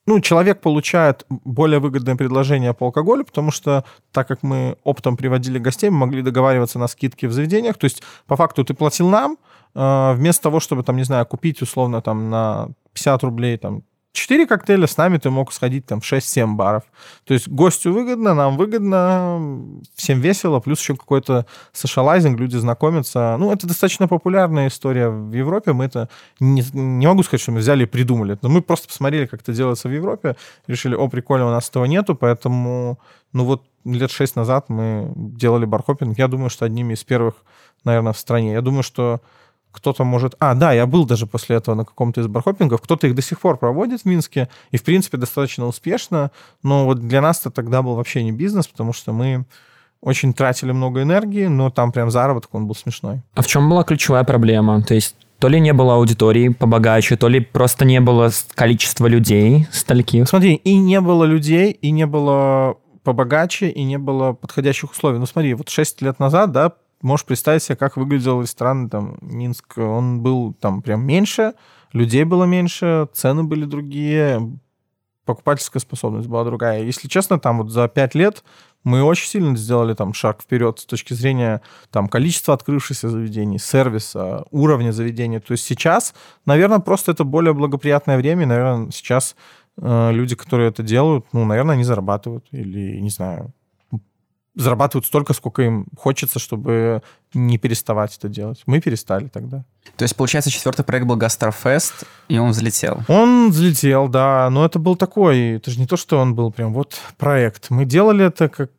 ну, 0.07 0.19
человек 0.19 0.61
получает 0.61 1.25
более 1.29 1.79
выгодное 1.79 2.15
предложение 2.15 2.73
по 2.73 2.85
алкоголю, 2.85 3.23
потому 3.23 3.51
что, 3.51 3.83
так 4.11 4.27
как 4.27 4.43
мы 4.43 4.75
оптом 4.83 5.15
приводили 5.15 5.59
гостей, 5.59 5.91
мы 5.91 5.97
могли 5.97 6.23
договариваться 6.23 6.79
на 6.79 6.87
скидки 6.87 7.27
в 7.27 7.31
заведениях. 7.31 7.77
То 7.77 7.85
есть, 7.85 8.03
по 8.25 8.35
факту, 8.35 8.63
ты 8.63 8.73
платил 8.73 9.09
нам, 9.09 9.37
э, 9.75 10.13
вместо 10.15 10.41
того, 10.41 10.59
чтобы, 10.59 10.83
там, 10.83 10.97
не 10.97 11.03
знаю, 11.03 11.25
купить 11.27 11.61
условно 11.61 12.01
там 12.01 12.29
на 12.29 12.69
50 12.93 13.23
рублей 13.23 13.57
там 13.57 13.83
4 14.13 14.45
коктейля 14.45 14.87
с 14.87 14.97
нами 14.97 15.17
ты 15.17 15.29
мог 15.29 15.53
сходить 15.53 15.85
там 15.85 16.01
в 16.01 16.03
6-7 16.03 16.55
баров. 16.55 16.83
То 17.23 17.33
есть 17.33 17.47
гостю 17.47 17.93
выгодно, 17.93 18.33
нам 18.33 18.57
выгодно, 18.57 19.79
всем 19.95 20.19
весело, 20.19 20.59
плюс 20.59 20.79
еще 20.81 20.95
какой-то 20.95 21.45
сошалайзинг, 21.71 22.39
люди 22.39 22.57
знакомятся. 22.57 23.37
Ну, 23.39 23.51
это 23.51 23.67
достаточно 23.67 24.07
популярная 24.07 24.67
история 24.67 25.09
в 25.09 25.31
Европе. 25.33 25.71
Мы 25.71 25.85
это 25.85 26.09
не, 26.39 26.63
не 26.73 27.07
могу 27.07 27.23
сказать, 27.23 27.41
что 27.41 27.51
мы 27.51 27.59
взяли 27.59 27.83
и 27.83 27.87
придумали. 27.87 28.37
Но 28.41 28.49
мы 28.49 28.61
просто 28.61 28.87
посмотрели, 28.87 29.27
как 29.27 29.41
это 29.41 29.53
делается 29.53 29.87
в 29.87 29.91
Европе, 29.91 30.35
решили, 30.67 30.95
о, 30.95 31.07
прикольно, 31.07 31.47
у 31.47 31.51
нас 31.51 31.69
этого 31.69 31.85
нету, 31.85 32.15
поэтому, 32.15 32.99
ну 33.31 33.45
вот 33.45 33.63
лет 33.85 34.11
6 34.11 34.35
назад 34.35 34.69
мы 34.69 35.11
делали 35.15 35.65
бархопинг. 35.65 36.17
Я 36.17 36.27
думаю, 36.27 36.49
что 36.49 36.65
одними 36.65 36.93
из 36.93 37.03
первых, 37.03 37.35
наверное, 37.85 38.13
в 38.13 38.17
стране. 38.17 38.53
Я 38.53 38.61
думаю, 38.61 38.83
что 38.83 39.21
кто-то 39.71 40.03
может... 40.03 40.35
А, 40.39 40.53
да, 40.53 40.73
я 40.73 40.85
был 40.85 41.05
даже 41.05 41.27
после 41.27 41.55
этого 41.57 41.75
на 41.75 41.85
каком-то 41.85 42.21
из 42.21 42.27
бархопингов. 42.27 42.81
Кто-то 42.81 43.07
их 43.07 43.15
до 43.15 43.21
сих 43.21 43.39
пор 43.39 43.57
проводит 43.57 44.01
в 44.01 44.05
Минске, 44.05 44.49
и, 44.71 44.77
в 44.77 44.83
принципе, 44.83 45.17
достаточно 45.17 45.65
успешно. 45.65 46.31
Но 46.63 46.85
вот 46.85 46.99
для 46.99 47.21
нас 47.21 47.39
это 47.41 47.51
тогда 47.51 47.81
был 47.81 47.95
вообще 47.95 48.23
не 48.23 48.31
бизнес, 48.31 48.67
потому 48.67 48.93
что 48.93 49.13
мы 49.13 49.45
очень 50.01 50.33
тратили 50.33 50.71
много 50.71 51.03
энергии, 51.03 51.45
но 51.45 51.69
там 51.69 51.91
прям 51.91 52.09
заработок, 52.09 52.53
он 52.53 52.67
был 52.67 52.75
смешной. 52.75 53.21
А 53.35 53.41
в 53.41 53.47
чем 53.47 53.69
была 53.69 53.83
ключевая 53.83 54.23
проблема? 54.23 54.81
То 54.81 54.95
есть 54.95 55.15
то 55.39 55.47
ли 55.47 55.59
не 55.59 55.73
было 55.73 55.95
аудитории 55.95 56.49
побогаче, 56.49 57.17
то 57.17 57.27
ли 57.27 57.39
просто 57.39 57.85
не 57.85 57.99
было 57.99 58.29
количества 58.53 59.07
людей 59.07 59.67
стольких. 59.71 60.27
Смотри, 60.27 60.55
и 60.55 60.77
не 60.77 61.01
было 61.01 61.23
людей, 61.23 61.71
и 61.71 61.91
не 61.91 62.05
было 62.05 62.77
побогаче, 63.03 63.69
и 63.69 63.83
не 63.83 63.97
было 63.97 64.33
подходящих 64.33 64.91
условий. 64.91 65.17
Ну 65.17 65.25
смотри, 65.25 65.53
вот 65.55 65.69
6 65.69 66.01
лет 66.03 66.19
назад, 66.19 66.51
да, 66.51 66.73
можешь 67.01 67.25
представить 67.25 67.63
себе, 67.63 67.75
как 67.75 67.97
выглядел 67.97 68.41
ресторан 68.41 68.89
там 68.89 69.17
Минск. 69.21 69.77
Он 69.77 70.21
был 70.21 70.53
там 70.53 70.81
прям 70.81 71.05
меньше, 71.05 71.53
людей 71.93 72.23
было 72.23 72.45
меньше, 72.45 73.07
цены 73.13 73.43
были 73.43 73.65
другие, 73.65 74.57
покупательская 75.25 75.79
способность 75.79 76.27
была 76.27 76.43
другая. 76.43 76.83
Если 76.83 77.07
честно, 77.07 77.39
там 77.39 77.59
вот 77.59 77.71
за 77.71 77.87
пять 77.87 78.15
лет 78.15 78.43
мы 78.83 79.03
очень 79.03 79.27
сильно 79.27 79.55
сделали 79.55 79.93
там 79.93 80.13
шаг 80.13 80.41
вперед 80.41 80.79
с 80.79 80.85
точки 80.85 81.13
зрения 81.13 81.61
там 81.91 82.07
количества 82.07 82.53
открывшихся 82.53 83.09
заведений, 83.09 83.59
сервиса, 83.59 84.45
уровня 84.51 84.91
заведения. 84.91 85.39
То 85.39 85.51
есть 85.51 85.63
сейчас, 85.63 86.13
наверное, 86.45 86.79
просто 86.79 87.11
это 87.11 87.23
более 87.23 87.53
благоприятное 87.53 88.17
время. 88.17 88.47
Наверное, 88.47 88.91
сейчас 88.91 89.35
э, 89.77 90.11
люди, 90.11 90.35
которые 90.35 90.69
это 90.69 90.81
делают, 90.81 91.25
ну, 91.31 91.45
наверное, 91.45 91.75
они 91.75 91.83
зарабатывают 91.83 92.47
или, 92.51 92.99
не 92.99 93.09
знаю, 93.09 93.53
зарабатывают 94.55 95.05
столько, 95.05 95.33
сколько 95.33 95.61
им 95.61 95.85
хочется, 95.97 96.39
чтобы 96.39 97.01
не 97.33 97.57
переставать 97.57 98.17
это 98.17 98.27
делать. 98.27 98.63
Мы 98.65 98.81
перестали 98.81 99.27
тогда. 99.27 99.63
То 99.95 100.03
есть, 100.03 100.15
получается, 100.15 100.51
четвертый 100.51 100.83
проект 100.83 101.07
был 101.07 101.15
Гастрофест, 101.15 102.03
и 102.27 102.37
он 102.37 102.51
взлетел? 102.51 103.01
Он 103.07 103.51
взлетел, 103.51 104.07
да. 104.07 104.49
Но 104.49 104.65
это 104.65 104.79
был 104.79 104.95
такой... 104.95 105.55
Это 105.55 105.71
же 105.71 105.79
не 105.79 105.87
то, 105.87 105.95
что 105.95 106.19
он 106.19 106.35
был 106.35 106.51
прям 106.51 106.73
вот 106.73 106.99
проект. 107.17 107.69
Мы 107.69 107.85
делали 107.85 108.25
это 108.25 108.49
как 108.49 108.71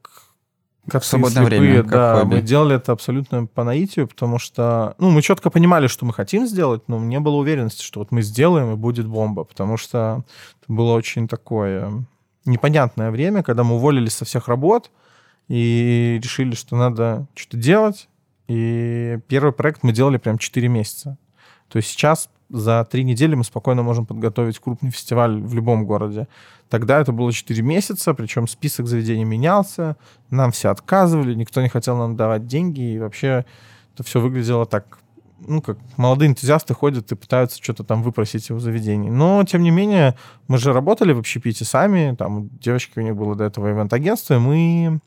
как 0.91 1.05
в 1.05 1.07
свободное 1.07 1.47
слепые, 1.47 1.61
время, 1.61 1.83
да, 1.85 2.17
хобби. 2.17 2.35
мы 2.35 2.43
делали 2.43 2.75
это 2.75 2.91
абсолютно 2.91 3.47
по 3.47 3.63
наитию, 3.63 4.09
потому 4.09 4.41
что, 4.41 4.97
ну, 4.99 5.11
мы 5.11 5.23
четко 5.23 5.49
понимали, 5.49 5.87
что 5.87 6.05
мы 6.05 6.13
хотим 6.13 6.47
сделать, 6.49 6.83
но 6.89 6.99
не 6.99 7.21
было 7.21 7.37
уверенности, 7.37 7.85
что 7.85 8.01
вот 8.01 8.11
мы 8.11 8.23
сделаем 8.23 8.73
и 8.73 8.77
будет 8.77 9.07
бомба, 9.07 9.45
потому 9.45 9.77
что 9.77 10.25
это 10.61 10.73
было 10.73 10.95
очень 10.95 11.29
такое 11.29 12.05
непонятное 12.45 13.13
время, 13.13 13.45
когда 13.45 13.63
мы 13.63 13.77
уволились 13.77 14.15
со 14.15 14.25
всех 14.25 14.49
работ, 14.49 14.91
и 15.53 16.19
решили, 16.23 16.55
что 16.55 16.77
надо 16.77 17.27
что-то 17.35 17.59
делать. 17.59 18.09
И 18.49 19.19
первый 19.29 19.53
проект 19.53 19.83
мы 19.83 19.93
делали 19.93 20.17
прям 20.17 20.39
4 20.39 20.67
месяца. 20.69 21.19
То 21.69 21.77
есть 21.77 21.91
сейчас 21.91 22.31
за 22.49 22.87
3 22.91 23.05
недели 23.05 23.35
мы 23.35 23.45
спокойно 23.45 23.83
можем 23.83 24.07
подготовить 24.07 24.59
крупный 24.59 24.91
фестиваль 24.91 25.43
в 25.43 25.55
любом 25.55 25.85
городе. 25.85 26.27
Тогда 26.71 27.01
это 27.01 27.13
было 27.13 27.31
4 27.31 27.61
месяца, 27.61 28.15
причем 28.15 28.49
список 28.49 28.87
заведений 28.87 29.25
менялся, 29.25 29.99
нам 30.31 30.53
все 30.53 30.71
отказывали, 30.71 31.35
никто 31.35 31.61
не 31.61 31.69
хотел 31.69 31.99
нам 31.99 32.17
давать 32.17 32.47
деньги, 32.47 32.95
и 32.95 32.99
вообще 32.99 33.45
это 33.93 34.05
все 34.05 34.21
выглядело 34.21 34.65
так, 34.65 35.01
ну, 35.47 35.61
как 35.61 35.77
молодые 35.99 36.31
энтузиасты 36.31 36.73
ходят 36.73 37.13
и 37.13 37.15
пытаются 37.15 37.63
что-то 37.63 37.85
там 37.85 38.03
выпросить 38.03 38.51
у 38.51 38.59
заведений. 38.59 39.11
Но, 39.11 39.45
тем 39.45 39.63
не 39.63 39.71
менее, 39.71 40.17
мы 40.49 40.57
же 40.57 40.73
работали 40.73 41.13
в 41.13 41.19
общепите 41.19 41.67
сами, 41.67 42.17
там 42.17 42.49
девочки 42.59 42.99
у 42.99 43.03
них 43.03 43.17
было 43.17 43.35
до 43.35 43.45
этого 43.45 43.71
ивент-агентство, 43.71 44.37
и 44.37 44.39
мы 44.39 45.01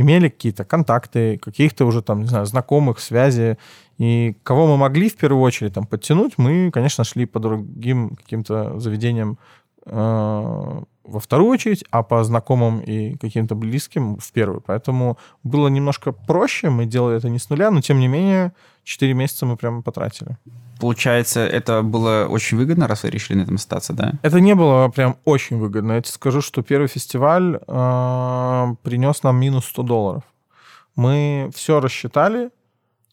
имели 0.00 0.28
какие-то 0.28 0.64
контакты, 0.64 1.38
каких-то 1.38 1.84
уже 1.84 2.02
там, 2.02 2.22
не 2.22 2.28
знаю, 2.28 2.46
знакомых, 2.46 3.00
связи. 3.00 3.58
И 3.98 4.36
кого 4.42 4.66
мы 4.66 4.76
могли 4.76 5.10
в 5.10 5.16
первую 5.16 5.42
очередь 5.42 5.74
там 5.74 5.86
подтянуть, 5.86 6.38
мы, 6.38 6.70
конечно, 6.70 7.04
шли 7.04 7.26
по 7.26 7.38
другим 7.38 8.16
каким-то 8.16 8.78
заведениям 8.80 9.38
э, 9.84 10.82
во 11.10 11.20
вторую 11.20 11.50
очередь, 11.50 11.84
а 11.90 12.02
по 12.02 12.24
знакомым 12.24 12.80
и 12.80 13.16
каким-то 13.16 13.54
близким 13.54 14.16
в 14.16 14.32
первую. 14.32 14.60
Поэтому 14.60 15.18
было 15.42 15.68
немножко 15.68 16.12
проще, 16.12 16.70
мы 16.70 16.86
делали 16.86 17.16
это 17.16 17.28
не 17.28 17.38
с 17.38 17.50
нуля, 17.50 17.70
но 17.70 17.80
тем 17.80 17.98
не 17.98 18.08
менее 18.08 18.52
4 18.84 19.14
месяца 19.14 19.46
мы 19.46 19.56
прямо 19.56 19.82
потратили. 19.82 20.36
Получается, 20.80 21.40
это 21.40 21.82
было 21.82 22.26
очень 22.30 22.56
выгодно, 22.56 22.86
раз 22.86 23.02
вы 23.02 23.10
решили 23.10 23.38
на 23.38 23.42
этом 23.42 23.56
остаться, 23.56 23.92
да? 23.92 24.14
Это 24.22 24.40
не 24.40 24.54
было 24.54 24.88
прям 24.88 25.16
очень 25.24 25.58
выгодно. 25.58 25.92
Я 25.92 26.00
тебе 26.00 26.12
скажу, 26.12 26.40
что 26.40 26.62
первый 26.62 26.88
фестиваль 26.88 27.58
э, 27.66 28.74
принес 28.82 29.22
нам 29.22 29.36
минус 29.36 29.66
100 29.66 29.82
долларов. 29.82 30.22
Мы 30.96 31.50
все 31.54 31.80
рассчитали, 31.80 32.50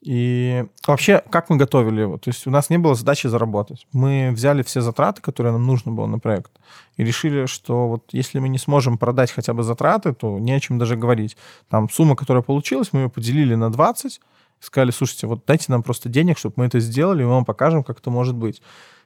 и 0.02 0.66
вообще, 0.86 1.24
как 1.30 1.50
мы 1.50 1.58
готовили 1.58 2.02
его? 2.02 2.18
То 2.18 2.30
есть 2.30 2.46
у 2.48 2.52
нас 2.52 2.70
не 2.70 2.78
было 2.78 2.96
задачи 2.96 3.28
заработать. 3.28 3.88
Мы 3.94 4.32
взяли 4.32 4.62
все 4.62 4.82
затраты, 4.82 5.22
которые 5.22 5.54
нам 5.54 5.66
нужно 5.66 5.92
было 5.92 6.06
на 6.06 6.20
проект, 6.20 6.52
и 6.98 7.04
решили, 7.04 7.48
что 7.48 7.88
вот 7.88 8.04
если 8.12 8.40
мы 8.40 8.50
не 8.50 8.60
сможем 8.60 8.98
продать 8.98 9.32
хотя 9.32 9.54
бы 9.54 9.64
затраты, 9.64 10.14
то 10.14 10.38
не 10.40 10.54
о 10.54 10.60
чем 10.60 10.78
даже 10.78 10.96
говорить. 10.96 11.36
Там 11.70 11.90
сумма, 11.90 12.16
которая 12.16 12.44
получилась, 12.44 12.94
мы 12.94 13.02
ее 13.02 13.10
поделили 13.10 13.56
на 13.56 13.72
20, 13.72 14.22
сказали, 14.60 14.92
слушайте, 14.92 15.28
вот 15.28 15.44
дайте 15.48 15.66
нам 15.70 15.84
просто 15.84 16.10
денег, 16.10 16.38
чтобы 16.38 16.54
мы 16.58 16.66
это 16.66 16.80
сделали, 16.80 17.24
и 17.24 17.26
мы 17.26 17.32
вам 17.32 17.46
покажем, 17.46 17.84
как 17.84 18.00
это 18.00 18.10
может 18.10 18.36
быть. 18.36 18.62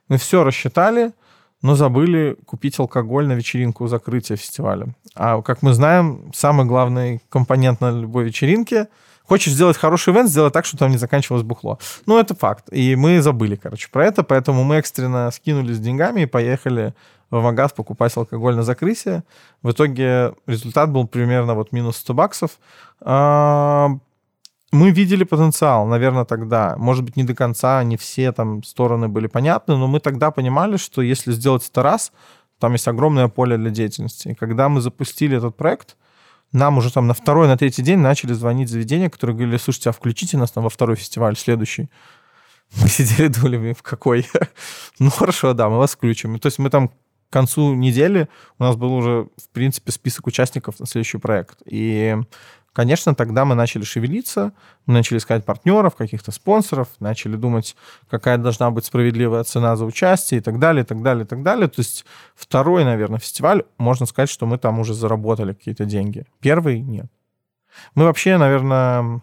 Мы 0.08 0.18
все 0.18 0.44
рассчитали, 0.44 1.12
но 1.62 1.74
забыли 1.74 2.36
купить 2.44 2.78
алкоголь 2.78 3.26
на 3.26 3.32
вечеринку 3.32 3.86
закрытия 3.86 4.36
фестиваля. 4.36 4.88
А 5.14 5.40
как 5.42 5.62
мы 5.62 5.72
знаем, 5.72 6.30
самый 6.34 6.66
главный 6.66 7.22
компонент 7.28 7.80
на 7.80 7.90
любой 7.90 8.24
вечеринке— 8.24 8.88
Хочешь 9.24 9.52
сделать 9.52 9.76
хороший 9.76 10.12
ивент, 10.12 10.28
сделай 10.28 10.50
так, 10.50 10.64
чтобы 10.64 10.80
там 10.80 10.90
не 10.90 10.98
заканчивалось 10.98 11.44
бухло. 11.44 11.78
Ну, 12.06 12.18
это 12.18 12.34
факт. 12.34 12.64
И 12.72 12.96
мы 12.96 13.22
забыли, 13.22 13.56
короче, 13.56 13.88
про 13.90 14.04
это, 14.06 14.22
поэтому 14.22 14.64
мы 14.64 14.76
экстренно 14.76 15.30
скинулись 15.30 15.78
деньгами 15.78 16.22
и 16.22 16.26
поехали 16.26 16.94
в 17.30 17.40
магаз 17.40 17.72
покупать 17.72 18.14
алкоголь 18.16 18.56
на 18.56 18.62
закрытие. 18.62 19.24
В 19.62 19.70
итоге 19.70 20.34
результат 20.46 20.90
был 20.90 21.06
примерно 21.06 21.54
вот 21.54 21.72
минус 21.72 21.96
100 21.96 22.14
баксов. 22.14 22.58
Мы 24.72 24.90
видели 24.90 25.24
потенциал, 25.24 25.86
наверное, 25.86 26.24
тогда. 26.24 26.76
Может 26.78 27.04
быть, 27.04 27.16
не 27.16 27.24
до 27.24 27.34
конца, 27.34 27.84
не 27.84 27.98
все 27.98 28.32
там 28.32 28.62
стороны 28.62 29.08
были 29.08 29.26
понятны, 29.26 29.76
но 29.76 29.86
мы 29.86 30.00
тогда 30.00 30.30
понимали, 30.30 30.78
что 30.78 31.02
если 31.02 31.32
сделать 31.32 31.68
это 31.68 31.82
раз, 31.82 32.10
там 32.58 32.72
есть 32.72 32.88
огромное 32.88 33.28
поле 33.28 33.58
для 33.58 33.70
деятельности. 33.70 34.28
И 34.28 34.34
когда 34.34 34.70
мы 34.70 34.80
запустили 34.80 35.36
этот 35.36 35.56
проект, 35.56 35.96
нам 36.52 36.78
уже 36.78 36.90
там 36.90 37.06
на 37.06 37.12
второй, 37.12 37.48
на 37.48 37.58
третий 37.58 37.82
день 37.82 37.98
начали 37.98 38.32
звонить 38.32 38.70
заведения, 38.70 39.10
которые 39.10 39.36
говорили, 39.36 39.58
слушайте, 39.58 39.90
а 39.90 39.92
включите 39.92 40.38
нас 40.38 40.50
там 40.50 40.64
во 40.64 40.70
второй 40.70 40.96
фестиваль 40.96 41.36
следующий. 41.36 41.90
Мы 42.80 42.88
сидели, 42.88 43.28
думали, 43.28 43.74
в 43.74 43.82
какой? 43.82 44.26
ну, 44.98 45.10
хорошо, 45.10 45.52
да, 45.52 45.68
мы 45.68 45.78
вас 45.78 45.92
включим. 45.92 46.38
То 46.38 46.46
есть 46.46 46.58
мы 46.58 46.70
там 46.70 46.88
к 46.88 46.92
концу 47.30 47.74
недели, 47.74 48.28
у 48.58 48.64
нас 48.64 48.76
был 48.76 48.94
уже, 48.94 49.28
в 49.36 49.48
принципе, 49.52 49.90
список 49.92 50.26
участников 50.26 50.78
на 50.80 50.86
следующий 50.86 51.18
проект. 51.18 51.58
И 51.66 52.16
Конечно, 52.72 53.14
тогда 53.14 53.44
мы 53.44 53.54
начали 53.54 53.84
шевелиться, 53.84 54.52
мы 54.86 54.94
начали 54.94 55.18
искать 55.18 55.44
партнеров, 55.44 55.94
каких-то 55.94 56.32
спонсоров, 56.32 56.88
начали 57.00 57.36
думать, 57.36 57.76
какая 58.08 58.38
должна 58.38 58.70
быть 58.70 58.86
справедливая 58.86 59.44
цена 59.44 59.76
за 59.76 59.84
участие 59.84 60.40
и 60.40 60.42
так 60.42 60.58
далее, 60.58 60.82
и 60.82 60.86
так 60.86 61.02
далее, 61.02 61.24
и 61.24 61.26
так 61.26 61.42
далее. 61.42 61.68
То 61.68 61.80
есть 61.80 62.06
второй, 62.34 62.84
наверное, 62.84 63.18
фестиваль, 63.18 63.64
можно 63.76 64.06
сказать, 64.06 64.30
что 64.30 64.46
мы 64.46 64.56
там 64.56 64.78
уже 64.80 64.94
заработали 64.94 65.52
какие-то 65.52 65.84
деньги. 65.84 66.24
Первый— 66.40 66.80
нет. 66.80 67.06
Мы 67.94 68.04
вообще, 68.04 68.38
наверное, 68.38 69.20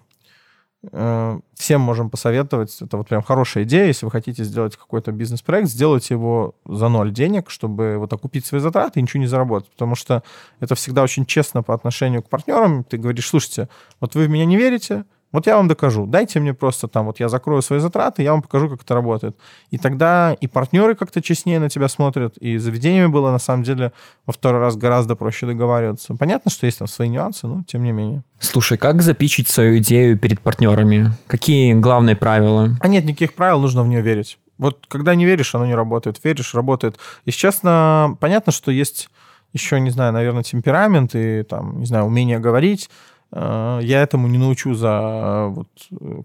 всем 0.81 1.81
можем 1.81 2.09
посоветовать. 2.09 2.81
Это 2.81 2.95
вот 2.97 3.09
прям 3.09 3.21
хорошая 3.21 3.65
идея. 3.65 3.87
Если 3.87 4.05
вы 4.05 4.11
хотите 4.11 4.45
сделать 4.45 4.77
какой-то 4.77 5.11
бизнес-проект, 5.11 5.67
сделайте 5.67 6.13
его 6.13 6.55
за 6.65 6.87
ноль 6.87 7.11
денег, 7.11 7.49
чтобы 7.49 7.97
вот 7.97 8.13
окупить 8.13 8.45
свои 8.45 8.61
затраты 8.61 8.99
и 8.99 9.03
ничего 9.03 9.19
не 9.19 9.27
заработать. 9.27 9.69
Потому 9.71 9.95
что 9.95 10.23
это 10.61 10.75
всегда 10.75 11.03
очень 11.03 11.25
честно 11.25 11.63
по 11.63 11.73
отношению 11.73 12.23
к 12.23 12.29
партнерам. 12.29 12.85
Ты 12.85 12.97
говоришь, 12.97 13.27
слушайте, 13.27 13.67
вот 13.99 14.15
вы 14.15 14.27
в 14.27 14.29
меня 14.29 14.45
не 14.45 14.55
верите, 14.55 15.03
вот 15.31 15.47
я 15.47 15.57
вам 15.57 15.67
докажу. 15.67 16.05
Дайте 16.05 16.39
мне 16.39 16.53
просто 16.53 16.87
там, 16.87 17.05
вот 17.05 17.19
я 17.19 17.29
закрою 17.29 17.61
свои 17.61 17.79
затраты, 17.79 18.23
я 18.23 18.31
вам 18.31 18.41
покажу, 18.41 18.69
как 18.69 18.81
это 18.81 18.95
работает. 18.95 19.37
И 19.69 19.77
тогда 19.77 20.33
и 20.33 20.47
партнеры 20.47 20.95
как-то 20.95 21.21
честнее 21.21 21.59
на 21.59 21.69
тебя 21.69 21.87
смотрят, 21.87 22.37
и 22.37 22.57
заведениями 22.57 23.07
было, 23.07 23.31
на 23.31 23.39
самом 23.39 23.63
деле, 23.63 23.91
во 24.25 24.33
второй 24.33 24.59
раз 24.59 24.75
гораздо 24.75 25.15
проще 25.15 25.45
договариваться. 25.45 26.15
Понятно, 26.15 26.49
что 26.49 26.65
есть 26.65 26.79
там 26.79 26.87
свои 26.87 27.09
нюансы, 27.09 27.47
но 27.47 27.63
тем 27.67 27.83
не 27.83 27.91
менее. 27.91 28.23
Слушай, 28.39 28.77
как 28.77 29.01
запичить 29.01 29.47
свою 29.47 29.77
идею 29.77 30.17
перед 30.17 30.41
партнерами? 30.41 31.11
Какие 31.27 31.73
главные 31.73 32.15
правила? 32.15 32.69
А 32.79 32.87
нет 32.87 33.05
никаких 33.05 33.35
правил, 33.35 33.59
нужно 33.59 33.83
в 33.83 33.87
нее 33.87 34.01
верить. 34.01 34.39
Вот 34.57 34.85
когда 34.87 35.15
не 35.15 35.25
веришь, 35.25 35.55
оно 35.55 35.65
не 35.65 35.75
работает. 35.75 36.19
Веришь, 36.23 36.53
работает. 36.53 36.97
И 37.25 37.31
честно, 37.31 38.17
понятно, 38.19 38.51
что 38.51 38.71
есть 38.71 39.09
еще, 39.53 39.79
не 39.79 39.89
знаю, 39.89 40.13
наверное, 40.13 40.43
темперамент 40.43 41.15
и 41.15 41.43
там, 41.43 41.79
не 41.79 41.85
знаю, 41.85 42.05
умение 42.05 42.39
говорить. 42.39 42.89
Э, 43.31 43.79
я 43.81 44.01
этому 44.01 44.27
не 44.27 44.37
научу 44.37 44.73
за 44.73 45.47
вот 45.49 45.67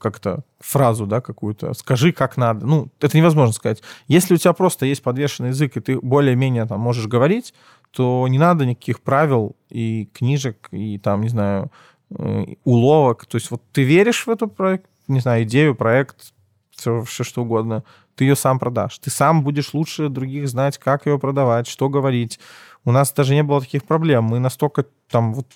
как-то 0.01 0.45
фразу, 0.61 1.07
да, 1.07 1.21
какую-то. 1.21 1.75
Скажи, 1.75 2.13
как 2.13 2.37
надо. 2.37 2.67
Ну, 2.67 2.89
это 3.01 3.17
невозможно 3.17 3.53
сказать. 3.53 3.83
Если 4.09 4.35
у 4.35 4.37
тебя 4.37 4.53
просто 4.53 4.87
есть 4.87 5.03
подвешенный 5.03 5.51
язык, 5.51 5.77
и 5.77 5.81
ты 5.81 6.01
более-менее 6.01 6.67
там 6.67 6.81
можешь 6.81 7.07
говорить, 7.07 7.55
то 7.91 8.27
не 8.29 8.39
надо 8.39 8.67
никаких 8.67 9.01
правил 9.01 9.57
и 9.71 10.09
книжек, 10.13 10.69
и 10.71 10.99
там, 10.99 11.21
не 11.21 11.29
знаю, 11.29 11.71
э, 12.11 12.55
уловок. 12.65 13.27
То 13.27 13.37
есть 13.37 13.51
вот 13.51 13.63
ты 13.73 13.83
веришь 13.83 14.27
в 14.27 14.31
эту 14.31 14.49
проект, 14.49 14.87
не 15.07 15.21
знаю, 15.21 15.45
идею, 15.45 15.75
проект, 15.75 16.33
все, 16.71 17.03
все 17.03 17.23
что 17.25 17.43
угодно, 17.43 17.85
ты 18.17 18.25
ее 18.25 18.37
сам 18.37 18.59
продашь. 18.59 18.99
Ты 18.99 19.11
сам 19.11 19.43
будешь 19.43 19.75
лучше 19.75 20.09
других 20.09 20.49
знать, 20.49 20.79
как 20.79 21.07
ее 21.07 21.19
продавать, 21.19 21.67
что 21.67 21.89
говорить. 21.89 22.41
У 22.85 22.93
нас 22.93 23.13
даже 23.13 23.35
не 23.35 23.43
было 23.43 23.61
таких 23.61 23.85
проблем. 23.85 24.25
Мы 24.25 24.39
настолько 24.39 24.87
там 25.09 25.35
вот 25.35 25.47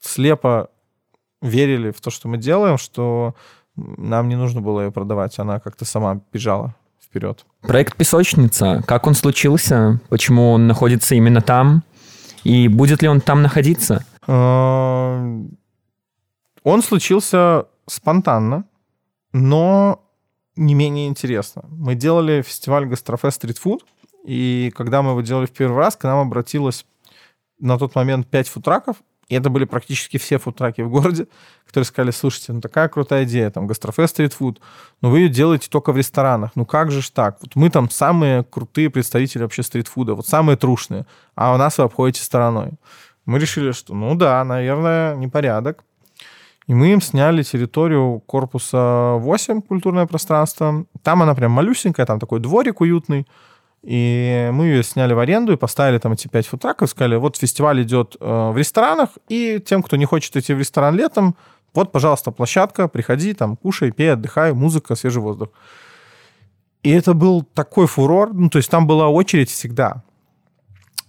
слепо 0.00 0.70
верили 1.46 1.90
в 1.90 2.00
то, 2.00 2.10
что 2.10 2.28
мы 2.28 2.38
делаем, 2.38 2.78
что 2.78 3.34
нам 3.76 4.28
не 4.28 4.36
нужно 4.36 4.60
было 4.60 4.82
ее 4.82 4.90
продавать. 4.90 5.38
Она 5.38 5.60
как-то 5.60 5.84
сама 5.84 6.20
бежала 6.32 6.74
вперед. 7.02 7.44
Проект 7.62 7.96
«Песочница». 7.96 8.82
Как 8.86 9.06
он 9.06 9.14
случился? 9.14 10.00
Почему 10.08 10.52
он 10.52 10.66
находится 10.66 11.14
именно 11.14 11.40
там? 11.40 11.82
И 12.44 12.68
будет 12.68 13.02
ли 13.02 13.08
он 13.08 13.20
там 13.20 13.42
находиться? 13.42 14.04
А, 14.26 15.20
он 16.62 16.82
случился 16.82 17.66
спонтанно, 17.86 18.64
но 19.32 20.02
не 20.56 20.74
менее 20.74 21.08
интересно. 21.08 21.64
Мы 21.68 21.94
делали 21.94 22.42
фестиваль 22.42 22.86
Гастрофест 22.86 23.44
Food, 23.44 23.80
и 24.24 24.72
когда 24.74 25.02
мы 25.02 25.10
его 25.10 25.20
делали 25.20 25.46
в 25.46 25.52
первый 25.52 25.78
раз, 25.78 25.96
к 25.96 26.04
нам 26.04 26.18
обратилось 26.18 26.86
на 27.58 27.78
тот 27.78 27.94
момент 27.94 28.26
пять 28.26 28.48
футраков, 28.48 28.96
и 29.28 29.34
это 29.34 29.50
были 29.50 29.64
практически 29.64 30.18
все 30.18 30.38
фудтраки 30.38 30.82
в 30.82 30.90
городе, 30.90 31.26
которые 31.66 31.86
сказали, 31.86 32.12
слушайте, 32.12 32.52
ну 32.52 32.60
такая 32.60 32.88
крутая 32.88 33.24
идея, 33.24 33.50
там, 33.50 33.66
гастрофест 33.66 34.14
стритфуд, 34.14 34.60
но 35.02 35.10
вы 35.10 35.20
ее 35.20 35.28
делаете 35.28 35.68
только 35.68 35.92
в 35.92 35.96
ресторанах. 35.96 36.52
Ну 36.54 36.64
как 36.64 36.92
же 36.92 37.02
ж 37.02 37.10
так? 37.10 37.38
Вот 37.40 37.56
мы 37.56 37.70
там 37.70 37.90
самые 37.90 38.44
крутые 38.44 38.88
представители 38.88 39.42
вообще 39.42 39.62
стритфуда, 39.62 40.14
вот 40.14 40.28
самые 40.28 40.56
трушные, 40.56 41.06
а 41.34 41.54
у 41.54 41.56
нас 41.56 41.78
вы 41.78 41.84
обходите 41.84 42.22
стороной. 42.22 42.72
Мы 43.24 43.40
решили, 43.40 43.72
что 43.72 43.94
ну 43.94 44.14
да, 44.14 44.44
наверное, 44.44 45.16
непорядок. 45.16 45.84
И 46.68 46.74
мы 46.74 46.92
им 46.92 47.00
сняли 47.00 47.42
территорию 47.42 48.20
корпуса 48.26 49.14
8, 49.18 49.62
культурное 49.62 50.06
пространство. 50.06 50.84
Там 51.02 51.22
она 51.22 51.34
прям 51.34 51.52
малюсенькая, 51.52 52.06
там 52.06 52.18
такой 52.18 52.40
дворик 52.40 52.80
уютный. 52.80 53.26
И 53.86 54.50
мы 54.52 54.66
ее 54.66 54.82
сняли 54.82 55.12
в 55.12 55.20
аренду 55.20 55.52
и 55.52 55.56
поставили 55.56 55.98
там 55.98 56.12
эти 56.12 56.26
пять 56.26 56.48
футраков, 56.48 56.90
сказали, 56.90 57.14
вот 57.14 57.36
фестиваль 57.36 57.82
идет 57.82 58.16
э, 58.18 58.50
в 58.50 58.58
ресторанах, 58.58 59.10
и 59.28 59.62
тем, 59.64 59.80
кто 59.80 59.94
не 59.94 60.06
хочет 60.06 60.36
идти 60.36 60.52
в 60.54 60.58
ресторан 60.58 60.96
летом, 60.96 61.36
вот, 61.72 61.92
пожалуйста, 61.92 62.32
площадка, 62.32 62.88
приходи, 62.88 63.32
там, 63.32 63.56
кушай, 63.56 63.92
пей, 63.92 64.14
отдыхай, 64.14 64.52
музыка, 64.52 64.96
свежий 64.96 65.22
воздух. 65.22 65.50
И 66.82 66.90
это 66.90 67.14
был 67.14 67.44
такой 67.44 67.86
фурор, 67.86 68.34
ну, 68.34 68.48
то 68.48 68.58
есть 68.58 68.68
там 68.68 68.88
была 68.88 69.08
очередь 69.08 69.50
всегда. 69.50 70.02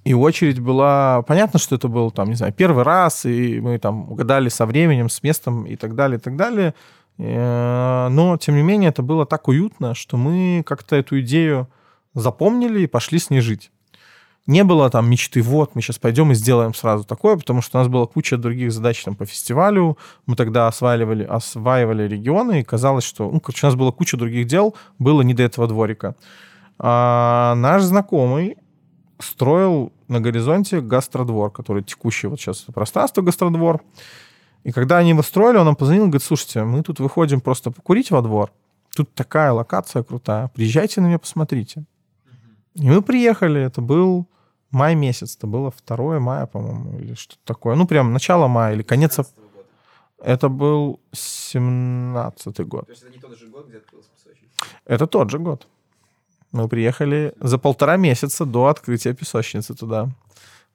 И 0.04 0.14
очередь 0.14 0.60
была... 0.60 1.24
Понятно, 1.24 1.58
что 1.58 1.76
это 1.76 1.88
был, 1.88 2.12
там, 2.12 2.30
не 2.30 2.36
знаю, 2.36 2.54
первый 2.54 2.84
раз, 2.84 3.26
и 3.26 3.60
мы 3.60 3.80
там 3.80 4.12
угадали 4.12 4.50
со 4.50 4.68
временем, 4.68 5.10
с 5.10 5.24
местом 5.24 5.66
и 5.66 5.76
так 5.78 5.96
далее, 5.96 6.20
и 6.20 6.22
так 6.22 6.36
далее. 6.36 6.76
Э, 7.18 8.08
но, 8.12 8.38
тем 8.38 8.56
не 8.56 8.62
менее, 8.62 8.90
это 8.90 9.02
было 9.02 9.26
так 9.26 9.48
уютно, 9.48 9.96
что 9.96 10.16
мы 10.16 10.62
как-то 10.64 10.96
эту 10.96 11.20
идею 11.22 11.68
запомнили 12.20 12.82
и 12.82 12.88
пошли 12.88 13.20
с 13.20 13.30
ней 13.30 13.42
жить. 13.42 13.72
Не 14.48 14.64
было 14.64 14.90
там 14.90 15.10
мечты, 15.10 15.42
вот, 15.42 15.76
мы 15.76 15.82
сейчас 15.82 16.00
пойдем 16.00 16.32
и 16.32 16.36
сделаем 16.36 16.74
сразу 16.74 17.04
такое, 17.04 17.36
потому 17.36 17.62
что 17.62 17.78
у 17.78 17.82
нас 17.82 17.90
была 17.90 18.06
куча 18.06 18.38
других 18.38 18.72
задач 18.72 19.04
там 19.04 19.16
по 19.16 19.26
фестивалю. 19.26 19.98
Мы 20.26 20.38
тогда 20.38 20.68
осваивали, 20.68 21.24
осваивали 21.26 22.08
регионы, 22.08 22.62
и 22.62 22.64
казалось, 22.64 23.04
что... 23.04 23.30
Ну, 23.30 23.42
короче, 23.42 23.66
у 23.66 23.70
нас 23.70 23.76
было 23.76 23.92
куча 23.92 24.16
других 24.16 24.48
дел, 24.48 24.74
было 25.00 25.22
не 25.22 25.34
до 25.34 25.44
этого 25.44 25.68
дворика. 25.68 26.16
А 26.80 27.56
наш 27.56 27.82
знакомый 27.84 28.58
строил 29.20 29.92
на 30.08 30.22
горизонте 30.22 30.80
гастродвор, 30.80 31.52
который 31.52 31.84
текущий 31.84 32.28
вот 32.28 32.40
сейчас 32.40 32.62
пространство 32.74 33.22
гастродвор. 33.22 33.82
И 34.64 34.72
когда 34.72 34.98
они 34.98 35.10
его 35.10 35.24
строили, 35.24 35.58
он 35.58 35.66
нам 35.66 35.76
позвонил 35.76 36.06
и 36.06 36.08
говорит, 36.08 36.24
слушайте, 36.24 36.64
мы 36.64 36.84
тут 36.84 37.02
выходим 37.02 37.42
просто 37.42 37.72
покурить 37.72 38.12
во 38.12 38.22
двор. 38.22 38.52
Тут 38.96 39.14
такая 39.14 39.52
локация 39.52 40.04
крутая. 40.04 40.50
Приезжайте 40.56 41.02
на 41.02 41.08
нее, 41.08 41.20
посмотрите. 41.20 41.84
И 42.80 42.90
мы 42.90 43.02
приехали, 43.02 43.62
это 43.62 43.82
был 43.82 44.28
май 44.72 44.96
месяц, 44.96 45.36
это 45.36 45.48
было 45.48 45.74
2 45.88 46.20
мая, 46.20 46.46
по-моему, 46.46 47.00
или 47.00 47.16
что-то 47.16 47.42
такое. 47.44 47.76
Ну, 47.76 47.88
прям 47.88 48.14
начало 48.14 48.48
мая 48.48 48.74
или 48.76 48.84
конец... 48.84 49.20
Это 50.20 50.50
был 50.50 51.00
17-й 51.14 52.64
год. 52.64 52.86
То 52.86 52.92
есть 52.92 53.04
это 53.04 53.12
не 53.14 53.20
тот 53.20 53.38
же 53.38 53.48
год, 53.50 53.68
где 53.68 53.78
открылся 53.78 54.10
песочница? 54.16 54.56
Это 54.86 55.06
тот 55.06 55.30
же 55.30 55.38
год. 55.38 55.68
Мы 56.52 56.68
приехали 56.68 57.34
за 57.40 57.60
полтора 57.60 57.98
месяца 57.98 58.46
до 58.46 58.66
открытия 58.66 59.14
песочницы 59.14 59.76
туда. 59.76 60.10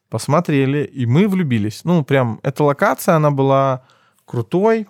Посмотрели, 0.08 0.84
и 0.84 1.06
мы 1.06 1.26
влюбились. 1.26 1.84
Ну, 1.84 2.04
прям, 2.04 2.38
эта 2.44 2.62
локация, 2.62 3.16
она 3.16 3.32
была 3.32 3.82
крутой, 4.26 4.86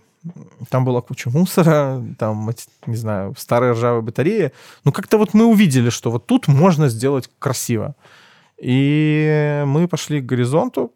там 0.69 0.85
была 0.85 1.01
куча 1.01 1.31
мусора, 1.31 2.03
там, 2.19 2.51
не 2.87 2.97
знаю, 2.97 3.35
старые 3.37 3.73
ржавые 3.73 4.03
батареи. 4.03 4.53
Ну, 4.85 4.93
как-то 4.93 5.19
вот 5.19 5.35
мы 5.35 5.47
увидели, 5.47 5.91
что 5.91 6.11
вот 6.11 6.27
тут 6.27 6.49
можно 6.49 6.89
сделать 6.89 7.31
красиво. 7.39 7.95
И 8.59 9.63
мы 9.67 9.89
пошли 9.89 10.21
к 10.21 10.27
горизонту, 10.27 10.93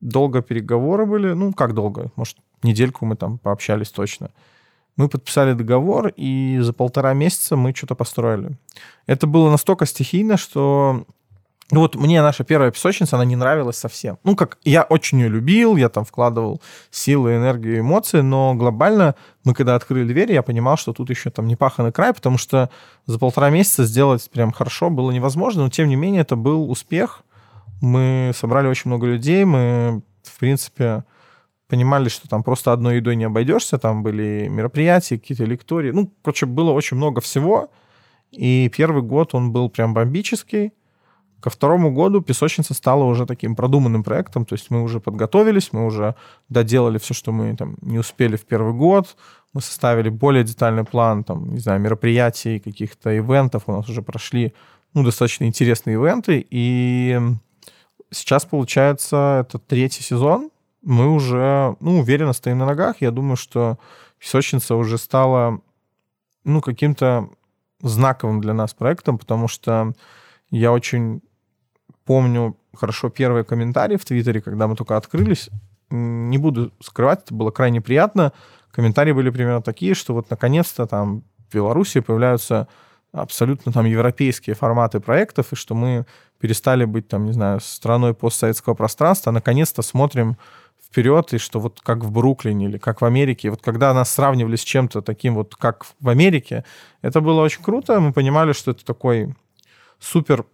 долго 0.00 0.42
переговоры 0.42 1.06
были, 1.06 1.32
ну, 1.32 1.52
как 1.52 1.74
долго, 1.74 2.10
может, 2.16 2.36
недельку 2.62 3.06
мы 3.06 3.16
там 3.16 3.38
пообщались 3.38 3.90
точно. 3.90 4.30
Мы 4.96 5.08
подписали 5.08 5.54
договор, 5.54 6.12
и 6.16 6.58
за 6.60 6.72
полтора 6.72 7.14
месяца 7.14 7.56
мы 7.56 7.74
что-то 7.74 7.94
построили. 7.94 8.58
Это 9.06 9.26
было 9.26 9.50
настолько 9.50 9.86
стихийно, 9.86 10.36
что 10.36 11.06
ну 11.72 11.80
вот 11.80 11.94
мне 11.94 12.20
наша 12.20 12.44
первая 12.44 12.70
песочница, 12.70 13.16
она 13.16 13.24
не 13.24 13.34
нравилась 13.34 13.78
совсем. 13.78 14.18
Ну, 14.24 14.36
как 14.36 14.58
я 14.62 14.82
очень 14.82 15.20
ее 15.20 15.28
любил, 15.28 15.76
я 15.76 15.88
там 15.88 16.04
вкладывал 16.04 16.60
силы, 16.90 17.36
энергию, 17.36 17.80
эмоции, 17.80 18.20
но 18.20 18.54
глобально 18.54 19.14
мы 19.42 19.54
когда 19.54 19.74
открыли 19.74 20.06
двери, 20.06 20.34
я 20.34 20.42
понимал, 20.42 20.76
что 20.76 20.92
тут 20.92 21.08
еще 21.08 21.30
там 21.30 21.46
не 21.46 21.56
паханный 21.56 21.90
край, 21.90 22.12
потому 22.12 22.36
что 22.36 22.68
за 23.06 23.18
полтора 23.18 23.48
месяца 23.48 23.84
сделать 23.84 24.30
прям 24.30 24.52
хорошо 24.52 24.90
было 24.90 25.10
невозможно, 25.12 25.62
но 25.62 25.70
тем 25.70 25.88
не 25.88 25.96
менее 25.96 26.20
это 26.20 26.36
был 26.36 26.70
успех. 26.70 27.22
Мы 27.80 28.32
собрали 28.34 28.68
очень 28.68 28.90
много 28.90 29.06
людей, 29.06 29.42
мы, 29.46 30.02
в 30.24 30.38
принципе, 30.38 31.04
понимали, 31.68 32.10
что 32.10 32.28
там 32.28 32.42
просто 32.42 32.74
одной 32.74 32.96
едой 32.96 33.16
не 33.16 33.24
обойдешься, 33.24 33.78
там 33.78 34.02
были 34.02 34.46
мероприятия, 34.46 35.18
какие-то 35.18 35.46
лектории. 35.46 35.90
Ну, 35.90 36.12
короче, 36.20 36.44
было 36.44 36.72
очень 36.72 36.98
много 36.98 37.22
всего, 37.22 37.70
и 38.30 38.70
первый 38.76 39.02
год 39.02 39.34
он 39.34 39.52
был 39.52 39.70
прям 39.70 39.94
бомбический, 39.94 40.74
Ко 41.42 41.50
второму 41.50 41.90
году 41.90 42.20
песочница 42.22 42.72
стала 42.72 43.02
уже 43.02 43.26
таким 43.26 43.56
продуманным 43.56 44.04
проектом, 44.04 44.44
то 44.44 44.54
есть 44.54 44.70
мы 44.70 44.80
уже 44.80 45.00
подготовились, 45.00 45.72
мы 45.72 45.84
уже 45.84 46.14
доделали 46.48 46.98
все, 46.98 47.14
что 47.14 47.32
мы 47.32 47.56
там 47.56 47.74
не 47.82 47.98
успели 47.98 48.36
в 48.36 48.44
первый 48.44 48.72
год, 48.72 49.16
мы 49.52 49.60
составили 49.60 50.08
более 50.08 50.44
детальный 50.44 50.84
план, 50.84 51.24
там, 51.24 51.52
не 51.52 51.58
знаю, 51.58 51.80
мероприятий, 51.80 52.60
каких-то 52.60 53.10
ивентов, 53.18 53.64
у 53.66 53.72
нас 53.72 53.88
уже 53.88 54.02
прошли, 54.02 54.54
ну, 54.94 55.02
достаточно 55.02 55.44
интересные 55.44 55.94
ивенты, 55.94 56.46
и 56.48 57.18
сейчас, 58.12 58.44
получается, 58.44 59.44
это 59.44 59.58
третий 59.58 60.04
сезон, 60.04 60.48
мы 60.80 61.08
уже, 61.08 61.74
ну, 61.80 61.98
уверенно 61.98 62.34
стоим 62.34 62.58
на 62.58 62.66
ногах, 62.66 63.00
я 63.00 63.10
думаю, 63.10 63.36
что 63.36 63.80
песочница 64.20 64.76
уже 64.76 64.96
стала, 64.96 65.60
ну, 66.44 66.60
каким-то 66.60 67.30
знаковым 67.80 68.40
для 68.40 68.54
нас 68.54 68.74
проектом, 68.74 69.18
потому 69.18 69.48
что 69.48 69.92
я 70.52 70.70
очень 70.70 71.20
помню 72.04 72.56
хорошо 72.74 73.10
первые 73.10 73.44
комментарии 73.44 73.96
в 73.96 74.04
Твиттере, 74.04 74.40
когда 74.40 74.66
мы 74.66 74.76
только 74.76 74.96
открылись. 74.96 75.50
Не 75.90 76.38
буду 76.38 76.72
скрывать, 76.80 77.22
это 77.24 77.34
было 77.34 77.50
крайне 77.50 77.80
приятно. 77.80 78.32
Комментарии 78.70 79.12
были 79.12 79.30
примерно 79.30 79.62
такие, 79.62 79.94
что 79.94 80.14
вот 80.14 80.30
наконец-то 80.30 80.86
там 80.86 81.22
в 81.48 81.54
Беларуси 81.54 82.00
появляются 82.00 82.68
абсолютно 83.12 83.72
там 83.72 83.84
европейские 83.84 84.56
форматы 84.56 85.00
проектов, 85.00 85.52
и 85.52 85.56
что 85.56 85.74
мы 85.74 86.06
перестали 86.40 86.86
быть 86.86 87.08
там, 87.08 87.26
не 87.26 87.32
знаю, 87.32 87.60
страной 87.60 88.14
постсоветского 88.14 88.74
пространства, 88.74 89.30
а 89.30 89.32
наконец-то 89.34 89.82
смотрим 89.82 90.38
вперед, 90.82 91.32
и 91.34 91.38
что 91.38 91.60
вот 91.60 91.80
как 91.82 92.04
в 92.04 92.10
Бруклине 92.10 92.66
или 92.66 92.78
как 92.78 93.00
в 93.00 93.04
Америке, 93.04 93.50
вот 93.50 93.62
когда 93.62 93.94
нас 93.94 94.10
сравнивали 94.10 94.56
с 94.56 94.64
чем-то 94.64 95.02
таким 95.02 95.34
вот, 95.34 95.54
как 95.56 95.86
в 96.00 96.08
Америке, 96.08 96.64
это 97.02 97.20
было 97.20 97.42
очень 97.42 97.62
круто, 97.62 98.00
мы 98.00 98.12
понимали, 98.12 98.52
что 98.52 98.72
это 98.72 98.84
такой 98.84 99.34
супер 99.98 100.44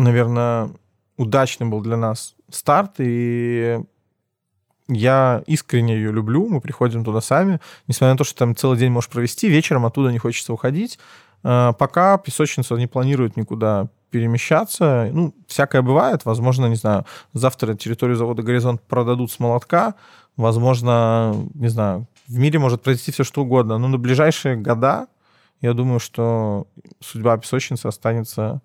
наверное, 0.00 0.70
удачный 1.16 1.66
был 1.66 1.80
для 1.80 1.96
нас 1.96 2.34
старт, 2.50 2.94
и 2.98 3.80
я 4.88 5.42
искренне 5.46 5.94
ее 5.94 6.12
люблю, 6.12 6.48
мы 6.48 6.60
приходим 6.60 7.04
туда 7.04 7.20
сами, 7.20 7.60
несмотря 7.86 8.14
на 8.14 8.18
то, 8.18 8.24
что 8.24 8.38
там 8.38 8.56
целый 8.56 8.78
день 8.78 8.90
можешь 8.90 9.10
провести, 9.10 9.48
вечером 9.48 9.86
оттуда 9.86 10.10
не 10.10 10.18
хочется 10.18 10.52
уходить. 10.52 10.98
Э, 11.42 11.72
пока 11.78 12.18
песочница 12.18 12.74
не 12.74 12.86
планирует 12.86 13.36
никуда 13.36 13.88
перемещаться. 14.10 15.08
Ну, 15.12 15.34
всякое 15.46 15.82
бывает. 15.82 16.24
Возможно, 16.24 16.66
не 16.66 16.74
знаю, 16.74 17.06
завтра 17.32 17.74
территорию 17.74 18.16
завода 18.16 18.42
«Горизонт» 18.42 18.82
продадут 18.82 19.30
с 19.30 19.38
молотка. 19.38 19.94
Возможно, 20.36 21.34
не 21.54 21.68
знаю, 21.68 22.06
в 22.26 22.38
мире 22.38 22.58
может 22.58 22.82
произойти 22.82 23.12
все 23.12 23.24
что 23.24 23.42
угодно. 23.42 23.78
Но 23.78 23.88
на 23.88 23.98
ближайшие 23.98 24.56
года 24.56 25.06
я 25.60 25.74
думаю, 25.74 26.00
что 26.00 26.66
судьба 27.00 27.36
песочницы 27.36 27.86
останется 27.86 28.62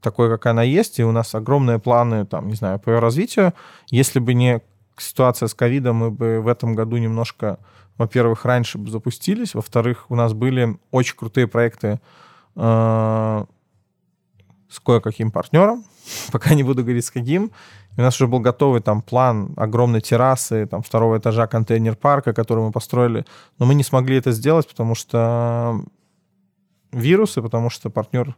такой, 0.00 0.28
какая 0.28 0.50
она 0.52 0.62
есть, 0.62 0.98
и 0.98 1.04
у 1.04 1.12
нас 1.12 1.34
огромные 1.34 1.78
планы, 1.78 2.26
там, 2.26 2.48
не 2.48 2.54
знаю, 2.54 2.78
по 2.78 2.90
ее 2.90 2.98
развитию. 2.98 3.54
Если 3.90 4.18
бы 4.18 4.34
не 4.34 4.60
ситуация 4.96 5.48
с 5.48 5.54
ковидом, 5.54 5.96
мы 5.96 6.10
бы 6.10 6.40
в 6.40 6.48
этом 6.48 6.74
году 6.74 6.96
немножко, 6.96 7.58
во-первых, 7.98 8.44
раньше 8.44 8.78
бы 8.78 8.90
запустились, 8.90 9.54
во-вторых, 9.54 10.06
у 10.08 10.16
нас 10.16 10.32
были 10.32 10.78
очень 10.90 11.16
крутые 11.16 11.46
проекты 11.46 12.00
э, 12.56 13.44
с 14.68 14.80
кое-каким 14.80 15.30
партнером, 15.30 15.84
пока 16.32 16.54
не 16.54 16.62
буду 16.62 16.82
говорить 16.82 17.04
с 17.04 17.10
каким. 17.10 17.50
У 17.98 18.02
нас 18.02 18.14
уже 18.16 18.26
был 18.26 18.40
готовый 18.40 18.82
там 18.82 19.00
план 19.00 19.54
огромной 19.56 20.02
террасы, 20.02 20.66
там 20.66 20.82
второго 20.82 21.16
этажа 21.16 21.46
контейнер-парка, 21.46 22.34
который 22.34 22.64
мы 22.64 22.70
построили, 22.70 23.24
но 23.58 23.64
мы 23.64 23.74
не 23.74 23.82
смогли 23.82 24.18
это 24.18 24.32
сделать, 24.32 24.68
потому 24.68 24.94
что 24.94 25.82
вирусы, 26.92 27.40
потому 27.40 27.70
что 27.70 27.88
партнер 27.88 28.36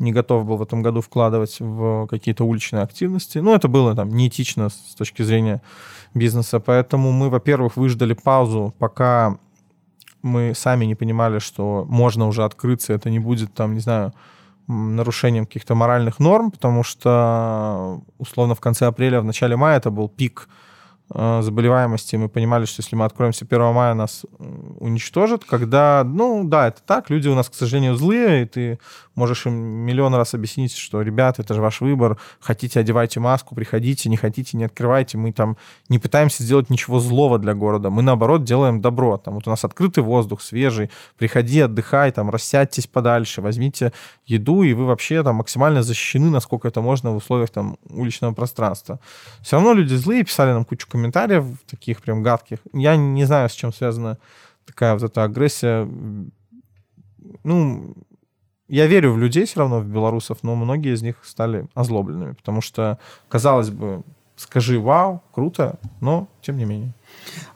не 0.00 0.12
готов 0.12 0.46
был 0.46 0.56
в 0.56 0.62
этом 0.62 0.82
году 0.82 1.00
вкладывать 1.00 1.60
в 1.60 2.06
какие-то 2.06 2.44
уличные 2.44 2.82
активности. 2.82 3.38
Ну, 3.38 3.54
это 3.54 3.68
было 3.68 3.94
там 3.94 4.08
неэтично 4.08 4.68
с 4.70 4.94
точки 4.96 5.22
зрения 5.22 5.62
бизнеса. 6.14 6.60
Поэтому 6.60 7.12
мы, 7.12 7.30
во-первых, 7.30 7.76
выждали 7.76 8.14
паузу, 8.14 8.74
пока 8.78 9.38
мы 10.22 10.52
сами 10.54 10.84
не 10.84 10.94
понимали, 10.94 11.38
что 11.38 11.86
можно 11.88 12.26
уже 12.26 12.44
открыться, 12.44 12.92
это 12.92 13.10
не 13.10 13.18
будет 13.18 13.54
там, 13.54 13.74
не 13.74 13.80
знаю, 13.80 14.12
нарушением 14.66 15.46
каких-то 15.46 15.74
моральных 15.74 16.18
норм, 16.18 16.50
потому 16.50 16.82
что 16.82 18.02
условно 18.18 18.54
в 18.54 18.60
конце 18.60 18.86
апреля, 18.86 19.20
в 19.20 19.24
начале 19.24 19.56
мая 19.56 19.78
это 19.78 19.90
был 19.90 20.08
пик 20.08 20.48
Э, 21.12 21.40
заболеваемости, 21.42 22.14
мы 22.14 22.28
понимали, 22.28 22.66
что 22.66 22.82
если 22.82 22.94
мы 22.94 23.04
откроемся 23.04 23.44
1 23.44 23.72
мая, 23.72 23.94
нас 23.94 24.24
э, 24.24 24.44
уничтожат, 24.78 25.44
когда, 25.44 26.04
ну 26.04 26.44
да, 26.44 26.68
это 26.68 26.82
так, 26.86 27.10
люди 27.10 27.26
у 27.26 27.34
нас, 27.34 27.48
к 27.48 27.54
сожалению, 27.54 27.96
злые, 27.96 28.42
и 28.42 28.46
ты 28.46 28.78
можешь 29.20 29.46
им 29.46 29.54
миллион 29.54 30.14
раз 30.14 30.34
объяснить, 30.34 30.74
что, 30.74 31.02
ребята, 31.02 31.42
это 31.42 31.54
же 31.54 31.60
ваш 31.60 31.80
выбор, 31.82 32.16
хотите, 32.40 32.80
одевайте 32.80 33.20
маску, 33.20 33.54
приходите, 33.54 34.08
не 34.08 34.16
хотите, 34.16 34.56
не 34.56 34.64
открывайте, 34.64 35.18
мы 35.18 35.32
там 35.32 35.56
не 35.90 35.98
пытаемся 35.98 36.42
сделать 36.42 36.70
ничего 36.70 37.00
злого 37.00 37.38
для 37.38 37.54
города, 37.54 37.90
мы, 37.90 38.02
наоборот, 38.02 38.44
делаем 38.44 38.80
добро, 38.80 39.18
там 39.18 39.34
вот 39.34 39.46
у 39.46 39.50
нас 39.50 39.64
открытый 39.64 40.02
воздух, 40.02 40.40
свежий, 40.40 40.90
приходи, 41.18 41.60
отдыхай, 41.60 42.10
там, 42.12 42.30
рассядьтесь 42.30 42.86
подальше, 42.86 43.42
возьмите 43.42 43.92
еду, 44.24 44.62
и 44.62 44.72
вы 44.72 44.86
вообще 44.86 45.22
там 45.22 45.36
максимально 45.36 45.82
защищены, 45.82 46.30
насколько 46.30 46.68
это 46.68 46.80
можно 46.80 47.12
в 47.12 47.16
условиях 47.16 47.50
там 47.50 47.76
уличного 47.90 48.32
пространства. 48.32 48.98
Все 49.42 49.56
равно 49.56 49.74
люди 49.74 49.94
злые, 49.94 50.24
писали 50.24 50.52
нам 50.52 50.64
кучу 50.64 50.88
комментариев, 50.88 51.44
таких 51.70 52.00
прям 52.00 52.22
гадких. 52.22 52.58
Я 52.72 52.96
не 52.96 53.24
знаю, 53.24 53.48
с 53.48 53.52
чем 53.52 53.72
связана 53.72 54.18
такая 54.66 54.94
вот 54.94 55.02
эта 55.02 55.24
агрессия. 55.24 55.88
Ну, 57.44 57.94
я 58.70 58.86
верю 58.86 59.12
в 59.12 59.18
людей 59.18 59.46
все 59.46 59.60
равно, 59.60 59.80
в 59.80 59.86
белорусов, 59.86 60.38
но 60.42 60.54
многие 60.54 60.94
из 60.94 61.02
них 61.02 61.16
стали 61.22 61.66
озлобленными, 61.74 62.32
потому 62.32 62.60
что, 62.60 62.98
казалось 63.28 63.70
бы, 63.70 64.02
скажи 64.36 64.80
«Вау, 64.80 65.22
круто», 65.34 65.78
но 66.00 66.28
тем 66.40 66.56
не 66.56 66.64
менее. 66.64 66.92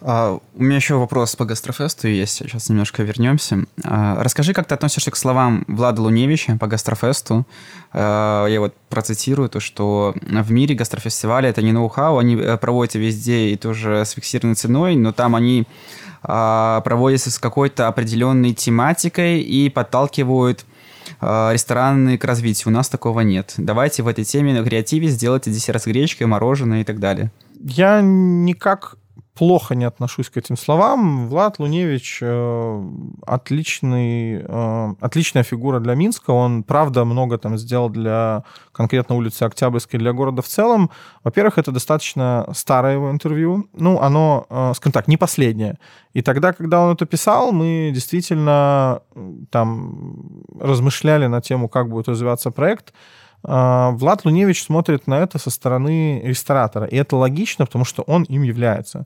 А, 0.01 0.39
у 0.55 0.63
меня 0.63 0.77
еще 0.77 0.97
вопрос 0.97 1.35
по 1.37 1.45
гастрофесту 1.45 2.09
есть, 2.09 2.35
сейчас 2.35 2.69
немножко 2.69 3.03
вернемся. 3.03 3.65
А, 3.85 4.23
расскажи, 4.23 4.53
как 4.53 4.67
ты 4.67 4.75
относишься 4.75 5.11
к 5.11 5.17
словам 5.17 5.65
Влада 5.69 6.03
Луневича 6.03 6.59
по 6.59 6.67
гастрофесту. 6.67 7.47
А, 7.93 8.47
я 8.47 8.61
вот 8.61 8.75
процитирую 8.91 9.49
то, 9.49 9.61
что 9.61 10.15
в 10.21 10.53
мире 10.53 10.75
гастрофестивали 10.75 11.49
это 11.49 11.63
не 11.63 11.73
ноу-хау, 11.73 12.19
они 12.19 12.37
э, 12.37 12.59
проводятся 12.59 12.99
везде 12.99 13.51
и 13.51 13.57
тоже 13.57 14.05
с 14.05 14.11
фиксированной 14.11 14.57
ценой, 14.57 14.97
но 14.97 15.13
там 15.13 15.35
они 15.35 15.67
а, 16.23 16.81
проводятся 16.81 17.31
с 17.31 17.39
какой-то 17.39 17.89
определенной 17.89 18.53
тематикой 18.53 19.41
и 19.41 19.71
подталкивают 19.71 20.67
рестораны 21.21 22.19
к 22.19 22.25
развитию. 22.25 22.69
У 22.69 22.75
нас 22.75 22.89
такого 22.89 23.21
нет. 23.21 23.55
Давайте 23.57 24.03
в 24.03 24.09
этой 24.09 24.25
теме 24.25 24.53
на 24.53 24.65
креативе 24.65 25.09
сделайте 25.09 25.51
десерт 25.51 25.83
с 25.83 25.87
гречкой, 25.87 26.27
мороженое 26.27 26.81
и 26.81 26.85
так 26.85 27.01
далее. 27.01 27.31
Я 27.61 28.01
никак 28.03 28.97
плохо 29.35 29.75
не 29.75 29.85
отношусь 29.85 30.31
к 30.31 30.37
этим 30.37 30.57
словам. 30.57 31.29
Влад 31.29 31.59
Луневич 31.59 32.21
э, 32.23 32.83
отличный, 33.27 34.45
э, 34.47 34.95
отличная 35.01 35.43
фигура 35.43 35.81
для 35.81 35.95
Минска. 35.95 36.31
Он, 36.31 36.63
правда, 36.63 37.05
много 37.05 37.37
там 37.37 37.59
сделал 37.59 37.89
для 37.89 38.45
конкретно 38.73 39.17
улицы 39.17 39.43
Октябрьской, 39.43 39.99
для 39.99 40.13
города 40.13 40.41
в 40.41 40.47
целом. 40.47 40.91
Во-первых, 41.25 41.59
это 41.59 41.73
достаточно 41.73 42.47
старое 42.55 42.95
его 42.95 43.11
интервью. 43.11 43.69
Ну, 43.73 44.01
оно, 44.01 44.47
э, 44.49 44.73
скажем 44.77 44.93
так, 44.93 45.09
не 45.09 45.17
последнее. 45.17 45.79
И 46.13 46.23
тогда, 46.23 46.53
когда 46.53 46.81
он 46.81 46.95
это 46.95 47.05
писал, 47.05 47.51
мы 47.51 47.91
действительно 47.93 49.01
там 49.51 50.45
размышляли 50.61 51.27
на 51.27 51.41
тему, 51.41 51.69
как 51.69 51.89
будет 51.89 52.09
развиваться 52.09 52.53
проект. 52.53 52.95
А, 53.45 53.91
Влад 53.93 54.25
Луневич 54.25 54.63
смотрит 54.63 55.07
на 55.07 55.21
это 55.21 55.39
со 55.39 55.51
стороны 55.51 56.21
ресторатора. 56.25 56.87
И 56.87 56.97
это 56.97 57.17
логично, 57.17 57.67
потому 57.67 57.85
что 57.85 58.03
он 58.03 58.25
им 58.25 58.43
является. 58.43 59.05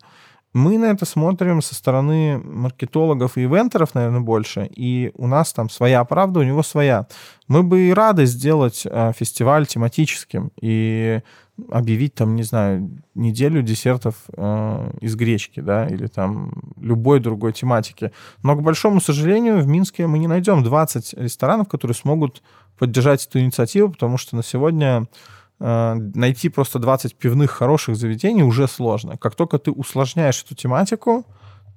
Мы 0.54 0.78
на 0.78 0.86
это 0.86 1.04
смотрим 1.04 1.60
со 1.60 1.74
стороны 1.74 2.38
маркетологов 2.38 3.36
и 3.36 3.44
ивентеров, 3.44 3.94
наверное, 3.94 4.20
больше. 4.20 4.68
И 4.74 5.12
у 5.14 5.26
нас 5.26 5.52
там 5.52 5.68
своя 5.68 6.02
правда, 6.04 6.40
у 6.40 6.42
него 6.42 6.62
своя. 6.62 7.06
Мы 7.48 7.62
бы 7.62 7.88
и 7.88 7.92
рады 7.92 8.24
сделать 8.26 8.86
а, 8.86 9.12
фестиваль 9.12 9.66
тематическим 9.66 10.52
и 10.60 11.20
объявить 11.70 12.14
там, 12.14 12.36
не 12.36 12.42
знаю, 12.42 12.90
неделю 13.14 13.62
десертов 13.62 14.14
э, 14.36 14.90
из 15.00 15.16
гречки, 15.16 15.60
да, 15.60 15.86
или 15.86 16.06
там 16.06 16.52
любой 16.80 17.20
другой 17.20 17.52
тематики. 17.52 18.12
Но, 18.42 18.56
к 18.56 18.62
большому 18.62 19.00
сожалению, 19.00 19.60
в 19.60 19.66
Минске 19.66 20.06
мы 20.06 20.18
не 20.18 20.26
найдем 20.26 20.62
20 20.62 21.14
ресторанов, 21.14 21.68
которые 21.68 21.94
смогут 21.94 22.42
поддержать 22.78 23.26
эту 23.26 23.40
инициативу, 23.40 23.90
потому 23.90 24.18
что 24.18 24.36
на 24.36 24.42
сегодня 24.42 25.06
э, 25.60 25.94
найти 26.14 26.48
просто 26.48 26.78
20 26.78 27.16
пивных 27.16 27.50
хороших 27.50 27.96
заведений 27.96 28.42
уже 28.42 28.68
сложно. 28.68 29.16
Как 29.16 29.34
только 29.34 29.58
ты 29.58 29.70
усложняешь 29.70 30.42
эту 30.44 30.54
тематику, 30.54 31.26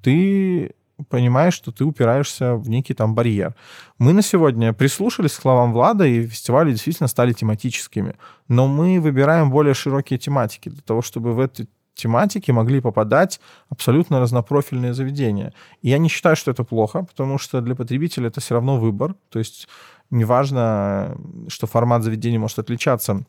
ты 0.02 0.74
понимаешь, 1.10 1.54
что 1.54 1.72
ты 1.72 1.86
упираешься 1.86 2.56
в 2.56 2.70
некий 2.70 2.94
там 2.94 3.16
барьер. 3.16 3.56
Мы 3.98 4.14
на 4.14 4.22
сегодня 4.22 4.74
прислушались 4.74 5.34
к 5.34 5.42
словам 5.42 5.74
Влада, 5.74 6.06
и 6.06 6.26
фестивали 6.26 6.72
действительно 6.72 7.08
стали 7.08 7.34
тематическими. 7.34 8.16
Но 8.48 8.68
мы 8.68 9.00
выбираем 9.00 9.50
более 9.50 9.74
широкие 9.74 10.20
тематики 10.20 10.70
для 10.70 10.82
того, 10.82 11.02
чтобы 11.02 11.34
в 11.34 11.40
этой 11.40 11.68
тематике 11.94 12.54
могли 12.54 12.82
попадать 12.82 13.40
абсолютно 13.70 14.20
разнопрофильные 14.20 14.94
заведения. 14.94 15.54
И 15.82 15.90
я 15.90 15.98
не 15.98 16.10
считаю, 16.10 16.36
что 16.36 16.52
это 16.52 16.64
плохо, 16.64 17.04
потому 17.04 17.38
что 17.38 17.62
для 17.62 17.76
потребителя 17.76 18.28
это 18.28 18.42
все 18.42 18.56
равно 18.56 18.78
выбор. 18.78 19.16
То 19.30 19.40
есть 19.40 19.68
неважно, 20.10 21.18
что 21.48 21.68
формат 21.68 22.04
заведения 22.04 22.40
может 22.40 22.60
отличаться. 22.60 23.24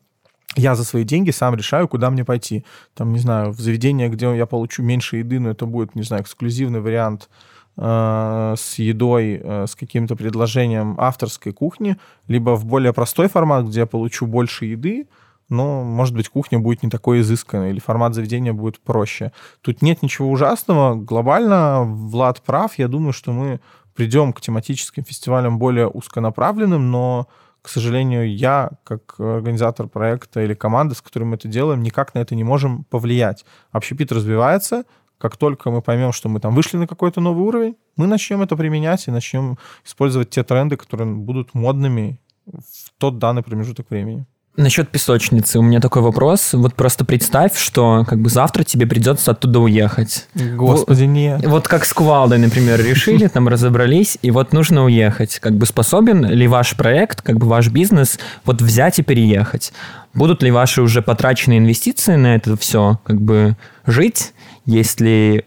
Я 0.55 0.75
за 0.75 0.83
свои 0.83 1.03
деньги 1.03 1.31
сам 1.31 1.55
решаю, 1.55 1.87
куда 1.87 2.09
мне 2.09 2.23
пойти. 2.23 2.63
Там, 2.93 3.11
не 3.11 3.19
знаю, 3.19 3.51
в 3.51 3.59
заведение, 3.59 4.09
где 4.09 4.35
я 4.35 4.45
получу 4.45 4.83
меньше 4.83 5.17
еды, 5.17 5.39
но 5.39 5.49
это 5.49 5.65
будет, 5.65 5.95
не 5.95 6.03
знаю, 6.03 6.23
эксклюзивный 6.23 6.79
вариант 6.79 7.29
с 7.75 8.75
едой, 8.77 9.41
э, 9.43 9.65
с 9.67 9.75
каким-то 9.75 10.15
предложением 10.15 10.95
авторской 10.99 11.53
кухни, 11.53 11.97
либо 12.27 12.55
в 12.55 12.65
более 12.65 12.93
простой 12.93 13.27
формат, 13.27 13.65
где 13.65 13.81
я 13.81 13.85
получу 13.85 14.27
больше 14.27 14.65
еды, 14.65 15.07
но, 15.49 15.83
может 15.83 16.15
быть, 16.15 16.29
кухня 16.29 16.59
будет 16.59 16.83
не 16.83 16.89
такой 16.89 17.21
изысканной, 17.21 17.71
или 17.71 17.79
формат 17.79 18.13
заведения 18.13 18.53
будет 18.53 18.79
проще. 18.79 19.31
Тут 19.61 19.81
нет 19.81 20.01
ничего 20.01 20.29
ужасного. 20.29 20.95
Глобально 20.95 21.83
Влад 21.83 22.41
прав. 22.41 22.77
Я 22.77 22.87
думаю, 22.87 23.13
что 23.13 23.31
мы 23.31 23.59
придем 23.93 24.33
к 24.33 24.41
тематическим 24.41 25.03
фестивалям 25.03 25.59
более 25.59 25.87
узконаправленным, 25.87 26.91
но, 26.91 27.27
к 27.61 27.69
сожалению, 27.69 28.35
я, 28.35 28.71
как 28.83 29.19
организатор 29.19 29.87
проекта 29.87 30.41
или 30.41 30.53
команда, 30.53 30.95
с 30.95 31.01
которой 31.01 31.25
мы 31.25 31.35
это 31.35 31.47
делаем, 31.47 31.83
никак 31.83 32.15
на 32.15 32.19
это 32.19 32.35
не 32.35 32.43
можем 32.43 32.85
повлиять. 32.85 33.45
Общепит 33.71 34.11
развивается, 34.11 34.85
как 35.23 35.37
только 35.37 35.71
мы 35.71 35.81
поймем, 35.81 36.11
что 36.11 36.27
мы 36.27 36.41
там 36.41 36.53
вышли 36.53 36.75
на 36.75 36.85
какой-то 36.85 37.21
новый 37.21 37.45
уровень, 37.45 37.75
мы 37.95 38.07
начнем 38.07 38.41
это 38.41 38.57
применять 38.57 39.07
и 39.07 39.11
начнем 39.11 39.57
использовать 39.85 40.29
те 40.29 40.43
тренды, 40.43 40.75
которые 40.75 41.07
будут 41.15 41.53
модными 41.53 42.19
в 42.45 42.91
тот 42.97 43.19
данный 43.19 43.41
промежуток 43.41 43.89
времени. 43.89 44.25
Насчет 44.57 44.89
песочницы 44.89 45.59
у 45.59 45.61
меня 45.61 45.79
такой 45.79 46.01
вопрос. 46.01 46.51
Вот 46.51 46.75
просто 46.75 47.05
представь, 47.05 47.57
что 47.57 48.05
как 48.05 48.19
бы 48.19 48.29
завтра 48.29 48.63
тебе 48.63 48.85
придется 48.85 49.31
оттуда 49.31 49.61
уехать. 49.61 50.27
Господи, 50.35 51.05
нет. 51.05 51.45
Вот 51.47 51.69
как 51.69 51.85
с 51.85 51.93
кувалдой, 51.93 52.37
например, 52.37 52.83
решили, 52.83 53.27
там 53.27 53.47
разобрались, 53.47 54.17
и 54.21 54.29
вот 54.29 54.51
нужно 54.51 54.83
уехать. 54.83 55.39
Как 55.39 55.57
бы 55.57 55.65
способен 55.65 56.25
ли 56.25 56.47
ваш 56.49 56.75
проект, 56.75 57.21
как 57.21 57.37
бы 57.37 57.47
ваш 57.47 57.69
бизнес 57.69 58.19
вот 58.43 58.61
взять 58.61 58.99
и 58.99 59.03
переехать? 59.03 59.71
Будут 60.13 60.43
ли 60.43 60.51
ваши 60.51 60.81
уже 60.81 61.01
потраченные 61.01 61.59
инвестиции 61.59 62.15
на 62.15 62.35
это 62.35 62.57
все 62.57 62.99
как 63.05 63.21
бы 63.21 63.55
жить, 63.87 64.32
если 64.65 65.45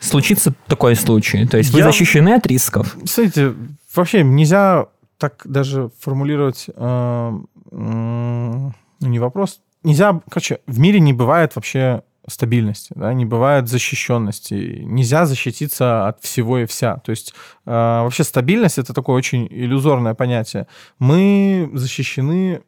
случится 0.00 0.54
такой 0.66 0.96
случай? 0.96 1.46
То 1.46 1.58
есть 1.58 1.70
вы 1.70 1.80
Я... 1.80 1.86
защищены 1.86 2.34
от 2.34 2.46
рисков? 2.46 2.96
Смотрите, 3.04 3.54
вообще 3.94 4.22
нельзя 4.22 4.86
так 5.18 5.42
даже 5.44 5.90
формулировать, 6.00 6.66
э, 6.74 7.38
ну, 7.70 8.72
не 9.00 9.18
вопрос. 9.18 9.60
Нельзя, 9.82 10.20
короче, 10.28 10.60
в 10.66 10.78
мире 10.78 11.00
не 11.00 11.12
бывает 11.12 11.54
вообще 11.56 12.02
стабильности, 12.28 12.92
да, 12.96 13.12
не 13.14 13.24
бывает 13.24 13.68
защищенности. 13.68 14.80
Нельзя 14.82 15.26
защититься 15.26 16.08
от 16.08 16.22
всего 16.22 16.58
и 16.58 16.66
вся. 16.66 16.96
То 16.96 17.10
есть 17.10 17.32
э, 17.64 17.70
вообще 17.70 18.24
стабильность 18.24 18.78
это 18.78 18.92
такое 18.92 19.16
очень 19.16 19.46
иллюзорное 19.48 20.14
понятие. 20.14 20.66
Мы 20.98 21.70
защищены 21.72 22.62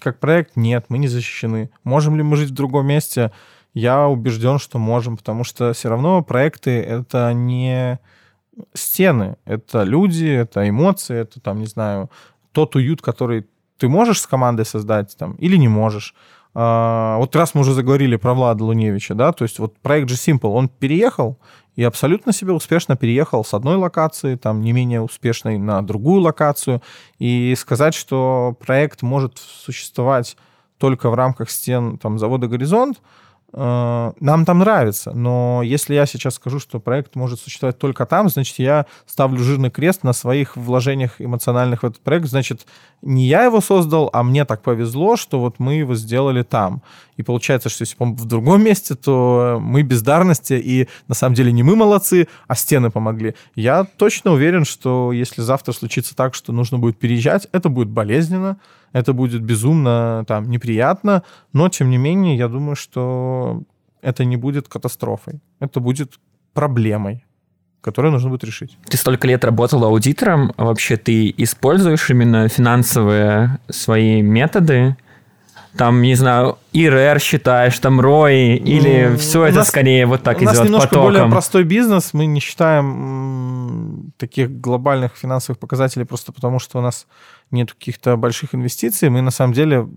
как 0.00 0.20
проект? 0.20 0.56
Нет, 0.56 0.86
мы 0.88 0.98
не 0.98 1.08
защищены. 1.08 1.70
Можем 1.82 2.16
ли 2.16 2.22
мы 2.22 2.36
жить 2.36 2.50
в 2.50 2.54
другом 2.54 2.86
месте? 2.86 3.32
Я 3.76 4.08
убежден, 4.08 4.58
что 4.58 4.78
можем, 4.78 5.18
потому 5.18 5.44
что 5.44 5.74
все 5.74 5.90
равно 5.90 6.22
проекты 6.22 6.80
это 6.80 7.34
не 7.34 8.00
стены, 8.72 9.36
это 9.44 9.82
люди, 9.82 10.24
это 10.24 10.66
эмоции, 10.66 11.14
это 11.14 11.40
там, 11.40 11.60
не 11.60 11.66
знаю, 11.66 12.10
тот 12.52 12.74
уют, 12.74 13.02
который 13.02 13.46
ты 13.76 13.88
можешь 13.88 14.22
с 14.22 14.26
командой 14.26 14.64
создать 14.64 15.14
там 15.18 15.34
или 15.34 15.58
не 15.58 15.68
можешь. 15.68 16.14
А, 16.54 17.18
вот 17.18 17.36
раз 17.36 17.54
мы 17.54 17.60
уже 17.60 17.74
заговорили 17.74 18.16
про 18.16 18.32
Влада 18.32 18.64
Луневича, 18.64 19.14
да, 19.14 19.30
то 19.32 19.44
есть 19.44 19.58
вот 19.58 19.76
проект 19.76 20.08
же 20.08 20.14
Simple, 20.14 20.54
он 20.54 20.70
переехал 20.70 21.38
и 21.74 21.82
абсолютно 21.82 22.32
себе 22.32 22.54
успешно 22.54 22.96
переехал 22.96 23.44
с 23.44 23.52
одной 23.52 23.76
локации, 23.76 24.36
там 24.36 24.62
не 24.62 24.72
менее 24.72 25.02
успешной, 25.02 25.58
на 25.58 25.82
другую 25.82 26.22
локацию. 26.22 26.80
И 27.18 27.54
сказать, 27.58 27.92
что 27.92 28.56
проект 28.58 29.02
может 29.02 29.36
существовать 29.36 30.38
только 30.78 31.10
в 31.10 31.14
рамках 31.14 31.50
стен 31.50 31.98
там, 31.98 32.18
завода 32.18 32.48
«Горизонт», 32.48 33.02
нам 33.56 34.44
там 34.44 34.58
нравится, 34.58 35.12
но 35.12 35.62
если 35.64 35.94
я 35.94 36.04
сейчас 36.04 36.34
скажу, 36.34 36.60
что 36.60 36.78
проект 36.78 37.16
может 37.16 37.40
существовать 37.40 37.78
только 37.78 38.04
там, 38.04 38.28
значит, 38.28 38.58
я 38.58 38.84
ставлю 39.06 39.38
жирный 39.38 39.70
крест 39.70 40.04
на 40.04 40.12
своих 40.12 40.58
вложениях 40.58 41.20
эмоциональных 41.20 41.82
в 41.82 41.86
этот 41.86 42.00
проект. 42.02 42.26
Значит, 42.26 42.66
не 43.00 43.26
я 43.26 43.44
его 43.44 43.62
создал, 43.62 44.10
а 44.12 44.22
мне 44.22 44.44
так 44.44 44.62
повезло, 44.62 45.16
что 45.16 45.40
вот 45.40 45.58
мы 45.58 45.76
его 45.76 45.94
сделали 45.94 46.42
там. 46.42 46.82
И 47.16 47.22
получается, 47.22 47.70
что 47.70 47.82
если 47.82 47.96
он 47.98 48.14
в 48.14 48.26
другом 48.26 48.62
месте, 48.62 48.94
то 48.94 49.58
мы 49.58 49.82
бездарности, 49.82 50.52
и 50.52 50.88
на 51.08 51.14
самом 51.14 51.34
деле 51.34 51.50
не 51.50 51.62
мы 51.62 51.76
молодцы, 51.76 52.28
а 52.46 52.54
стены 52.54 52.90
помогли. 52.90 53.34
Я 53.54 53.84
точно 53.84 54.32
уверен, 54.32 54.66
что 54.66 55.12
если 55.12 55.40
завтра 55.40 55.72
случится 55.72 56.14
так, 56.14 56.34
что 56.34 56.52
нужно 56.52 56.78
будет 56.78 56.98
переезжать, 56.98 57.48
это 57.52 57.70
будет 57.70 57.88
болезненно, 57.88 58.58
это 58.96 59.12
будет 59.12 59.42
безумно 59.42 60.24
там 60.26 60.48
неприятно, 60.48 61.22
но 61.52 61.68
тем 61.68 61.90
не 61.90 61.98
менее 61.98 62.36
я 62.36 62.48
думаю, 62.48 62.76
что 62.76 63.62
это 64.00 64.24
не 64.24 64.36
будет 64.36 64.68
катастрофой, 64.68 65.40
это 65.60 65.80
будет 65.80 66.18
проблемой 66.54 67.22
которую 67.82 68.10
нужно 68.10 68.30
будет 68.30 68.42
решить. 68.42 68.76
Ты 68.88 68.96
столько 68.96 69.28
лет 69.28 69.44
работал 69.44 69.84
аудитором, 69.84 70.52
а 70.56 70.64
вообще 70.64 70.96
ты 70.96 71.32
используешь 71.36 72.10
именно 72.10 72.48
финансовые 72.48 73.60
свои 73.68 74.22
методы 74.22 74.96
там, 75.76 76.02
не 76.02 76.14
знаю, 76.14 76.58
ИРР 76.72 77.20
считаешь, 77.20 77.78
там 77.78 78.00
ROI, 78.00 78.56
или 78.56 79.08
ну, 79.10 79.16
все 79.18 79.44
это 79.44 79.58
нас, 79.58 79.68
скорее 79.68 80.06
вот 80.06 80.22
так 80.22 80.38
идет 80.38 80.48
потоком? 80.48 80.58
У 80.58 80.62
нас 80.62 80.66
немножко 80.66 80.88
потоком. 80.88 81.12
более 81.12 81.30
простой 81.30 81.64
бизнес, 81.64 82.14
мы 82.14 82.26
не 82.26 82.40
считаем 82.40 84.12
таких 84.16 84.60
глобальных 84.60 85.16
финансовых 85.16 85.58
показателей 85.58 86.04
просто 86.04 86.32
потому, 86.32 86.58
что 86.58 86.78
у 86.78 86.82
нас 86.82 87.06
нет 87.50 87.72
каких-то 87.72 88.16
больших 88.16 88.54
инвестиций, 88.54 89.08
мы 89.08 89.22
на 89.22 89.30
самом 89.30 89.52
деле 89.54 89.88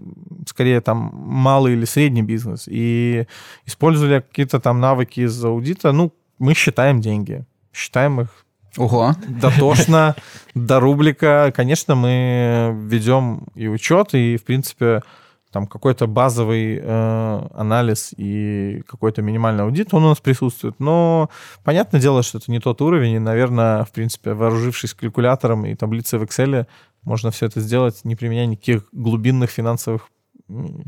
скорее 0.48 0.82
там 0.82 1.12
малый 1.14 1.74
или 1.74 1.86
средний 1.86 2.22
бизнес, 2.22 2.68
и 2.68 3.26
использовали 3.66 4.20
какие-то 4.20 4.60
там 4.60 4.80
навыки 4.80 5.22
из 5.22 5.44
аудита, 5.44 5.92
ну, 5.92 6.14
мы 6.38 6.54
считаем 6.54 7.02
деньги, 7.02 7.46
считаем 7.74 8.22
их 8.22 8.46
Ого. 8.78 9.16
Дотошно, 9.28 10.16
до 10.54 10.80
рублика. 10.80 11.52
Конечно, 11.56 11.96
мы 11.96 12.72
ведем 12.84 13.48
и 13.56 13.68
учет, 13.68 14.14
и, 14.14 14.38
в 14.38 14.44
принципе, 14.44 15.02
там 15.52 15.66
какой-то 15.66 16.06
базовый 16.06 16.80
э, 16.82 17.48
анализ 17.56 18.14
и 18.16 18.84
какой-то 18.88 19.22
минимальный 19.22 19.64
аудит, 19.64 19.94
он 19.94 20.06
у 20.06 20.10
нас 20.10 20.20
присутствует. 20.20 20.80
Но 20.80 21.30
понятное 21.64 22.00
дело, 22.00 22.22
что 22.22 22.38
это 22.38 22.52
не 22.52 22.60
тот 22.60 22.82
уровень, 22.82 23.14
и, 23.14 23.20
наверное, 23.20 23.84
в 23.84 23.92
принципе, 23.92 24.34
вооружившись 24.34 24.94
калькулятором 24.94 25.66
и 25.66 25.74
таблицей 25.74 26.20
в 26.20 26.24
Excel, 26.24 26.68
можно 27.10 27.32
все 27.32 27.48
это 27.48 27.60
сделать, 27.60 28.02
не 28.04 28.16
применяя 28.16 28.46
никаких 28.46 28.84
глубинных 28.92 29.50
финансовых 29.50 30.10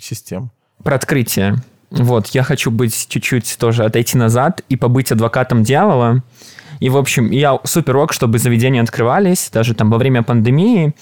систем. 0.02 0.52
Про 0.84 0.96
открытие. 0.96 1.56
Вот, 1.90 2.28
я 2.28 2.44
хочу 2.44 2.70
быть 2.72 3.08
чуть-чуть 3.10 3.58
тоже 3.60 3.84
отойти 3.84 4.18
назад 4.18 4.64
и 4.70 4.78
побыть 4.78 5.12
адвокатом 5.12 5.64
дьявола. 5.64 6.24
И, 6.80 6.90
в 6.90 6.98
общем, 6.98 7.32
я 7.32 7.60
супер 7.64 7.98
ок, 7.98 8.14
чтобы 8.14 8.38
заведения 8.38 8.82
открывались, 8.82 9.50
даже 9.52 9.74
там 9.74 9.90
во 9.90 9.98
время 9.98 10.22
пандемии. 10.22 10.96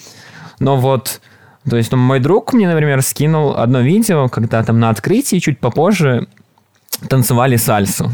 Но 0.60 0.78
вот 0.78 1.22
то 1.70 1.76
есть, 1.76 1.92
ну, 1.92 1.98
мой 1.98 2.20
друг 2.20 2.54
мне, 2.54 2.68
например, 2.68 3.02
скинул 3.02 3.56
одно 3.56 3.82
видео, 3.82 4.30
когда 4.30 4.64
там 4.64 4.80
на 4.80 4.90
открытии 4.90 5.40
чуть 5.40 5.60
попозже 5.60 6.28
танцевали 7.10 7.58
сальсу. 7.58 8.10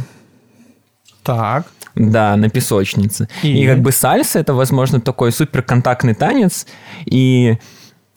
Так. 1.24 1.68
Да, 1.96 2.36
на 2.36 2.50
песочнице. 2.50 3.28
И, 3.44 3.64
и 3.64 3.68
как 3.68 3.80
бы 3.80 3.92
сальса 3.92 4.40
это, 4.40 4.54
возможно, 4.54 5.00
такой 5.00 5.32
суперконтактный 5.32 6.14
танец. 6.14 6.66
И 7.06 7.58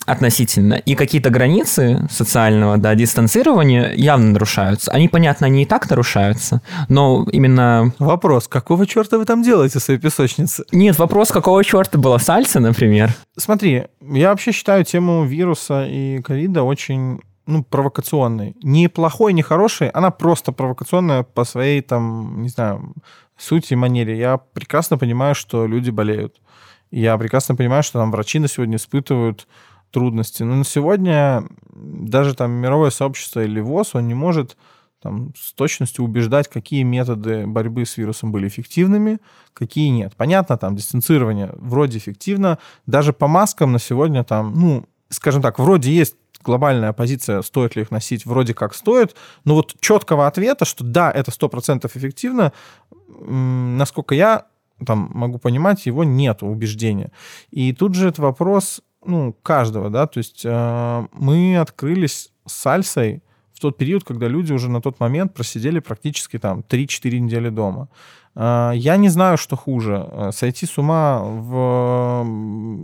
относительно. 0.09 0.75
И 0.75 0.95
какие-то 0.95 1.29
границы 1.29 2.07
социального 2.11 2.79
да, 2.79 2.95
дистанцирования 2.95 3.93
явно 3.95 4.33
нарушаются. 4.33 4.91
Они, 4.91 5.07
понятно, 5.07 5.47
они 5.47 5.63
и 5.63 5.67
так 5.67 5.89
нарушаются, 5.91 6.63
но 6.89 7.27
именно... 7.31 7.93
Вопрос, 7.99 8.49
какого 8.49 8.87
черта 8.87 9.19
вы 9.19 9.27
там 9.27 9.43
делаете 9.43 9.79
в 9.79 9.83
своей 9.83 10.01
песочнице? 10.01 10.65
Нет, 10.73 10.99
вопрос, 10.99 11.31
какого 11.31 11.63
черта 11.63 11.99
было 11.99 12.17
сальса, 12.19 12.59
например? 12.59 13.15
Смотри, 13.37 13.85
я 14.01 14.31
вообще 14.31 14.53
считаю 14.53 14.85
тему 14.85 15.25
вируса 15.25 15.85
и 15.87 16.23
ковида 16.23 16.63
очень 16.63 17.21
ну, 17.47 17.63
провокационной. 17.65 18.57
Не 18.63 18.89
плохой, 18.89 19.33
не 19.33 19.43
хорошей, 19.43 19.89
она 19.89 20.11
просто 20.11 20.53
провокационная 20.53 21.23
по 21.23 21.45
своей, 21.45 21.83
там, 21.83 22.43
не 22.43 22.49
знаю, 22.49 22.95
сути 23.39 23.73
и 23.73 23.77
манере. 23.77 24.19
Я 24.19 24.37
прекрасно 24.37 24.99
понимаю, 24.99 25.35
что 25.35 25.67
люди 25.67 25.91
болеют. 25.91 26.41
Я 26.91 27.17
прекрасно 27.19 27.55
понимаю, 27.55 27.83
что 27.83 27.99
там 27.99 28.11
врачи 28.11 28.39
на 28.39 28.49
сегодня 28.49 28.77
испытывают 28.77 29.47
трудности. 29.91 30.43
Но 30.43 30.57
на 30.57 30.65
сегодня 30.65 31.45
даже 31.71 32.35
там 32.35 32.51
мировое 32.53 32.91
сообщество 32.91 33.43
или 33.43 33.61
ВОЗ, 33.61 33.95
он 33.95 34.09
не 34.09 34.15
может 34.15 34.57
там, 35.01 35.33
с 35.37 35.53
точностью 35.53 36.05
убеждать, 36.05 36.49
какие 36.49 36.83
методы 36.83 37.47
борьбы 37.47 37.87
с 37.87 37.97
вирусом 37.97 38.33
были 38.33 38.49
эффективными, 38.49 39.19
какие 39.53 39.89
нет. 39.89 40.15
Понятно, 40.17 40.59
там 40.59 40.75
дистанцирование 40.75 41.51
вроде 41.55 41.99
эффективно. 41.99 42.59
Даже 42.87 43.13
по 43.13 43.29
маскам 43.29 43.73
на 43.73 43.79
сегодня 43.79 44.25
там, 44.25 44.59
ну, 44.59 44.87
скажем 45.09 45.41
так, 45.41 45.59
вроде 45.59 45.93
есть 45.93 46.17
глобальная 46.49 46.95
позиция, 46.95 47.43
стоит 47.43 47.77
ли 47.77 47.83
их 47.83 47.91
носить, 47.91 48.25
вроде 48.25 48.55
как 48.55 48.75
стоит, 48.75 49.15
но 49.45 49.55
вот 49.55 49.75
четкого 49.81 50.27
ответа, 50.27 50.65
что 50.65 50.83
да, 50.83 51.11
это 51.11 51.31
100% 51.31 51.87
эффективно, 51.95 52.53
насколько 53.07 54.15
я 54.15 54.47
там 54.87 55.11
могу 55.13 55.39
понимать, 55.39 55.87
его 55.87 56.05
нет 56.05 56.43
убеждения. 56.43 57.11
И 57.51 57.73
тут 57.75 57.95
же 57.95 58.09
это 58.09 58.23
вопрос 58.23 58.81
ну, 59.05 59.35
каждого, 59.43 59.91
да, 59.91 60.07
то 60.07 60.19
есть 60.19 60.43
э, 60.45 61.07
мы 61.13 61.59
открылись 61.59 62.33
с 62.47 62.53
сальсой 62.53 63.23
в 63.59 63.61
тот 63.61 63.77
период, 63.77 64.05
когда 64.05 64.29
люди 64.29 64.53
уже 64.53 64.71
на 64.71 64.81
тот 64.81 65.01
момент 65.01 65.35
просидели 65.35 65.81
практически 65.81 66.39
там 66.39 66.61
3-4 66.61 67.19
недели 67.19 67.51
дома. 67.51 67.89
Э, 68.39 68.71
я 68.75 68.97
не 68.97 69.09
знаю, 69.09 69.37
что 69.37 69.57
хуже. 69.57 70.07
Э, 70.11 70.31
сойти 70.33 70.67
с 70.67 70.79
ума 70.79 71.21
в 71.23 72.27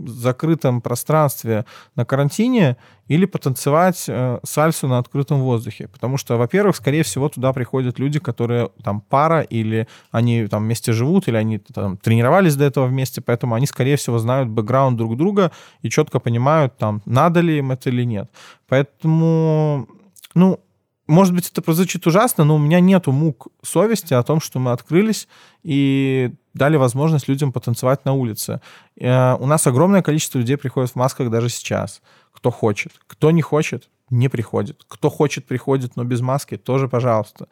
закрытом 0.07 0.81
пространстве 0.81 1.65
на 1.95 2.05
карантине 2.05 2.75
или 3.07 3.25
потанцевать 3.25 4.05
э, 4.07 4.39
сальсу 4.43 4.87
на 4.87 4.97
открытом 4.97 5.41
воздухе. 5.41 5.87
Потому 5.87 6.17
что, 6.17 6.37
во-первых, 6.37 6.75
скорее 6.75 7.03
всего, 7.03 7.29
туда 7.29 7.53
приходят 7.53 7.99
люди, 7.99 8.19
которые 8.19 8.69
там 8.83 8.99
пара, 8.99 9.41
или 9.41 9.87
они 10.11 10.47
там 10.47 10.63
вместе 10.63 10.91
живут, 10.91 11.27
или 11.27 11.37
они 11.37 11.59
там 11.59 11.97
тренировались 11.97 12.55
до 12.55 12.65
этого 12.65 12.87
вместе, 12.87 13.21
поэтому 13.21 13.55
они, 13.55 13.67
скорее 13.67 13.95
всего, 13.95 14.17
знают 14.17 14.49
бэкграунд 14.49 14.97
друг 14.97 15.15
друга 15.15 15.51
и 15.83 15.89
четко 15.89 16.19
понимают, 16.19 16.77
там, 16.77 17.01
надо 17.05 17.41
ли 17.41 17.59
им 17.59 17.71
это 17.71 17.89
или 17.89 18.03
нет. 18.03 18.29
Поэтому, 18.67 19.87
ну, 20.35 20.59
может 21.07 21.33
быть, 21.33 21.49
это 21.49 21.61
прозвучит 21.61 22.05
ужасно, 22.07 22.43
но 22.43 22.55
у 22.55 22.59
меня 22.59 22.79
нету 22.79 23.11
мук 23.11 23.47
совести 23.63 24.13
о 24.13 24.23
том, 24.23 24.39
что 24.39 24.59
мы 24.59 24.71
открылись 24.71 25.27
и 25.63 26.31
дали 26.53 26.77
возможность 26.77 27.27
людям 27.27 27.51
потанцевать 27.51 28.05
на 28.05 28.13
улице. 28.13 28.61
Э, 28.99 29.35
у 29.35 29.45
нас 29.45 29.67
огромное 29.67 30.01
количество 30.01 30.39
людей 30.39 30.57
приходит 30.57 30.91
в 30.91 30.95
масках 30.95 31.29
даже 31.29 31.49
сейчас 31.49 32.01
кто 32.35 32.51
хочет. 32.51 32.91
Кто 33.07 33.31
не 33.31 33.41
хочет, 33.41 33.89
не 34.11 34.29
приходит. 34.29 34.83
Кто 34.87 35.09
хочет, 35.09 35.45
приходит, 35.45 35.95
но 35.95 36.03
без 36.03 36.21
маски, 36.21 36.57
тоже, 36.57 36.87
пожалуйста. 36.87 37.47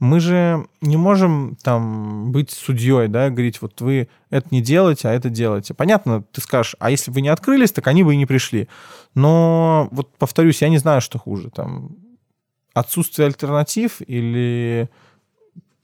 Мы 0.00 0.18
же 0.18 0.66
не 0.80 0.96
можем 0.96 1.56
там 1.62 2.32
быть 2.32 2.50
судьей, 2.50 3.06
да, 3.06 3.30
говорить, 3.30 3.62
вот 3.62 3.80
вы 3.80 4.08
это 4.30 4.48
не 4.50 4.60
делаете, 4.60 5.08
а 5.08 5.12
это 5.12 5.30
делаете. 5.30 5.74
Понятно, 5.74 6.24
ты 6.32 6.40
скажешь, 6.40 6.74
а 6.80 6.90
если 6.90 7.12
бы 7.12 7.16
вы 7.16 7.20
не 7.20 7.28
открылись, 7.28 7.70
так 7.70 7.86
они 7.86 8.02
бы 8.02 8.14
и 8.14 8.16
не 8.16 8.26
пришли. 8.26 8.68
Но 9.14 9.88
вот 9.92 10.16
повторюсь, 10.16 10.60
я 10.62 10.70
не 10.70 10.78
знаю, 10.78 11.00
что 11.02 11.20
хуже. 11.20 11.50
Там 11.50 11.90
отсутствие 12.74 13.26
альтернатив 13.26 14.00
или, 14.06 14.88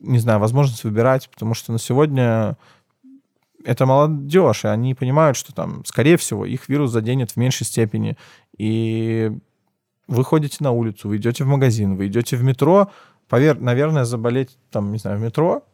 не 0.01 0.18
знаю, 0.18 0.39
возможность 0.41 0.84
выбирать, 0.84 1.28
потому 1.30 1.55
что 1.55 1.72
на 1.72 1.78
сегодня 1.78 2.57
это 3.64 3.86
молодежь, 3.86 4.64
и 4.64 4.68
они 4.68 4.95
понимают, 4.95 5.36
что 5.36 5.53
там, 5.53 5.84
скорее 5.84 6.16
всего, 6.16 6.47
их 6.47 6.68
вирус 6.68 6.91
заденет 6.91 7.32
в 7.32 7.36
меньшей 7.36 7.66
степени. 7.66 8.16
И 8.57 9.32
вы 10.07 10.24
ходите 10.24 10.59
на 10.61 10.70
улицу, 10.70 11.09
вы 11.09 11.16
идете 11.16 11.45
в 11.45 11.49
магазин, 11.49 11.97
вы 11.97 12.07
идете 12.07 12.36
в 12.36 12.43
метро, 12.43 12.91
повер, 13.28 13.61
наверное, 13.61 14.05
заболеть 14.05 14.57
там, 14.70 14.93
не 14.93 14.99
знаю, 14.99 15.18
в 15.18 15.22
метро, 15.22 15.64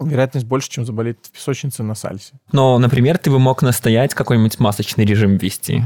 вероятность 0.00 0.46
больше, 0.46 0.70
чем 0.70 0.84
заболеть 0.84 1.18
в 1.22 1.30
песочнице 1.30 1.82
на 1.82 1.94
сальсе. 1.94 2.34
Но, 2.52 2.78
например, 2.78 3.18
ты 3.18 3.30
бы 3.30 3.38
мог 3.38 3.62
настоять 3.62 4.14
какой-нибудь 4.14 4.58
масочный 4.58 5.04
режим 5.04 5.36
ввести. 5.36 5.82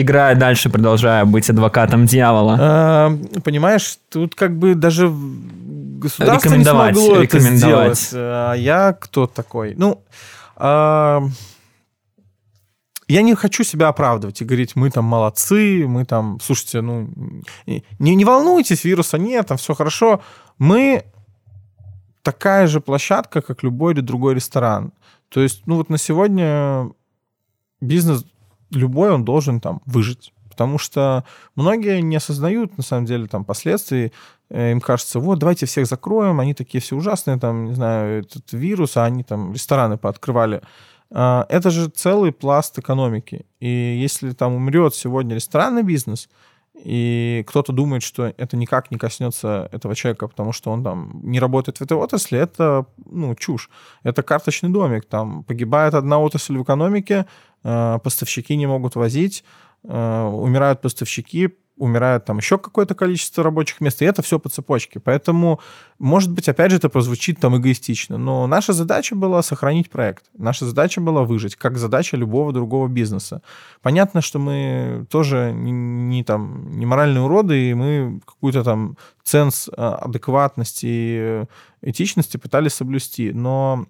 Играя 0.00 0.34
дальше, 0.34 0.68
продолжая 0.68 1.24
быть 1.24 1.48
адвокатом 1.48 2.04
дьявола. 2.04 2.56
А, 2.60 3.18
понимаешь, 3.42 3.98
тут 4.10 4.34
как 4.34 4.58
бы 4.58 4.74
даже 4.74 5.10
государство 5.10 6.50
не 6.50 6.56
Рекомендовать, 6.56 6.96
смогло 6.96 7.22
это 7.22 7.40
сделать. 7.40 8.10
А 8.12 8.52
я 8.54 8.92
кто 8.92 9.26
такой? 9.26 9.74
Ну, 9.76 10.02
а, 10.56 11.22
я 13.08 13.22
не 13.22 13.34
хочу 13.34 13.64
себя 13.64 13.88
оправдывать 13.88 14.42
и 14.42 14.44
говорить, 14.44 14.76
мы 14.76 14.90
там 14.90 15.06
молодцы, 15.06 15.86
мы 15.86 16.04
там, 16.04 16.40
слушайте, 16.42 16.82
ну, 16.82 17.08
не, 17.66 17.82
не 17.98 18.24
волнуйтесь, 18.26 18.84
вируса 18.84 19.16
нет, 19.16 19.46
там 19.46 19.56
все 19.56 19.74
хорошо. 19.74 20.20
Мы 20.58 21.04
такая 22.22 22.66
же 22.66 22.82
площадка, 22.82 23.40
как 23.40 23.62
любой 23.62 23.94
или 23.94 24.00
другой 24.00 24.34
ресторан. 24.34 24.92
То 25.30 25.40
есть, 25.40 25.62
ну 25.66 25.76
вот 25.76 25.88
на 25.88 25.96
сегодня 25.96 26.90
бизнес 27.80 28.24
любой, 28.70 29.10
он 29.10 29.24
должен 29.24 29.60
там 29.60 29.80
выжить. 29.86 30.32
Потому 30.50 30.78
что 30.78 31.24
многие 31.54 32.00
не 32.00 32.16
осознают, 32.16 32.78
на 32.78 32.82
самом 32.82 33.04
деле, 33.04 33.26
там, 33.26 33.44
последствий. 33.44 34.12
Э, 34.48 34.72
Им 34.72 34.80
кажется, 34.80 35.20
вот, 35.20 35.38
давайте 35.38 35.66
всех 35.66 35.86
закроем, 35.86 36.40
они 36.40 36.54
такие 36.54 36.80
все 36.80 36.96
ужасные, 36.96 37.38
там, 37.38 37.66
не 37.66 37.74
знаю, 37.74 38.22
этот 38.22 38.52
вирус, 38.52 38.96
а 38.96 39.04
они 39.04 39.22
там 39.22 39.52
рестораны 39.52 39.98
пооткрывали. 39.98 40.62
А, 41.10 41.46
Это 41.48 41.70
же 41.70 41.88
целый 41.88 42.32
пласт 42.32 42.78
экономики. 42.78 43.44
И 43.60 43.68
если 43.68 44.32
там 44.32 44.54
умрет 44.54 44.94
сегодня 44.94 45.34
ресторанный 45.34 45.82
бизнес, 45.82 46.28
и 46.84 47.44
кто-то 47.46 47.72
думает, 47.72 48.02
что 48.02 48.32
это 48.36 48.56
никак 48.56 48.90
не 48.90 48.98
коснется 48.98 49.68
этого 49.72 49.94
человека, 49.94 50.28
потому 50.28 50.52
что 50.52 50.70
он 50.70 50.84
там 50.84 51.20
не 51.22 51.40
работает 51.40 51.78
в 51.78 51.82
этой 51.82 51.96
отрасли, 51.96 52.38
это, 52.38 52.86
ну, 53.04 53.34
чушь. 53.34 53.70
Это 54.02 54.22
карточный 54.22 54.68
домик. 54.68 55.06
Там 55.06 55.42
погибает 55.44 55.94
одна 55.94 56.18
отрасль 56.18 56.56
в 56.56 56.62
экономике, 56.62 57.26
э, 57.64 57.98
поставщики 58.02 58.56
не 58.56 58.66
могут 58.66 58.94
возить, 58.94 59.44
э, 59.84 60.22
умирают 60.22 60.80
поставщики, 60.80 61.56
умирает 61.76 62.24
там 62.24 62.38
еще 62.38 62.58
какое-то 62.58 62.94
количество 62.94 63.44
рабочих 63.44 63.80
мест, 63.80 64.00
и 64.02 64.04
это 64.04 64.22
все 64.22 64.38
по 64.38 64.48
цепочке. 64.48 64.98
Поэтому, 64.98 65.60
может 65.98 66.30
быть, 66.32 66.48
опять 66.48 66.70
же, 66.70 66.78
это 66.78 66.88
прозвучит 66.88 67.38
там 67.38 67.56
эгоистично, 67.56 68.18
но 68.18 68.46
наша 68.46 68.72
задача 68.72 69.14
была 69.14 69.42
сохранить 69.42 69.90
проект. 69.90 70.24
Наша 70.36 70.64
задача 70.64 71.00
была 71.00 71.22
выжить, 71.22 71.56
как 71.56 71.76
задача 71.76 72.16
любого 72.16 72.52
другого 72.52 72.88
бизнеса. 72.88 73.42
Понятно, 73.82 74.22
что 74.22 74.38
мы 74.38 75.06
тоже 75.10 75.52
не, 75.54 75.72
не 75.72 76.24
там 76.24 76.70
не 76.78 76.86
моральные 76.86 77.22
уроды, 77.22 77.70
и 77.70 77.74
мы 77.74 78.20
какую-то 78.24 78.64
там 78.64 78.96
ценз 79.22 79.68
э, 79.68 79.72
адекватности 79.76 80.86
и 80.86 81.16
э, 81.18 81.44
этичности 81.82 82.36
пытались 82.36 82.74
соблюсти, 82.74 83.32
но 83.32 83.86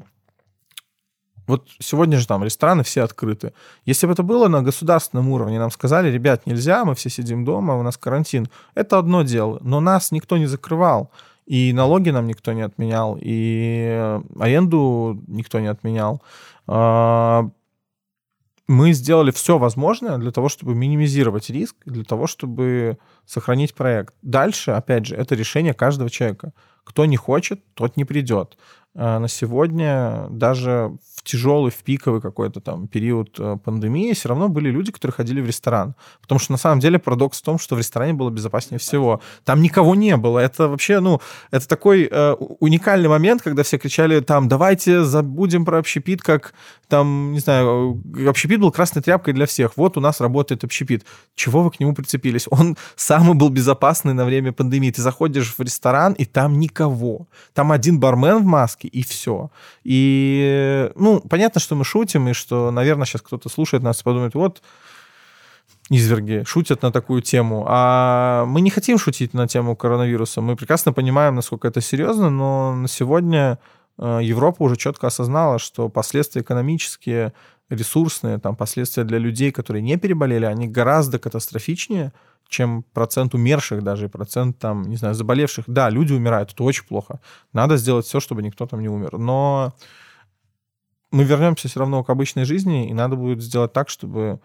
вот 1.46 1.68
сегодня 1.78 2.18
же 2.18 2.26
там 2.26 2.42
рестораны 2.44 2.82
все 2.82 3.02
открыты. 3.02 3.52
Если 3.84 4.06
бы 4.06 4.12
это 4.12 4.22
было 4.22 4.48
на 4.48 4.62
государственном 4.62 5.28
уровне, 5.28 5.58
нам 5.58 5.70
сказали, 5.70 6.10
ребят, 6.10 6.46
нельзя, 6.46 6.84
мы 6.84 6.94
все 6.94 7.10
сидим 7.10 7.44
дома, 7.44 7.76
у 7.76 7.82
нас 7.82 7.96
карантин. 7.96 8.48
Это 8.74 8.98
одно 8.98 9.22
дело. 9.22 9.58
Но 9.62 9.80
нас 9.80 10.12
никто 10.12 10.36
не 10.38 10.46
закрывал. 10.46 11.10
И 11.46 11.72
налоги 11.72 12.10
нам 12.10 12.26
никто 12.26 12.52
не 12.52 12.62
отменял, 12.62 13.16
и 13.20 13.86
э, 13.88 14.22
аренду 14.40 15.22
никто 15.28 15.60
не 15.60 15.68
отменял. 15.68 16.20
А, 16.66 17.48
Мы 18.68 18.92
сделали 18.92 19.30
все 19.30 19.56
возможное 19.56 20.18
для 20.18 20.32
того, 20.32 20.48
чтобы 20.48 20.74
минимизировать 20.74 21.50
риск, 21.50 21.76
для 21.86 22.02
того, 22.02 22.26
чтобы 22.26 22.98
сохранить 23.24 23.74
проект. 23.74 24.14
Дальше, 24.22 24.72
опять 24.72 25.06
же, 25.06 25.14
это 25.14 25.36
решение 25.36 25.72
каждого 25.72 26.10
человека. 26.10 26.52
Кто 26.82 27.06
не 27.06 27.16
хочет, 27.16 27.60
тот 27.74 27.96
не 27.96 28.04
придет. 28.04 28.58
А 28.96 29.20
На 29.20 29.28
сегодня 29.28 30.26
даже 30.30 30.96
тяжелый, 31.26 31.70
в 31.70 31.82
пиковый 31.82 32.20
какой-то 32.20 32.60
там 32.60 32.86
период 32.88 33.34
э, 33.38 33.56
пандемии 33.62 34.12
все 34.14 34.28
равно 34.28 34.48
были 34.48 34.70
люди, 34.70 34.92
которые 34.92 35.14
ходили 35.14 35.40
в 35.40 35.46
ресторан. 35.46 35.94
Потому 36.22 36.38
что 36.38 36.52
на 36.52 36.58
самом 36.58 36.80
деле 36.80 36.98
парадокс 36.98 37.40
в 37.40 37.42
том, 37.42 37.58
что 37.58 37.74
в 37.74 37.78
ресторане 37.78 38.14
было 38.14 38.30
безопаснее 38.30 38.78
всего. 38.78 39.20
Там 39.44 39.60
никого 39.60 39.94
не 39.94 40.16
было. 40.16 40.38
Это 40.38 40.68
вообще, 40.68 41.00
ну, 41.00 41.20
это 41.50 41.66
такой 41.68 42.08
э, 42.10 42.32
уникальный 42.60 43.08
момент, 43.08 43.42
когда 43.42 43.62
все 43.62 43.78
кричали 43.78 44.20
там, 44.20 44.48
давайте 44.48 45.04
забудем 45.04 45.64
про 45.64 45.78
общепит, 45.78 46.22
как 46.22 46.54
там, 46.88 47.32
не 47.32 47.40
знаю, 47.40 48.00
общепит 48.28 48.60
был 48.60 48.70
красной 48.70 49.02
тряпкой 49.02 49.34
для 49.34 49.46
всех. 49.46 49.76
Вот 49.76 49.96
у 49.96 50.00
нас 50.00 50.20
работает 50.20 50.64
общепит. 50.64 51.04
Чего 51.34 51.62
вы 51.62 51.70
к 51.70 51.80
нему 51.80 51.94
прицепились? 51.94 52.46
Он 52.50 52.76
самый 52.94 53.34
был 53.34 53.48
безопасный 53.48 54.14
на 54.14 54.24
время 54.24 54.52
пандемии. 54.52 54.92
Ты 54.92 55.02
заходишь 55.02 55.54
в 55.58 55.60
ресторан, 55.60 56.12
и 56.12 56.24
там 56.24 56.58
никого. 56.60 57.26
Там 57.54 57.72
один 57.72 57.98
бармен 57.98 58.38
в 58.38 58.44
маске, 58.44 58.88
и 58.88 59.02
все. 59.02 59.50
И, 59.82 60.90
ну, 60.94 61.15
понятно, 61.20 61.60
что 61.60 61.74
мы 61.74 61.84
шутим, 61.84 62.28
и 62.28 62.32
что, 62.32 62.70
наверное, 62.70 63.06
сейчас 63.06 63.22
кто-то 63.22 63.48
слушает 63.48 63.82
нас 63.82 64.00
и 64.00 64.04
подумает, 64.04 64.34
вот, 64.34 64.62
изверги 65.90 66.44
шутят 66.46 66.82
на 66.82 66.92
такую 66.92 67.22
тему. 67.22 67.64
А 67.68 68.44
мы 68.46 68.60
не 68.60 68.70
хотим 68.70 68.98
шутить 68.98 69.34
на 69.34 69.46
тему 69.46 69.76
коронавируса. 69.76 70.40
Мы 70.40 70.56
прекрасно 70.56 70.92
понимаем, 70.92 71.34
насколько 71.34 71.68
это 71.68 71.80
серьезно, 71.80 72.30
но 72.30 72.74
на 72.74 72.88
сегодня 72.88 73.58
э, 73.98 74.20
Европа 74.22 74.62
уже 74.62 74.76
четко 74.76 75.06
осознала, 75.06 75.58
что 75.58 75.88
последствия 75.88 76.42
экономические, 76.42 77.32
ресурсные, 77.68 78.38
там, 78.38 78.56
последствия 78.56 79.04
для 79.04 79.18
людей, 79.18 79.50
которые 79.50 79.82
не 79.82 79.96
переболели, 79.96 80.44
они 80.44 80.68
гораздо 80.68 81.18
катастрофичнее, 81.18 82.12
чем 82.48 82.84
процент 82.92 83.34
умерших 83.34 83.82
даже, 83.82 84.08
процент, 84.08 84.58
там, 84.58 84.82
не 84.82 84.96
знаю, 84.96 85.14
заболевших. 85.14 85.64
Да, 85.66 85.90
люди 85.90 86.12
умирают, 86.12 86.52
это 86.52 86.62
очень 86.62 86.84
плохо. 86.84 87.20
Надо 87.52 87.76
сделать 87.76 88.06
все, 88.06 88.20
чтобы 88.20 88.42
никто 88.42 88.66
там 88.66 88.80
не 88.80 88.88
умер. 88.88 89.18
Но 89.18 89.74
мы 91.16 91.24
вернемся 91.24 91.68
все 91.68 91.80
равно 91.80 92.04
к 92.04 92.10
обычной 92.10 92.44
жизни, 92.44 92.88
и 92.88 92.92
надо 92.92 93.16
будет 93.16 93.42
сделать 93.42 93.72
так, 93.72 93.88
чтобы, 93.88 94.40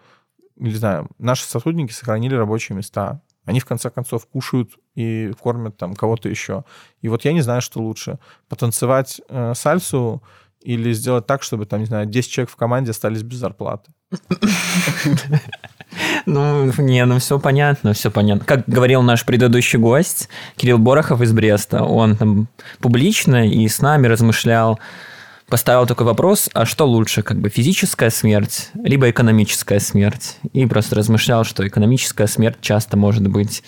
не 0.56 0.72
знаю, 0.72 1.08
наши 1.18 1.44
сотрудники 1.44 1.92
сохранили 1.92 2.34
рабочие 2.34 2.76
места. 2.76 3.20
Они, 3.44 3.60
в 3.60 3.66
конце 3.66 3.90
концов, 3.90 4.26
кушают 4.26 4.70
и 4.94 5.32
кормят 5.38 5.76
там 5.76 5.94
кого-то 5.94 6.28
еще. 6.28 6.64
И 7.02 7.08
вот 7.08 7.24
я 7.24 7.32
не 7.32 7.42
знаю, 7.42 7.60
что 7.60 7.80
лучше. 7.80 8.18
Потанцевать 8.48 9.20
э, 9.28 9.52
сальсу 9.54 10.22
или 10.62 10.92
сделать 10.92 11.26
так, 11.26 11.42
чтобы, 11.42 11.66
там, 11.66 11.80
не 11.80 11.86
знаю, 11.86 12.06
10 12.06 12.30
человек 12.30 12.50
в 12.50 12.56
команде 12.56 12.92
остались 12.92 13.22
без 13.22 13.38
зарплаты. 13.38 13.92
Ну, 16.24 16.72
не, 16.78 17.04
ну 17.04 17.18
все 17.18 17.38
понятно, 17.38 17.92
все 17.92 18.10
понятно. 18.10 18.44
Как 18.46 18.64
говорил 18.66 19.02
наш 19.02 19.26
предыдущий 19.26 19.78
гость, 19.78 20.28
Кирилл 20.56 20.78
Борохов 20.78 21.20
из 21.20 21.32
Бреста, 21.32 21.82
он 21.82 22.16
там 22.16 22.48
публично 22.78 23.46
и 23.46 23.68
с 23.68 23.80
нами 23.82 24.06
размышлял, 24.06 24.78
поставил 25.52 25.84
такой 25.84 26.06
вопрос, 26.06 26.48
а 26.54 26.64
что 26.64 26.86
лучше, 26.86 27.22
как 27.22 27.38
бы 27.38 27.50
физическая 27.50 28.08
смерть, 28.08 28.70
либо 28.72 29.10
экономическая 29.10 29.80
смерть? 29.80 30.38
И 30.54 30.64
просто 30.64 30.96
размышлял, 30.96 31.44
что 31.44 31.68
экономическая 31.68 32.26
смерть 32.26 32.56
часто 32.62 32.96
может 32.96 33.28
быть 33.28 33.62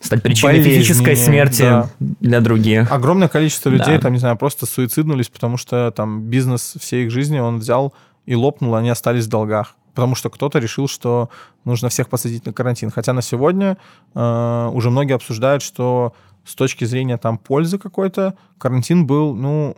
стать 0.00 0.22
причиной 0.22 0.62
физической 0.62 1.02
Болезненнее, 1.02 1.26
смерти 1.26 1.62
да. 1.62 1.90
для 1.98 2.40
других. 2.40 2.92
Огромное 2.92 3.26
количество 3.26 3.70
людей, 3.70 3.96
Да. 3.96 4.02
там, 4.02 4.12
не 4.12 4.20
знаю, 4.20 4.36
просто 4.36 4.66
суициднулись, 4.66 5.28
потому 5.28 5.56
что 5.56 5.90
там 5.90 6.22
бизнес 6.22 6.76
всей 6.78 7.06
их 7.06 7.10
жизни 7.10 7.40
он 7.40 7.58
взял 7.58 7.92
и 8.24 8.36
лопнул, 8.36 8.76
они 8.76 8.90
остались 8.90 9.24
в 9.24 9.28
долгах. 9.28 9.74
Потому 9.94 10.14
что 10.14 10.30
кто-то 10.30 10.60
решил, 10.60 10.86
что 10.86 11.28
нужно 11.64 11.88
всех 11.88 12.08
посадить 12.08 12.46
на 12.46 12.52
карантин. 12.52 12.92
Хотя 12.92 13.14
на 13.14 13.22
сегодня 13.22 13.78
э, 14.14 14.70
уже 14.72 14.90
многие 14.90 15.14
обсуждают, 15.14 15.64
что 15.64 16.12
с 16.44 16.54
точки 16.54 16.84
зрения 16.84 17.16
там 17.16 17.36
пользы 17.36 17.78
какой-то, 17.78 18.34
карантин 18.58 19.08
был, 19.08 19.34
ну, 19.34 19.76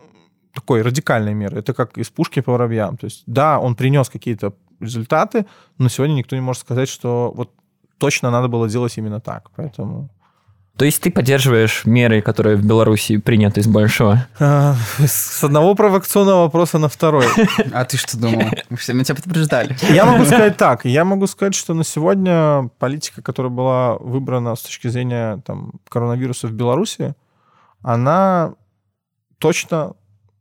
такой 0.54 0.82
радикальной 0.82 1.34
меры. 1.34 1.58
Это 1.58 1.74
как 1.74 1.98
из 1.98 2.10
пушки 2.10 2.40
по 2.40 2.52
воробьям. 2.52 2.96
То 2.96 3.06
есть, 3.06 3.22
да, 3.26 3.58
он 3.58 3.74
принес 3.74 4.08
какие-то 4.08 4.54
результаты, 4.80 5.46
но 5.78 5.88
сегодня 5.88 6.14
никто 6.14 6.36
не 6.36 6.42
может 6.42 6.62
сказать, 6.62 6.88
что 6.88 7.32
вот 7.34 7.50
точно 7.98 8.30
надо 8.30 8.48
было 8.48 8.68
делать 8.68 8.96
именно 8.98 9.20
так. 9.20 9.50
Поэтому... 9.56 10.08
То 10.76 10.84
есть 10.84 11.02
ты 11.02 11.10
поддерживаешь 11.10 11.84
меры, 11.86 12.22
которые 12.22 12.56
в 12.56 12.64
Беларуси 12.64 13.16
приняты 13.16 13.62
с 13.62 13.66
большого? 13.66 14.28
А, 14.38 14.76
С 14.98 15.42
одного 15.42 15.74
провокационного 15.74 16.42
вопроса 16.42 16.78
на 16.78 16.88
второй. 16.88 17.26
А 17.72 17.84
ты 17.84 17.96
что 17.96 18.16
думал? 18.16 18.44
Мы 18.70 18.76
все 18.76 18.94
мы 18.94 19.02
тебя 19.02 19.16
предупреждали. 19.16 19.76
Я 19.90 20.06
могу 20.06 20.24
сказать 20.24 20.56
так. 20.56 20.84
Я 20.84 21.04
могу 21.04 21.26
сказать, 21.26 21.56
что 21.56 21.74
на 21.74 21.82
сегодня 21.82 22.70
политика, 22.78 23.22
которая 23.22 23.50
была 23.50 23.96
выбрана 23.98 24.54
с 24.54 24.62
точки 24.62 24.86
зрения 24.86 25.42
там, 25.44 25.72
коронавируса 25.88 26.46
в 26.46 26.52
Беларуси, 26.52 27.14
она 27.82 28.54
точно 29.38 29.94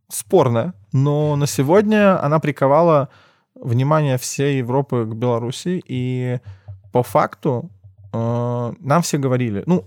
спорная. 0.09 0.73
Но 0.91 1.35
на 1.35 1.47
сегодня 1.47 2.23
она 2.23 2.39
приковала 2.39 3.09
внимание 3.55 4.17
всей 4.17 4.59
Европы 4.59 5.05
к 5.05 5.15
Беларуси. 5.15 5.81
И 5.87 6.39
по 6.91 7.03
факту 7.03 7.69
э, 8.13 8.73
нам 8.79 9.01
все 9.01 9.17
говорили, 9.17 9.63
ну, 9.65 9.85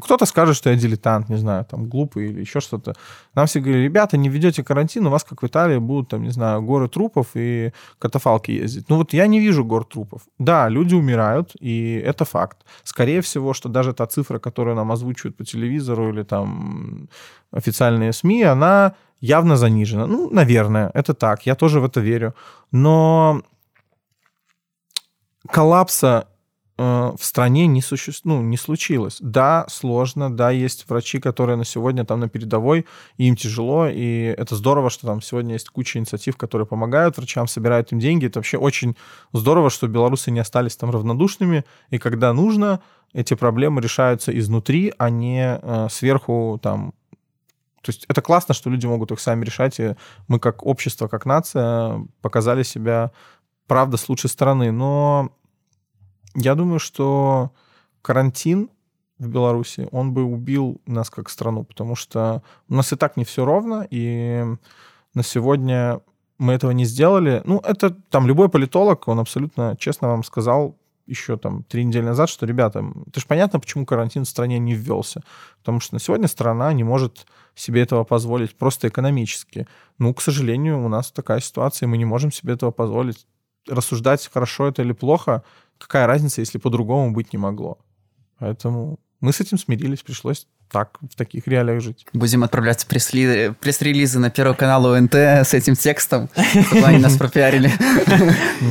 кто-то 0.00 0.26
скажет, 0.26 0.56
что 0.56 0.70
я 0.70 0.76
дилетант, 0.76 1.28
не 1.28 1.36
знаю, 1.36 1.64
там, 1.64 1.88
глупый 1.88 2.30
или 2.30 2.40
еще 2.40 2.60
что-то. 2.60 2.94
Нам 3.34 3.46
все 3.46 3.60
говорили, 3.60 3.84
ребята, 3.84 4.16
не 4.16 4.28
ведете 4.28 4.62
карантин, 4.62 5.06
у 5.06 5.10
вас, 5.10 5.24
как 5.24 5.42
в 5.42 5.46
Италии, 5.46 5.78
будут, 5.78 6.08
там, 6.08 6.22
не 6.22 6.30
знаю, 6.30 6.62
горы 6.62 6.88
трупов 6.88 7.26
и 7.34 7.72
катафалки 7.98 8.52
ездить. 8.52 8.88
Ну 8.88 8.96
вот 8.96 9.12
я 9.12 9.26
не 9.26 9.40
вижу 9.40 9.64
гор 9.64 9.84
трупов. 9.84 10.22
Да, 10.38 10.68
люди 10.68 10.94
умирают, 10.94 11.52
и 11.60 12.02
это 12.06 12.24
факт. 12.24 12.58
Скорее 12.84 13.20
всего, 13.20 13.54
что 13.54 13.68
даже 13.68 13.92
та 13.92 14.06
цифра, 14.06 14.38
которую 14.38 14.76
нам 14.76 14.92
озвучивают 14.92 15.36
по 15.36 15.44
телевизору 15.44 16.10
или 16.10 16.22
там 16.22 17.08
официальные 17.52 18.12
СМИ, 18.12 18.44
она 18.44 18.94
явно 19.20 19.56
занижена. 19.56 20.06
Ну, 20.06 20.30
наверное, 20.30 20.90
это 20.94 21.12
так, 21.14 21.46
я 21.46 21.54
тоже 21.54 21.80
в 21.80 21.84
это 21.84 22.00
верю. 22.00 22.34
Но 22.72 23.42
коллапса 25.48 26.28
в 26.78 27.18
стране 27.20 27.66
не, 27.66 27.82
суще... 27.82 28.12
ну, 28.22 28.40
не 28.40 28.56
случилось. 28.56 29.18
Да, 29.20 29.66
сложно, 29.68 30.34
да, 30.34 30.50
есть 30.50 30.88
врачи, 30.88 31.18
которые 31.18 31.56
на 31.56 31.64
сегодня 31.64 32.04
там 32.04 32.20
на 32.20 32.28
передовой, 32.28 32.86
и 33.16 33.26
им 33.26 33.34
тяжело, 33.34 33.88
и 33.88 34.34
это 34.38 34.54
здорово, 34.54 34.88
что 34.88 35.08
там 35.08 35.20
сегодня 35.20 35.54
есть 35.54 35.68
куча 35.70 35.98
инициатив, 35.98 36.36
которые 36.36 36.68
помогают 36.68 37.16
врачам, 37.16 37.48
собирают 37.48 37.90
им 37.90 37.98
деньги. 37.98 38.26
Это 38.26 38.38
вообще 38.38 38.58
очень 38.58 38.96
здорово, 39.32 39.70
что 39.70 39.88
белорусы 39.88 40.30
не 40.30 40.38
остались 40.38 40.76
там 40.76 40.90
равнодушными, 40.90 41.64
и 41.90 41.98
когда 41.98 42.32
нужно, 42.32 42.80
эти 43.12 43.34
проблемы 43.34 43.80
решаются 43.80 44.36
изнутри, 44.38 44.94
а 44.98 45.10
не 45.10 45.58
э, 45.60 45.88
сверху 45.90 46.60
там 46.62 46.92
то 47.82 47.90
есть 47.90 48.04
это 48.08 48.20
классно, 48.20 48.54
что 48.54 48.70
люди 48.70 48.86
могут 48.86 49.12
их 49.12 49.20
сами 49.20 49.44
решать, 49.44 49.80
и 49.80 49.94
мы 50.26 50.40
как 50.40 50.66
общество, 50.66 51.08
как 51.08 51.24
нация 51.24 52.04
показали 52.20 52.62
себя, 52.62 53.12
правда, 53.66 53.96
с 53.96 54.08
лучшей 54.08 54.28
стороны. 54.28 54.72
Но 54.72 55.32
я 56.34 56.54
думаю, 56.54 56.78
что 56.78 57.52
карантин 58.02 58.70
в 59.18 59.28
Беларуси, 59.28 59.88
он 59.90 60.12
бы 60.12 60.22
убил 60.22 60.80
нас 60.86 61.10
как 61.10 61.28
страну, 61.28 61.64
потому 61.64 61.96
что 61.96 62.42
у 62.68 62.74
нас 62.74 62.92
и 62.92 62.96
так 62.96 63.16
не 63.16 63.24
все 63.24 63.44
ровно, 63.44 63.86
и 63.90 64.44
на 65.14 65.22
сегодня 65.22 66.00
мы 66.38 66.52
этого 66.52 66.70
не 66.70 66.84
сделали. 66.84 67.42
Ну, 67.44 67.58
это 67.58 67.90
там 67.90 68.26
любой 68.26 68.48
политолог, 68.48 69.08
он 69.08 69.18
абсолютно 69.18 69.76
честно 69.78 70.08
вам 70.08 70.22
сказал 70.22 70.76
еще 71.08 71.38
там 71.38 71.64
три 71.64 71.84
недели 71.84 72.04
назад, 72.04 72.28
что, 72.28 72.46
ребята, 72.46 72.84
это 73.06 73.20
же 73.20 73.26
понятно, 73.26 73.58
почему 73.58 73.86
карантин 73.86 74.24
в 74.24 74.28
стране 74.28 74.58
не 74.58 74.74
ввелся. 74.74 75.22
Потому 75.60 75.80
что 75.80 75.94
на 75.94 76.00
сегодня 76.00 76.28
страна 76.28 76.72
не 76.72 76.84
может 76.84 77.26
себе 77.54 77.82
этого 77.82 78.04
позволить 78.04 78.54
просто 78.54 78.88
экономически. 78.88 79.66
Ну, 79.98 80.12
к 80.14 80.20
сожалению, 80.20 80.84
у 80.84 80.88
нас 80.88 81.10
такая 81.10 81.40
ситуация, 81.40 81.86
и 81.86 81.90
мы 81.90 81.96
не 81.96 82.04
можем 82.04 82.30
себе 82.30 82.52
этого 82.52 82.70
позволить. 82.70 83.26
Рассуждать, 83.66 84.28
хорошо 84.32 84.68
это 84.68 84.82
или 84.82 84.92
плохо, 84.92 85.42
какая 85.78 86.06
разница, 86.06 86.40
если 86.40 86.58
по-другому 86.58 87.12
быть 87.12 87.32
не 87.32 87.38
могло. 87.38 87.78
Поэтому 88.38 88.98
мы 89.20 89.32
с 89.32 89.40
этим 89.40 89.58
смирились, 89.58 90.02
пришлось 90.02 90.46
так, 90.70 90.98
в 91.00 91.16
таких 91.16 91.48
реалиях 91.48 91.82
жить. 91.82 92.06
Будем 92.12 92.44
отправлять 92.44 92.86
пресс-релизы 92.86 94.18
на 94.18 94.30
Первый 94.30 94.54
канал 94.54 94.84
УНТ 94.86 95.14
с 95.14 95.54
этим 95.54 95.74
текстом, 95.74 96.28
чтобы 96.66 96.84
они 96.84 96.98
нас 96.98 97.16
пропиарили. 97.16 97.72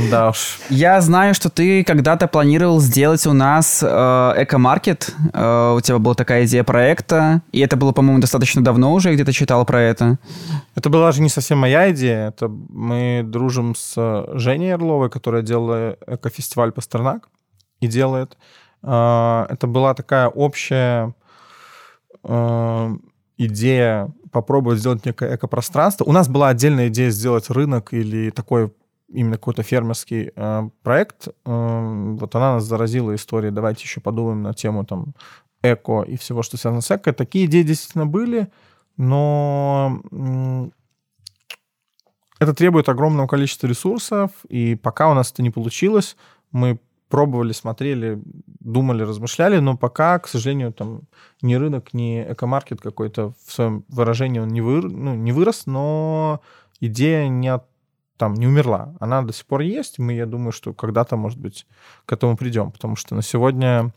Да 0.10 0.30
уж. 0.30 0.60
Я 0.70 1.02
знаю, 1.02 1.34
что 1.34 1.50
ты 1.50 1.84
когда-то 1.84 2.28
планировал 2.28 2.80
сделать 2.80 3.26
у 3.26 3.34
нас 3.34 3.82
э, 3.82 3.88
эко-маркет. 3.88 5.14
Э, 5.34 5.74
у 5.76 5.82
тебя 5.82 5.98
была 5.98 6.14
такая 6.14 6.46
идея 6.46 6.64
проекта, 6.64 7.42
и 7.52 7.60
это 7.60 7.76
было, 7.76 7.92
по-моему, 7.92 8.20
достаточно 8.20 8.64
давно 8.64 8.94
уже, 8.94 9.14
где-то 9.14 9.34
читал 9.34 9.66
про 9.66 9.82
это. 9.82 10.20
Это 10.76 10.90
была 10.90 11.12
же 11.12 11.22
не 11.22 11.30
совсем 11.30 11.58
моя 11.58 11.92
идея. 11.92 12.30
Это 12.30 12.48
мы 12.48 13.24
дружим 13.26 13.76
с 13.76 13.96
Женей 14.34 14.74
Орловой, 14.74 15.10
которая 15.10 15.42
делала 15.42 15.98
эко-фестиваль 16.06 16.72
Пастернак 16.72 17.28
и 17.82 17.88
делает. 17.88 18.38
Э, 18.84 19.46
это 19.50 19.68
была 19.68 19.94
такая 19.94 20.28
общая 20.28 21.14
э, 22.24 22.90
идея 23.38 24.14
попробовать 24.32 24.80
сделать 24.80 25.06
некое 25.06 25.36
экопространство. 25.36 26.06
У 26.06 26.12
нас 26.12 26.28
была 26.28 26.50
отдельная 26.50 26.90
идея 26.90 27.10
сделать 27.10 27.50
рынок 27.50 27.94
или 27.94 28.30
такой 28.30 28.72
именно 29.10 29.38
какой-то 29.38 29.64
фермерский 29.64 30.32
э, 30.36 30.70
проект. 30.84 31.28
Э, 31.46 32.16
вот 32.20 32.36
она 32.36 32.56
нас 32.56 32.64
заразила 32.64 33.16
историей. 33.16 33.52
Давайте 33.52 33.84
еще 33.84 34.02
подумаем 34.02 34.44
на 34.44 34.54
тему 34.54 34.86
там 34.86 35.14
эко 35.64 36.04
и 36.04 36.18
всего, 36.18 36.44
что 36.44 36.58
связано 36.58 36.82
с 36.82 36.92
эко. 36.92 37.14
Такие 37.14 37.46
идеи 37.46 37.64
действительно 37.64 38.06
были, 38.06 38.52
но 38.98 40.02
э, 40.12 40.70
это 42.40 42.54
требует 42.54 42.90
огромного 42.90 43.28
количества 43.28 43.68
ресурсов, 43.68 44.32
и 44.50 44.76
пока 44.76 45.10
у 45.10 45.14
нас 45.14 45.32
это 45.32 45.42
не 45.42 45.50
получилось, 45.50 46.18
мы 46.52 46.80
пробовали, 47.10 47.54
смотрели, 47.54 48.22
думали, 48.60 49.04
размышляли, 49.04 49.60
но 49.60 49.78
пока, 49.78 50.20
к 50.20 50.28
сожалению, 50.28 50.74
там 50.74 51.02
ни 51.42 51.56
рынок, 51.56 51.94
ни 51.94 52.22
экомаркет 52.22 52.82
какой-то 52.82 53.34
в 53.46 53.52
своем 53.52 53.84
выражении 53.88 54.40
он 54.40 54.50
не, 54.50 54.62
выр, 54.62 54.90
ну, 54.90 55.16
не 55.16 55.32
вырос, 55.32 55.66
но 55.66 56.42
идея 56.80 57.28
не 57.30 57.48
от, 57.48 57.66
там 58.18 58.34
не 58.34 58.48
умерла. 58.48 58.96
Она 59.00 59.22
до 59.22 59.32
сих 59.32 59.46
пор 59.46 59.62
есть. 59.62 60.00
Мы, 60.00 60.14
я 60.14 60.26
думаю, 60.26 60.52
что 60.52 60.74
когда-то, 60.74 61.16
может 61.16 61.40
быть, 61.40 61.66
к 62.06 62.14
этому 62.14 62.36
придем, 62.36 62.72
потому 62.72 62.96
что 62.96 63.16
на 63.16 63.22
сегодня 63.22 63.94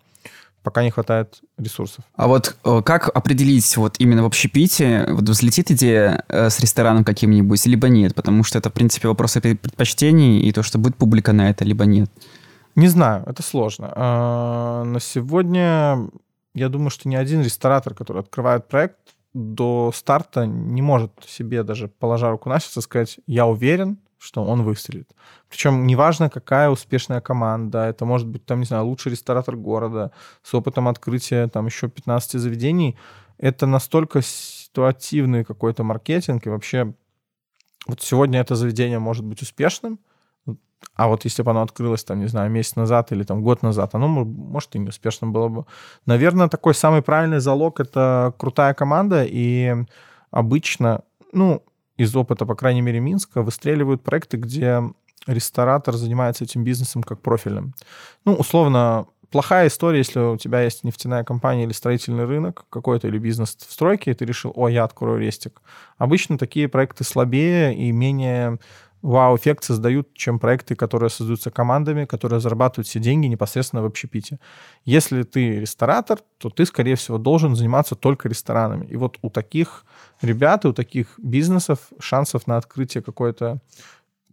пока 0.62 0.82
не 0.82 0.90
хватает 0.90 1.40
ресурсов. 1.58 2.04
А 2.14 2.28
вот 2.28 2.56
э, 2.64 2.82
как 2.84 3.08
определить 3.08 3.76
вот 3.76 3.96
именно 3.98 4.22
в 4.22 4.26
общепите, 4.26 5.06
вот 5.08 5.28
взлетит 5.28 5.70
идея 5.70 6.24
э, 6.28 6.50
с 6.50 6.60
рестораном 6.60 7.04
каким-нибудь, 7.04 7.64
либо 7.66 7.88
нет? 7.88 8.14
Потому 8.14 8.44
что 8.44 8.58
это, 8.58 8.70
в 8.70 8.72
принципе, 8.72 9.08
вопрос 9.08 9.32
предпочтений 9.32 10.40
и 10.40 10.52
то, 10.52 10.62
что 10.62 10.78
будет 10.78 10.96
публика 10.96 11.32
на 11.32 11.50
это, 11.50 11.64
либо 11.64 11.86
нет. 11.86 12.10
Не 12.80 12.88
знаю, 12.88 13.24
это 13.26 13.42
сложно. 13.42 13.92
А, 13.94 14.84
на 14.84 15.00
сегодня 15.00 16.08
я 16.54 16.70
думаю, 16.70 16.88
что 16.88 17.10
ни 17.10 17.14
один 17.14 17.42
ресторатор, 17.42 17.92
который 17.92 18.22
открывает 18.22 18.68
проект, 18.68 18.96
до 19.34 19.92
старта 19.94 20.46
не 20.46 20.80
может 20.80 21.12
себе 21.26 21.62
даже, 21.62 21.88
положа 21.88 22.30
руку 22.30 22.48
на 22.48 22.58
сердце, 22.58 22.80
сказать, 22.80 23.20
я 23.26 23.46
уверен, 23.46 23.98
что 24.16 24.42
он 24.42 24.62
выстрелит. 24.62 25.10
Причем 25.50 25.86
неважно, 25.86 26.30
какая 26.30 26.70
успешная 26.70 27.20
команда, 27.20 27.84
это 27.84 28.06
может 28.06 28.26
быть, 28.26 28.46
там, 28.46 28.60
не 28.60 28.64
знаю, 28.64 28.86
лучший 28.86 29.12
ресторатор 29.12 29.56
города 29.56 30.10
с 30.42 30.54
опытом 30.54 30.88
открытия 30.88 31.48
там 31.48 31.66
еще 31.66 31.86
15 31.90 32.40
заведений, 32.40 32.96
это 33.36 33.66
настолько 33.66 34.22
ситуативный 34.22 35.44
какой-то 35.44 35.84
маркетинг, 35.84 36.46
и 36.46 36.48
вообще 36.48 36.94
вот 37.86 38.00
сегодня 38.00 38.40
это 38.40 38.54
заведение 38.54 39.00
может 39.00 39.26
быть 39.26 39.42
успешным, 39.42 40.00
а 40.94 41.08
вот 41.08 41.24
если 41.24 41.42
бы 41.42 41.50
оно 41.50 41.62
открылось, 41.62 42.04
там, 42.04 42.20
не 42.20 42.26
знаю, 42.26 42.50
месяц 42.50 42.76
назад 42.76 43.12
или 43.12 43.22
там 43.22 43.42
год 43.42 43.62
назад, 43.62 43.94
оно, 43.94 44.08
может, 44.08 44.74
и 44.74 44.78
не 44.78 44.88
успешно 44.88 45.28
было 45.28 45.48
бы. 45.48 45.66
Наверное, 46.06 46.48
такой 46.48 46.74
самый 46.74 47.02
правильный 47.02 47.40
залог— 47.40 47.80
это 47.80 48.34
крутая 48.38 48.74
команда, 48.74 49.24
и 49.24 49.74
обычно, 50.30 51.02
ну, 51.32 51.62
из 51.96 52.14
опыта, 52.16 52.46
по 52.46 52.54
крайней 52.54 52.82
мере, 52.82 53.00
Минска, 53.00 53.42
выстреливают 53.42 54.02
проекты, 54.02 54.36
где 54.36 54.82
ресторатор 55.26 55.94
занимается 55.94 56.44
этим 56.44 56.64
бизнесом 56.64 57.02
как 57.02 57.20
профильным. 57.20 57.74
Ну, 58.24 58.34
условно, 58.34 59.06
плохая 59.30 59.68
история, 59.68 59.98
если 59.98 60.20
у 60.20 60.36
тебя 60.36 60.62
есть 60.62 60.84
нефтяная 60.84 61.24
компания 61.24 61.64
или 61.64 61.72
строительный 61.72 62.24
рынок 62.24 62.64
какой-то, 62.70 63.08
или 63.08 63.18
бизнес 63.18 63.56
в 63.56 63.72
стройке, 63.72 64.10
и 64.10 64.14
ты 64.14 64.24
решил, 64.24 64.52
о, 64.54 64.68
я 64.68 64.84
открою 64.84 65.18
рестик. 65.18 65.62
Обычно 65.98 66.38
такие 66.38 66.68
проекты 66.68 67.04
слабее 67.04 67.74
и 67.74 67.92
менее 67.92 68.58
вау-эффект 69.02 69.64
создают, 69.64 70.12
чем 70.14 70.38
проекты, 70.38 70.74
которые 70.74 71.10
создаются 71.10 71.50
командами, 71.50 72.04
которые 72.04 72.40
зарабатывают 72.40 72.86
все 72.86 73.00
деньги 73.00 73.26
непосредственно 73.26 73.82
в 73.82 73.86
общепите. 73.86 74.38
Если 74.84 75.22
ты 75.22 75.60
ресторатор, 75.60 76.20
то 76.38 76.50
ты, 76.50 76.66
скорее 76.66 76.96
всего, 76.96 77.18
должен 77.18 77.56
заниматься 77.56 77.94
только 77.94 78.28
ресторанами. 78.28 78.86
И 78.86 78.96
вот 78.96 79.18
у 79.22 79.30
таких 79.30 79.84
ребят 80.20 80.64
и 80.64 80.68
у 80.68 80.72
таких 80.72 81.18
бизнесов 81.18 81.78
шансов 81.98 82.46
на 82.46 82.56
открытие 82.56 83.02
какой-то 83.02 83.60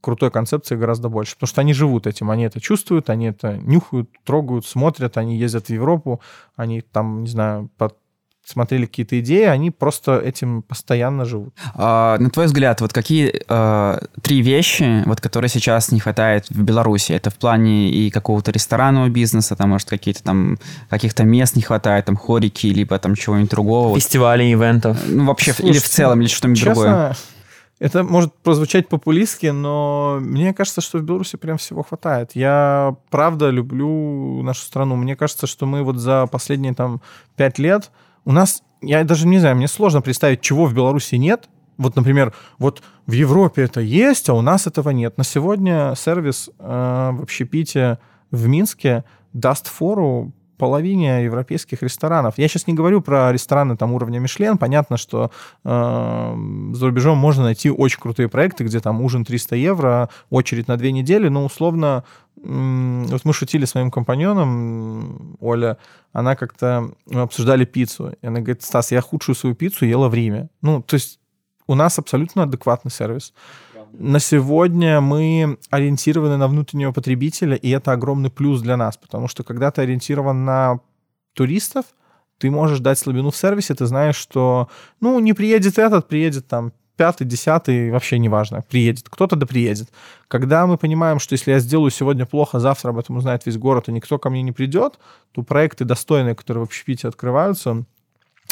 крутой 0.02 0.32
концепции 0.32 0.76
гораздо 0.76 1.10
больше, 1.10 1.36
потому 1.36 1.48
что 1.48 1.62
они 1.62 1.74
живут 1.74 2.08
этим, 2.08 2.30
они 2.30 2.44
это 2.44 2.62
чувствуют, 2.62 3.10
они 3.10 3.28
это 3.28 3.58
нюхают, 3.58 4.10
трогают, 4.24 4.66
смотрят, 4.66 5.18
они 5.18 5.38
ездят 5.38 5.68
в 5.68 5.70
Европу, 5.70 6.22
они 6.56 6.82
там, 6.82 7.24
не 7.24 7.30
знаю, 7.30 7.70
под 7.78 7.98
смотрели 8.48 8.86
какие-то 8.86 9.20
идеи, 9.20 9.44
они 9.44 9.72
просто 9.72 10.18
этим 10.20 10.62
постоянно 10.62 11.26
живут. 11.26 11.54
А, 11.76 12.18
на 12.18 12.30
твой 12.30 12.46
взгляд, 12.46 12.80
вот 12.80 12.94
какие 12.94 13.42
а, 13.50 14.00
три 14.22 14.42
вещи, 14.42 15.04
вот, 15.06 15.20
которые 15.20 15.50
сейчас 15.50 15.92
не 15.92 16.00
хватает 16.00 16.50
в 16.50 16.64
Беларуси? 16.64 17.12
Это 17.12 17.30
в 17.30 17.36
плане 17.36 17.92
и 17.92 18.10
какого-то 18.10 18.52
ресторанного 18.52 19.10
бизнеса, 19.10 19.56
там, 19.56 19.72
может, 19.72 19.90
какие-то 19.90 20.24
там, 20.24 20.58
каких-то 20.90 21.24
мест 21.24 21.56
не 21.56 21.62
хватает, 21.62 22.06
там, 22.06 22.16
хорики, 22.16 22.68
либо 22.68 22.98
там 23.00 23.16
чего-нибудь 23.16 23.52
другого. 23.52 23.96
Фестивалей, 23.96 24.54
ивентов. 24.54 24.98
Ну, 25.08 25.26
вообще, 25.26 25.52
Слушайте, 25.52 25.72
или 25.72 25.80
в 25.80 25.90
целом, 25.90 26.22
или 26.22 26.28
что-нибудь 26.30 26.60
честно, 26.60 26.74
другое. 26.74 27.16
Это 27.80 28.04
может 28.04 28.34
прозвучать 28.34 28.88
популистски, 28.88 29.48
но 29.48 30.18
мне 30.22 30.54
кажется, 30.54 30.82
что 30.82 30.98
в 30.98 31.04
Беларуси 31.04 31.36
прям 31.36 31.58
всего 31.58 31.84
хватает. 31.84 32.32
Я 32.34 32.96
правда 33.12 33.50
люблю 33.50 34.42
нашу 34.42 34.62
страну. 34.62 34.96
Мне 34.96 35.16
кажется, 35.16 35.48
что 35.48 35.66
мы 35.66 35.84
вот 35.84 35.98
за 35.98 36.26
последние 36.28 36.74
там 36.74 37.02
пять 37.36 37.60
лет 37.60 37.92
у 38.28 38.34
нас, 38.34 38.62
я 38.82 39.06
даже 39.06 39.26
не 39.26 39.40
знаю, 39.40 39.56
мне 39.56 39.70
сложно 39.70 40.02
представить, 40.02 40.42
чего 40.42 40.66
в 40.66 40.74
Беларуси 40.74 41.16
нет. 41.16 41.48
Вот, 41.78 41.96
например, 41.96 42.34
вот 42.60 42.84
в 43.06 43.14
Европе 43.14 43.62
это 43.62 43.80
есть, 43.80 44.28
а 44.28 44.34
у 44.34 44.42
нас 44.42 44.68
этого 44.68 44.90
нет. 44.90 45.18
На 45.18 45.24
сегодня 45.24 45.94
сервис 45.96 46.50
э, 46.60 47.10
в 47.14 47.22
общепите 47.22 48.00
в 48.30 48.46
Минске 48.50 49.06
даст 49.32 49.68
фору 49.68 50.34
половине 50.58 51.24
европейских 51.24 51.84
ресторанов. 51.84 52.38
Я 52.38 52.48
сейчас 52.48 52.68
не 52.68 52.74
говорю 52.74 53.02
про 53.02 53.32
рестораны 53.32 53.78
там 53.78 53.94
уровня 53.94 54.20
Мишлен. 54.20 54.58
Понятно, 54.58 54.98
что 54.98 55.32
э, 55.64 56.36
за 56.74 56.86
рубежом 56.86 57.18
можно 57.18 57.44
найти 57.44 57.70
очень 57.70 58.00
крутые 58.00 58.28
проекты, 58.30 58.64
где 58.64 58.80
там 58.80 59.02
ужин 59.02 59.24
300 59.24 59.56
евро, 59.56 60.10
очередь 60.30 60.68
на 60.68 60.78
две 60.78 60.92
недели, 60.92 61.30
но 61.30 61.46
условно 61.46 62.04
вот 62.44 63.26
мы 63.26 63.34
шутили 63.34 63.66
с 63.66 63.74
моим 63.74 63.90
компаньоном, 63.90 65.38
Оля, 65.40 65.78
она 66.14 66.36
как-то 66.36 66.92
мы 67.08 67.22
обсуждали 67.22 67.66
пиццу. 67.66 68.14
И 68.22 68.28
она 68.28 68.40
говорит, 68.40 68.62
Стас, 68.62 68.92
я 68.92 69.02
худшую 69.02 69.36
свою 69.36 69.56
пиццу 69.56 69.86
ела 69.86 70.08
в 70.08 70.14
Риме. 70.14 70.50
Ну, 70.62 70.82
то 70.84 70.94
есть 70.96 71.20
у 71.66 71.76
нас 71.76 71.98
абсолютно 72.00 72.44
адекватный 72.44 72.92
сервис. 72.92 73.34
На 73.94 74.20
сегодня 74.20 75.02
мы 75.02 75.58
ориентированы 75.70 76.38
на 76.38 76.48
внутреннего 76.48 76.92
потребителя, 76.92 77.56
и 77.56 77.70
это 77.70 77.92
огромный 77.92 78.30
плюс 78.30 78.62
для 78.62 78.78
нас, 78.78 78.98
потому 78.98 79.28
что 79.28 79.44
когда 79.44 79.72
ты 79.72 79.82
ориентирован 79.82 80.46
на 80.46 80.80
туристов, 81.34 81.86
ты 82.38 82.52
можешь 82.52 82.80
дать 82.80 83.00
слабину 83.00 83.32
в 83.32 83.38
сервисе, 83.38 83.74
ты 83.74 83.86
знаешь, 83.86 84.16
что, 84.16 84.70
ну, 85.00 85.20
не 85.20 85.34
приедет 85.34 85.80
этот, 85.80 86.08
приедет 86.08 86.48
там 86.48 86.72
пятый, 86.98 87.26
десятый, 87.26 87.92
вообще 87.92 88.20
неважно, 88.20 88.64
приедет. 88.68 89.08
Кто-то 89.10 89.36
да 89.36 89.46
приедет. 89.46 89.90
Когда 90.28 90.66
мы 90.66 90.78
понимаем, 90.78 91.20
что 91.20 91.34
если 91.34 91.52
я 91.52 91.60
сделаю 91.60 91.92
сегодня 91.92 92.26
плохо, 92.26 92.60
завтра 92.60 92.90
об 92.90 92.98
этом 92.98 93.18
узнает 93.18 93.46
весь 93.46 93.58
город, 93.58 93.88
и 93.88 93.92
никто 93.92 94.18
ко 94.18 94.30
мне 94.30 94.42
не 94.42 94.52
придет, 94.52 95.00
то 95.32 95.44
проекты 95.44 95.86
достойные, 95.86 96.36
которые 96.36 96.64
в 96.64 96.68
общепите 96.68 97.08
открываются, 97.08 97.86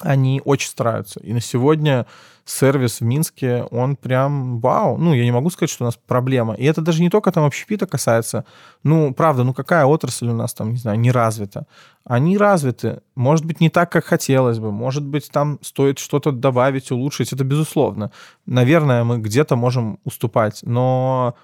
они 0.02 0.42
очень 0.44 0.70
стараются. 0.70 1.20
И 1.20 1.34
на 1.34 1.42
сегодня 1.42 2.06
сервис 2.46 3.02
в 3.02 3.04
Минске, 3.04 3.64
он 3.72 3.96
прям 3.96 4.60
вау. 4.60 4.98
Ну, 4.98 5.14
я 5.14 5.24
не 5.24 5.32
могу 5.32 5.50
сказать, 5.50 5.70
что 5.70 5.84
у 5.84 5.88
нас 5.88 5.98
проблема. 5.98 6.54
И 6.54 6.64
это 6.66 6.82
даже 6.82 7.02
не 7.02 7.10
только 7.10 7.32
там 7.32 7.44
общепита 7.44 7.88
касается. 7.88 8.46
Ну, 8.84 9.14
правда, 9.14 9.44
ну 9.44 9.54
какая 9.54 9.86
отрасль 9.86 10.28
у 10.28 10.34
нас 10.34 10.54
там, 10.54 10.72
не 10.72 10.78
знаю, 10.78 11.00
не 11.00 11.12
развита? 11.12 11.66
Они 12.04 12.38
развиты. 12.38 13.02
Может 13.16 13.46
быть, 13.46 13.62
не 13.62 13.70
так, 13.70 13.92
как 13.92 14.06
хотелось 14.06 14.60
бы. 14.60 14.72
Может 14.72 15.04
быть, 15.04 15.30
там 15.32 15.58
стоит 15.62 15.98
что-то 15.98 16.32
добавить, 16.32 16.92
улучшить. 16.92 17.34
Это 17.34 17.44
безусловно. 17.44 18.12
Наверное, 18.46 19.04
мы 19.04 19.18
где-то 19.18 19.56
можем 19.56 20.00
уступать. 20.04 20.60
Но 20.64 21.36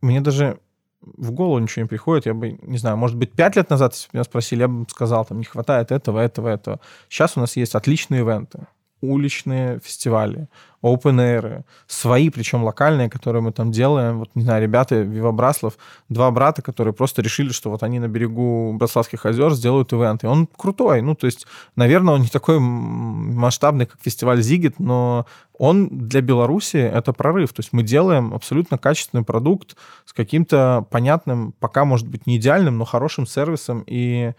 мне 0.00 0.20
даже 0.20 0.58
в 1.02 1.32
голову 1.32 1.58
ничего 1.58 1.82
не 1.82 1.88
приходит. 1.88 2.26
Я 2.26 2.34
бы, 2.34 2.58
не 2.62 2.78
знаю, 2.78 2.96
может 2.96 3.16
быть, 3.16 3.32
пять 3.32 3.56
лет 3.56 3.70
назад, 3.70 3.94
если 3.94 4.06
бы 4.08 4.10
меня 4.14 4.24
спросили, 4.24 4.60
я 4.60 4.68
бы 4.68 4.86
сказал, 4.88 5.24
там, 5.24 5.38
не 5.38 5.44
хватает 5.44 5.90
этого, 5.90 6.20
этого, 6.20 6.48
этого. 6.48 6.80
Сейчас 7.08 7.36
у 7.36 7.40
нас 7.40 7.56
есть 7.56 7.74
отличные 7.74 8.20
ивенты 8.22 8.66
уличные 9.02 9.80
фестивали, 9.80 10.48
open 10.82 11.16
air, 11.16 11.64
свои, 11.86 12.30
причем 12.30 12.64
локальные, 12.64 13.10
которые 13.10 13.42
мы 13.42 13.52
там 13.52 13.70
делаем. 13.70 14.20
Вот, 14.20 14.30
не 14.34 14.42
знаю, 14.42 14.62
ребята, 14.62 15.00
Вива 15.00 15.32
Браслов, 15.32 15.76
два 16.08 16.30
брата, 16.30 16.62
которые 16.62 16.94
просто 16.94 17.20
решили, 17.20 17.50
что 17.50 17.70
вот 17.70 17.82
они 17.82 17.98
на 17.98 18.08
берегу 18.08 18.72
Браславских 18.74 19.26
озер 19.26 19.52
сделают 19.52 19.92
ивент. 19.92 20.24
И 20.24 20.26
он 20.26 20.46
крутой. 20.46 21.02
Ну, 21.02 21.14
то 21.14 21.26
есть, 21.26 21.46
наверное, 21.76 22.14
он 22.14 22.22
не 22.22 22.28
такой 22.28 22.58
масштабный, 22.58 23.86
как 23.86 24.00
фестиваль 24.00 24.40
Зигит, 24.40 24.78
но 24.78 25.26
он 25.58 25.88
для 25.90 26.20
Беларуси 26.20 26.76
это 26.76 27.12
прорыв. 27.12 27.52
То 27.52 27.60
есть 27.60 27.72
мы 27.72 27.82
делаем 27.82 28.32
абсолютно 28.34 28.78
качественный 28.78 29.24
продукт 29.24 29.76
с 30.04 30.12
каким-то 30.12 30.86
понятным, 30.90 31.54
пока, 31.60 31.84
может 31.84 32.08
быть, 32.08 32.26
не 32.26 32.36
идеальным, 32.36 32.78
но 32.78 32.84
хорошим 32.84 33.26
сервисом. 33.26 33.84
И 33.86 34.32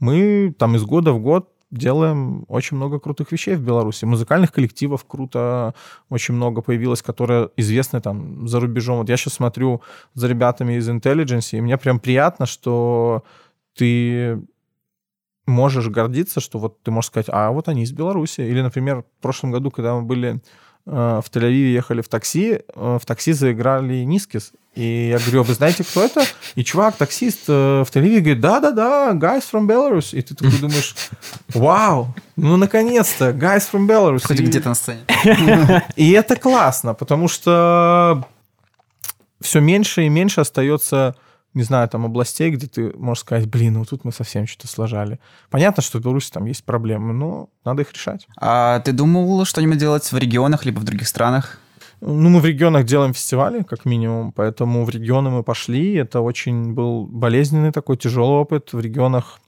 мы 0.00 0.54
там 0.58 0.76
из 0.76 0.84
года 0.84 1.12
в 1.12 1.20
год 1.20 1.48
делаем 1.70 2.44
очень 2.48 2.76
много 2.76 2.98
крутых 2.98 3.32
вещей 3.32 3.56
в 3.56 3.62
Беларуси. 3.62 4.04
Музыкальных 4.04 4.52
коллективов 4.52 5.04
круто 5.04 5.74
очень 6.08 6.34
много 6.34 6.62
появилось, 6.62 7.02
которые 7.02 7.50
известны 7.56 8.00
там 8.00 8.48
за 8.48 8.60
рубежом. 8.60 8.98
Вот 8.98 9.08
я 9.08 9.16
сейчас 9.16 9.34
смотрю 9.34 9.82
за 10.14 10.28
ребятами 10.28 10.74
из 10.74 10.88
Intelligence, 10.88 11.56
и 11.56 11.60
мне 11.60 11.76
прям 11.76 12.00
приятно, 12.00 12.46
что 12.46 13.24
ты 13.74 14.40
можешь 15.46 15.88
гордиться, 15.88 16.40
что 16.40 16.58
вот 16.58 16.82
ты 16.82 16.90
можешь 16.90 17.08
сказать, 17.08 17.26
а 17.28 17.50
вот 17.50 17.68
они 17.68 17.82
из 17.82 17.92
Беларуси. 17.92 18.42
Или, 18.42 18.60
например, 18.60 19.02
в 19.02 19.22
прошлом 19.22 19.50
году, 19.50 19.70
когда 19.70 19.94
мы 19.94 20.02
были 20.02 20.40
в 20.88 21.24
Тель-Авиве, 21.30 21.72
ехали 21.72 22.00
в 22.00 22.08
такси, 22.08 22.60
э, 22.74 22.98
в 23.00 23.04
такси 23.04 23.32
заиграли 23.32 24.04
Нискис. 24.04 24.52
И 24.74 25.08
я 25.08 25.18
говорю, 25.18 25.40
«А 25.40 25.42
вы 25.42 25.54
знаете, 25.54 25.84
кто 25.84 26.02
это? 26.02 26.24
И 26.54 26.64
чувак, 26.64 26.96
таксист 26.96 27.40
э, 27.48 27.84
в 27.86 27.90
Тель-Авиве 27.94 28.20
говорит, 28.20 28.40
да-да-да, 28.40 29.10
guys 29.12 29.44
from 29.52 29.66
Belarus. 29.66 30.16
И 30.16 30.22
ты 30.22 30.34
такой 30.34 30.58
думаешь, 30.58 30.94
вау, 31.52 32.14
ну 32.36 32.56
наконец-то, 32.56 33.30
guys 33.30 33.64
from 33.70 33.86
Belarus. 33.86 34.26
Хоть 34.26 34.40
и... 34.40 34.44
где-то 34.44 34.70
на 34.70 34.74
сцене. 34.74 35.00
И 35.96 36.12
это 36.12 36.36
классно, 36.36 36.94
потому 36.94 37.28
что 37.28 38.26
все 39.40 39.60
меньше 39.60 40.04
и 40.04 40.08
меньше 40.08 40.40
остается 40.40 41.14
не 41.58 41.64
знаю, 41.64 41.88
там 41.88 42.06
областей, 42.06 42.50
где 42.50 42.68
ты 42.68 42.92
можешь 42.96 43.22
сказать, 43.22 43.48
блин, 43.48 43.74
ну 43.74 43.84
тут 43.84 44.04
мы 44.04 44.12
совсем 44.12 44.46
что-то 44.46 44.68
сложали. 44.68 45.18
Понятно, 45.50 45.82
что 45.82 45.98
в 45.98 46.02
Беларуси 46.02 46.30
там 46.30 46.46
есть 46.46 46.64
проблемы, 46.64 47.12
но 47.12 47.50
надо 47.64 47.82
их 47.82 47.92
решать. 47.92 48.28
А 48.40 48.78
ты 48.80 48.92
думал 48.92 49.44
что-нибудь 49.44 49.78
делать 49.78 50.10
в 50.10 50.16
регионах 50.16 50.64
либо 50.64 50.78
в 50.78 50.84
других 50.84 51.08
странах? 51.08 51.58
Ну, 52.00 52.28
мы 52.28 52.40
в 52.40 52.44
регионах 52.44 52.84
делаем 52.84 53.12
фестивали, 53.12 53.64
как 53.64 53.84
минимум, 53.84 54.30
поэтому 54.30 54.84
в 54.84 54.90
регионы 54.90 55.30
мы 55.30 55.42
пошли. 55.42 55.94
Это 55.94 56.20
очень 56.20 56.74
был 56.74 57.06
болезненный 57.06 57.72
такой 57.72 57.96
тяжелый 57.96 58.38
опыт. 58.38 58.72
В 58.72 58.78
регионах 58.78 59.40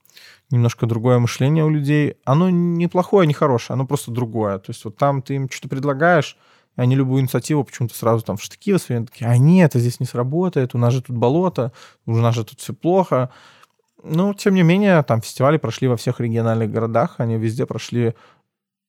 немножко 0.51 0.87
другое 0.87 1.21
мышление 1.21 1.65
у 1.65 1.71
людей. 1.71 2.17
Оно 2.25 2.51
не 2.51 2.89
плохое, 2.89 3.29
не 3.29 3.35
хорошее, 3.35 3.75
оно 3.75 3.87
просто 3.87 4.11
другое. 4.11 4.59
То 4.59 4.71
есть 4.71 4.85
вот 4.85 4.97
там 4.97 5.23
ты 5.23 5.37
им 5.37 5.49
что-то 5.49 5.69
предлагаешь, 5.69 6.37
они 6.81 6.97
любую 6.97 7.21
инициативу 7.21 7.63
почему-то 7.65 7.95
сразу 7.95 8.25
там 8.25 8.37
в 8.37 8.43
штыки 8.43 8.73
воспринимают. 8.73 9.11
Такие, 9.11 9.31
а 9.31 9.37
нет, 9.37 9.71
это 9.71 9.79
здесь 9.79 10.01
не 10.01 10.07
сработает, 10.07 10.75
у 10.75 10.79
нас 10.79 10.95
же 10.95 11.03
тут 11.03 11.17
болото, 11.17 11.73
у 12.07 12.17
нас 12.17 12.35
же 12.35 12.45
тут 12.45 12.61
все 12.61 12.73
плохо. 12.73 13.31
Но, 14.03 14.33
тем 14.33 14.55
не 14.55 14.63
менее, 14.63 15.03
там 15.03 15.21
фестивали 15.21 15.59
прошли 15.59 15.89
во 15.89 15.97
всех 15.97 16.21
региональных 16.21 16.71
городах, 16.71 17.17
они 17.19 17.37
везде 17.37 17.67
прошли 17.67 18.15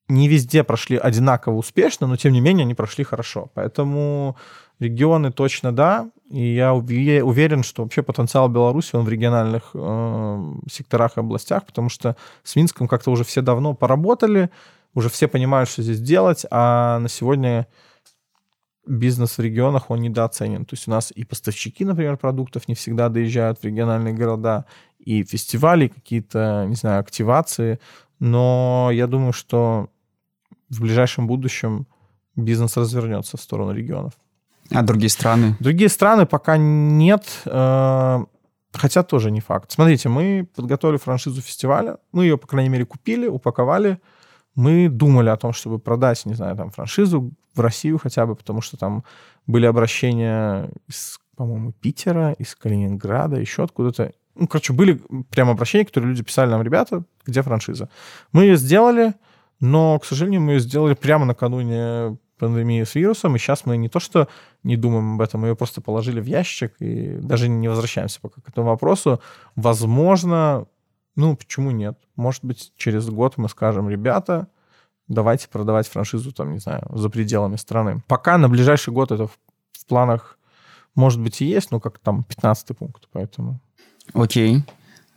не 0.08 0.28
везде 0.28 0.64
прошли 0.64 0.98
одинаково 0.98 1.56
успешно, 1.56 2.06
но 2.06 2.18
тем 2.18 2.34
не 2.34 2.42
менее 2.42 2.66
они 2.66 2.74
прошли 2.74 3.06
хорошо. 3.06 3.50
Поэтому 3.54 4.36
регионы 4.80 5.32
точно 5.32 5.72
да. 5.72 6.10
И 6.30 6.54
я 6.54 6.74
уверен, 6.74 7.64
что 7.64 7.84
вообще 7.84 8.04
потенциал 8.04 8.50
Беларуси, 8.50 8.96
он 8.96 9.06
в 9.06 9.10
региональных 9.10 9.72
э, 9.74 10.54
секторах 10.70 11.16
и 11.16 11.22
областях, 11.22 11.66
потому 11.66 11.88
что 11.90 12.18
с 12.44 12.58
Минском 12.58 12.90
как-то 12.90 13.12
уже 13.12 13.24
все 13.24 13.42
давно 13.42 13.74
поработали, 13.74 14.50
уже 14.94 15.10
все 15.10 15.28
понимают, 15.28 15.70
что 15.70 15.84
здесь 15.84 16.00
делать, 16.00 16.46
а 16.52 17.00
на 17.00 17.10
сегодня 17.10 17.68
бизнес 18.86 19.38
в 19.38 19.42
регионах, 19.42 19.90
он 19.90 20.02
недооценен. 20.02 20.66
То 20.66 20.74
есть 20.74 20.88
у 20.88 20.92
нас 20.92 21.12
и 21.12 21.24
поставщики, 21.24 21.86
например, 21.86 22.18
продуктов 22.18 22.68
не 22.68 22.76
всегда 22.76 23.10
доезжают 23.10 23.60
в 23.60 23.64
региональные 23.64 24.14
города, 24.14 24.66
и 25.06 25.24
фестивали, 25.24 25.88
какие-то, 25.88 26.66
не 26.68 26.76
знаю, 26.76 27.00
активации. 27.00 27.80
Но 28.20 28.90
я 28.94 29.08
думаю, 29.08 29.34
что 29.34 29.90
в 30.70 30.82
ближайшем 30.82 31.28
будущем 31.28 31.88
бизнес 32.36 32.78
развернется 32.78 33.38
в 33.38 33.42
сторону 33.42 33.74
регионов. 33.74 34.14
А 34.70 34.84
другие 34.84 35.10
страны? 35.10 35.56
Другие 35.60 35.90
страны 35.90 36.26
пока 36.26 36.56
нет, 36.58 37.26
э, 37.46 38.20
хотя 38.72 39.04
тоже 39.04 39.32
не 39.32 39.42
факт. 39.42 39.72
Смотрите, 39.72 40.08
мы 40.08 40.48
подготовили 40.56 40.98
франшизу 40.98 41.42
фестиваля, 41.42 41.98
мы 42.12 42.24
ее, 42.24 42.38
по 42.38 42.48
крайней 42.48 42.70
мере, 42.70 42.86
купили, 42.86 43.28
упаковали. 43.28 44.00
Мы 44.56 44.90
думали 44.90 45.30
о 45.30 45.38
том, 45.38 45.54
чтобы 45.54 45.80
продать, 45.80 46.26
не 46.26 46.34
знаю, 46.34 46.56
там, 46.56 46.72
франшизу 46.72 47.32
в 47.56 47.60
Россию 47.60 47.98
хотя 47.98 48.26
бы, 48.26 48.36
потому 48.36 48.62
что 48.62 48.78
там 48.78 49.04
были 49.48 49.66
обращения 49.66 50.70
из, 50.88 51.20
по-моему, 51.36 51.72
Питера, 51.74 52.34
из 52.34 52.56
Калининграда, 52.56 53.38
еще 53.38 53.64
откуда-то. 53.64 54.14
Ну, 54.36 54.48
короче, 54.48 54.74
были 54.74 55.02
прям 55.30 55.50
обращения, 55.50 55.86
которые 55.86 56.10
люди 56.12 56.24
писали 56.24 56.50
нам, 56.50 56.62
ребята, 56.62 57.04
где 57.26 57.42
франшиза. 57.42 57.90
Мы 58.32 58.44
ее 58.44 58.56
сделали, 58.56 59.14
но, 59.60 60.00
к 60.00 60.06
сожалению, 60.06 60.42
мы 60.42 60.54
ее 60.54 60.60
сделали 60.60 60.96
прямо 60.96 61.26
накануне 61.26 62.18
пандемии 62.42 62.84
с 62.84 62.96
вирусом, 62.96 63.36
и 63.36 63.40
сейчас 63.40 63.66
мы 63.66 63.78
не 63.78 63.88
то 63.88 64.00
что 64.00 64.28
не 64.64 64.76
думаем 64.76 65.14
об 65.14 65.22
этом, 65.22 65.42
мы 65.42 65.50
ее 65.50 65.56
просто 65.56 65.80
положили 65.80 66.20
в 66.20 66.26
ящик 66.26 66.74
и 66.80 67.18
даже 67.22 67.48
не 67.48 67.68
возвращаемся 67.68 68.20
пока 68.20 68.42
к 68.42 68.50
этому 68.50 68.70
вопросу. 68.70 69.22
Возможно, 69.56 70.66
ну, 71.16 71.36
почему 71.36 71.72
нет? 71.72 71.98
Может 72.16 72.44
быть, 72.44 72.72
через 72.78 73.10
год 73.10 73.38
мы 73.38 73.50
скажем, 73.50 73.90
ребята, 73.90 74.48
давайте 75.08 75.48
продавать 75.50 75.88
франшизу, 75.88 76.32
там, 76.32 76.54
не 76.54 76.60
знаю, 76.60 76.88
за 76.94 77.10
пределами 77.10 77.58
страны. 77.58 78.02
Пока 78.08 78.38
на 78.38 78.50
ближайший 78.50 78.94
год 78.94 79.12
это 79.12 79.28
в, 79.28 79.38
в 79.74 79.86
планах, 79.86 80.38
может 80.96 81.20
быть, 81.22 81.42
и 81.42 81.46
есть, 81.46 81.72
но 81.72 81.80
как 81.80 82.00
там 82.00 82.24
15 82.24 82.78
пункт, 82.78 83.08
поэтому... 83.12 83.60
Окей. 84.14 84.64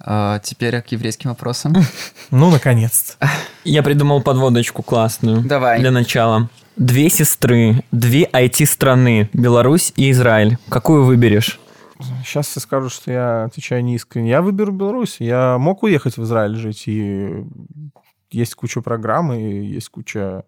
А, 0.01 0.39
теперь 0.41 0.81
к 0.83 0.89
еврейским 0.89 1.31
вопросам. 1.31 1.75
Ну, 2.31 2.51
наконец-то. 2.51 3.29
Я 3.65 3.83
придумал 3.83 4.21
подводочку 4.23 4.83
классную. 4.83 5.43
Давай. 5.43 5.79
Для 5.79 5.91
начала. 5.91 6.49
Две 6.77 7.09
сестры, 7.09 7.85
две 7.93 8.25
IT-страны, 8.25 9.31
Беларусь 9.33 9.93
и 9.95 10.11
Израиль. 10.11 10.59
Какую 10.69 11.05
выберешь? 11.05 11.61
Сейчас 12.25 12.49
все 12.49 12.61
скажут, 12.61 12.93
что 12.93 13.13
я 13.13 13.45
отвечаю 13.45 13.85
неискренне. 13.85 14.31
Я 14.31 14.43
выберу 14.43 14.73
Беларусь. 14.73 15.21
Я 15.21 15.59
мог 15.59 15.83
уехать 15.83 16.17
в 16.17 16.23
Израиль 16.25 16.57
жить, 16.57 16.85
и 16.87 17.45
есть 18.31 18.55
куча 18.55 18.81
программ, 18.81 19.33
и 19.33 19.67
есть 19.67 19.89
куча 19.91 20.45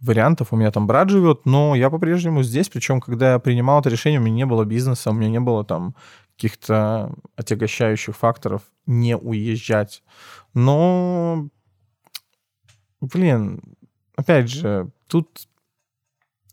вариантов. 0.00 0.52
У 0.52 0.56
меня 0.56 0.70
там 0.70 0.86
брат 0.86 1.10
живет, 1.10 1.46
но 1.46 1.74
я 1.74 1.90
по-прежнему 1.90 2.42
здесь. 2.42 2.68
Причем, 2.68 3.00
когда 3.00 3.32
я 3.32 3.38
принимал 3.38 3.80
это 3.80 3.90
решение, 3.90 4.20
у 4.20 4.22
меня 4.24 4.36
не 4.36 4.46
было 4.46 4.64
бизнеса, 4.64 5.10
у 5.10 5.14
меня 5.14 5.28
не 5.28 5.40
было 5.40 5.64
там 5.64 5.94
каких-то 6.36 7.14
отягощающих 7.36 8.16
факторов 8.16 8.62
не 8.86 9.16
уезжать. 9.16 10.02
Но, 10.54 11.48
блин, 13.00 13.62
опять 14.16 14.48
же, 14.48 14.90
тут 15.06 15.46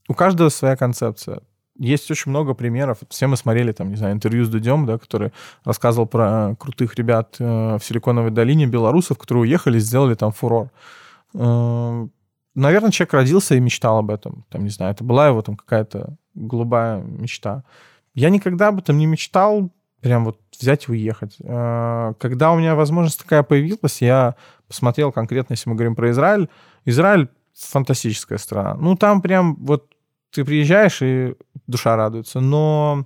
у 0.09 0.13
каждого 0.13 0.49
своя 0.49 0.75
концепция. 0.75 1.41
Есть 1.79 2.09
очень 2.09 2.31
много 2.31 2.53
примеров. 2.53 2.99
Все 3.09 3.27
мы 3.27 3.37
смотрели, 3.37 3.71
там, 3.71 3.89
не 3.89 3.95
знаю, 3.95 4.13
интервью 4.13 4.45
с 4.45 4.49
Дудем, 4.49 4.85
да, 4.85 4.97
который 4.97 5.31
рассказывал 5.63 6.07
про 6.07 6.55
крутых 6.59 6.95
ребят 6.95 7.35
э, 7.39 7.77
в 7.77 7.81
Силиконовой 7.83 8.31
долине, 8.31 8.65
белорусов, 8.65 9.17
которые 9.17 9.43
уехали, 9.43 9.79
сделали 9.79 10.15
там 10.15 10.31
фурор. 10.31 10.71
Э, 11.33 12.07
наверное, 12.55 12.91
человек 12.91 13.13
родился 13.13 13.55
и 13.55 13.59
мечтал 13.59 13.99
об 13.99 14.09
этом. 14.09 14.45
Там, 14.49 14.63
не 14.63 14.69
знаю, 14.69 14.93
это 14.93 15.03
была 15.03 15.27
его 15.27 15.41
там 15.41 15.55
какая-то 15.55 16.17
голубая 16.33 17.01
мечта. 17.01 17.63
Я 18.13 18.29
никогда 18.29 18.69
об 18.69 18.79
этом 18.79 18.97
не 18.97 19.05
мечтал, 19.05 19.69
прям 20.01 20.25
вот 20.25 20.39
взять 20.59 20.87
и 20.87 20.91
уехать. 20.91 21.37
Э, 21.39 22.13
когда 22.19 22.51
у 22.51 22.57
меня 22.57 22.75
возможность 22.75 23.19
такая 23.21 23.43
появилась, 23.43 24.01
я 24.01 24.35
посмотрел 24.67 25.11
конкретно, 25.11 25.53
если 25.53 25.69
мы 25.69 25.75
говорим 25.75 25.95
про 25.95 26.09
Израиль. 26.11 26.49
Израиль 26.85 27.29
фантастическая 27.53 28.37
страна. 28.37 28.75
Ну, 28.75 28.95
там 28.95 29.21
прям 29.21 29.55
вот 29.55 29.91
ты 30.31 30.45
приезжаешь, 30.45 31.01
и 31.01 31.35
душа 31.67 31.95
радуется. 31.95 32.39
Но 32.39 33.05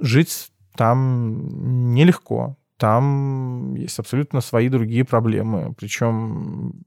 жить 0.00 0.50
там 0.76 1.92
нелегко. 1.94 2.56
Там 2.76 3.74
есть 3.74 3.98
абсолютно 3.98 4.40
свои 4.40 4.68
другие 4.68 5.04
проблемы. 5.04 5.74
Причем 5.78 6.84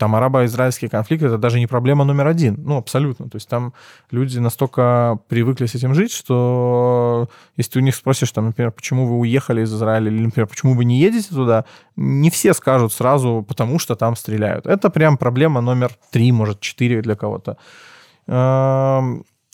там 0.00 0.14
арабо-израильский 0.14 0.88
конфликт 0.88 1.22
это 1.22 1.36
даже 1.36 1.58
не 1.58 1.66
проблема 1.66 2.04
номер 2.04 2.26
один. 2.26 2.56
Ну, 2.64 2.78
абсолютно. 2.78 3.28
То 3.28 3.36
есть 3.36 3.48
там 3.48 3.74
люди 4.10 4.38
настолько 4.38 5.18
привыкли 5.28 5.66
с 5.66 5.74
этим 5.74 5.94
жить, 5.94 6.10
что 6.10 7.28
если 7.58 7.72
ты 7.72 7.78
у 7.80 7.82
них 7.82 7.94
спросишь, 7.94 8.32
там, 8.32 8.46
например, 8.46 8.72
почему 8.72 9.06
вы 9.06 9.18
уехали 9.18 9.62
из 9.62 9.74
Израиля, 9.74 10.10
или, 10.10 10.22
например, 10.22 10.46
почему 10.46 10.74
вы 10.74 10.86
не 10.86 10.98
едете 10.98 11.28
туда, 11.28 11.66
не 11.96 12.30
все 12.30 12.54
скажут 12.54 12.94
сразу, 12.94 13.44
потому 13.46 13.78
что 13.78 13.94
там 13.94 14.16
стреляют. 14.16 14.66
Это 14.66 14.88
прям 14.88 15.18
проблема 15.18 15.60
номер 15.60 15.90
три, 16.10 16.32
может, 16.32 16.60
четыре 16.60 17.02
для 17.02 17.14
кого-то. 17.14 17.58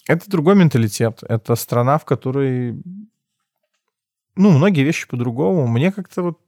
Это 0.07 0.29
другой 0.29 0.55
менталитет. 0.55 1.21
Это 1.27 1.55
страна, 1.55 1.97
в 1.97 2.05
которой 2.05 2.81
ну, 4.37 4.51
многие 4.51 4.83
вещи 4.83 5.07
по-другому. 5.07 5.67
Мне 5.67 5.91
как-то 5.91 6.21
вот 6.21 6.39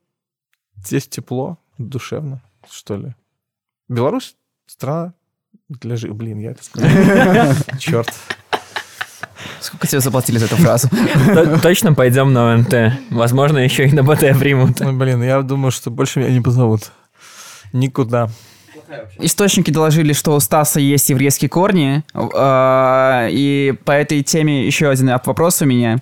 здесь 0.77 1.07
тепло, 1.07 1.57
душевно, 1.77 2.41
что 2.69 2.95
ли. 2.95 3.15
Беларусь 3.87 4.35
страна 4.67 5.13
для 5.67 5.95
жизни. 5.95 6.15
Блин, 6.15 6.39
я 6.39 6.51
это 6.51 6.63
сказал. 6.63 6.89
Черт. 7.79 8.13
Сколько 9.59 9.87
тебе 9.87 9.99
заплатили 9.99 10.37
за 10.37 10.45
эту 10.45 10.55
фразу? 10.57 10.89
Точно 11.61 11.93
пойдем 11.93 12.31
на 12.31 12.53
ОНТ. 12.53 12.73
Возможно, 13.09 13.57
еще 13.57 13.87
и 13.87 13.91
на 13.91 14.03
БТ 14.03 14.37
примут. 14.39 14.79
Ну, 14.79 14.97
блин, 14.97 15.23
я 15.23 15.41
думаю, 15.41 15.71
что 15.71 15.89
больше 15.89 16.19
меня 16.19 16.31
не 16.31 16.41
позовут. 16.41 16.91
Никуда. 17.73 18.29
Источники 19.19 19.71
доложили, 19.71 20.13
что 20.13 20.35
у 20.35 20.39
Стаса 20.39 20.79
есть 20.79 21.09
еврейские 21.09 21.49
корни, 21.49 22.03
а, 22.13 23.27
и 23.29 23.75
по 23.85 23.91
этой 23.91 24.23
теме 24.23 24.65
еще 24.65 24.89
один 24.89 25.09
вопрос 25.23 25.61
у 25.61 25.65
меня. 25.65 25.97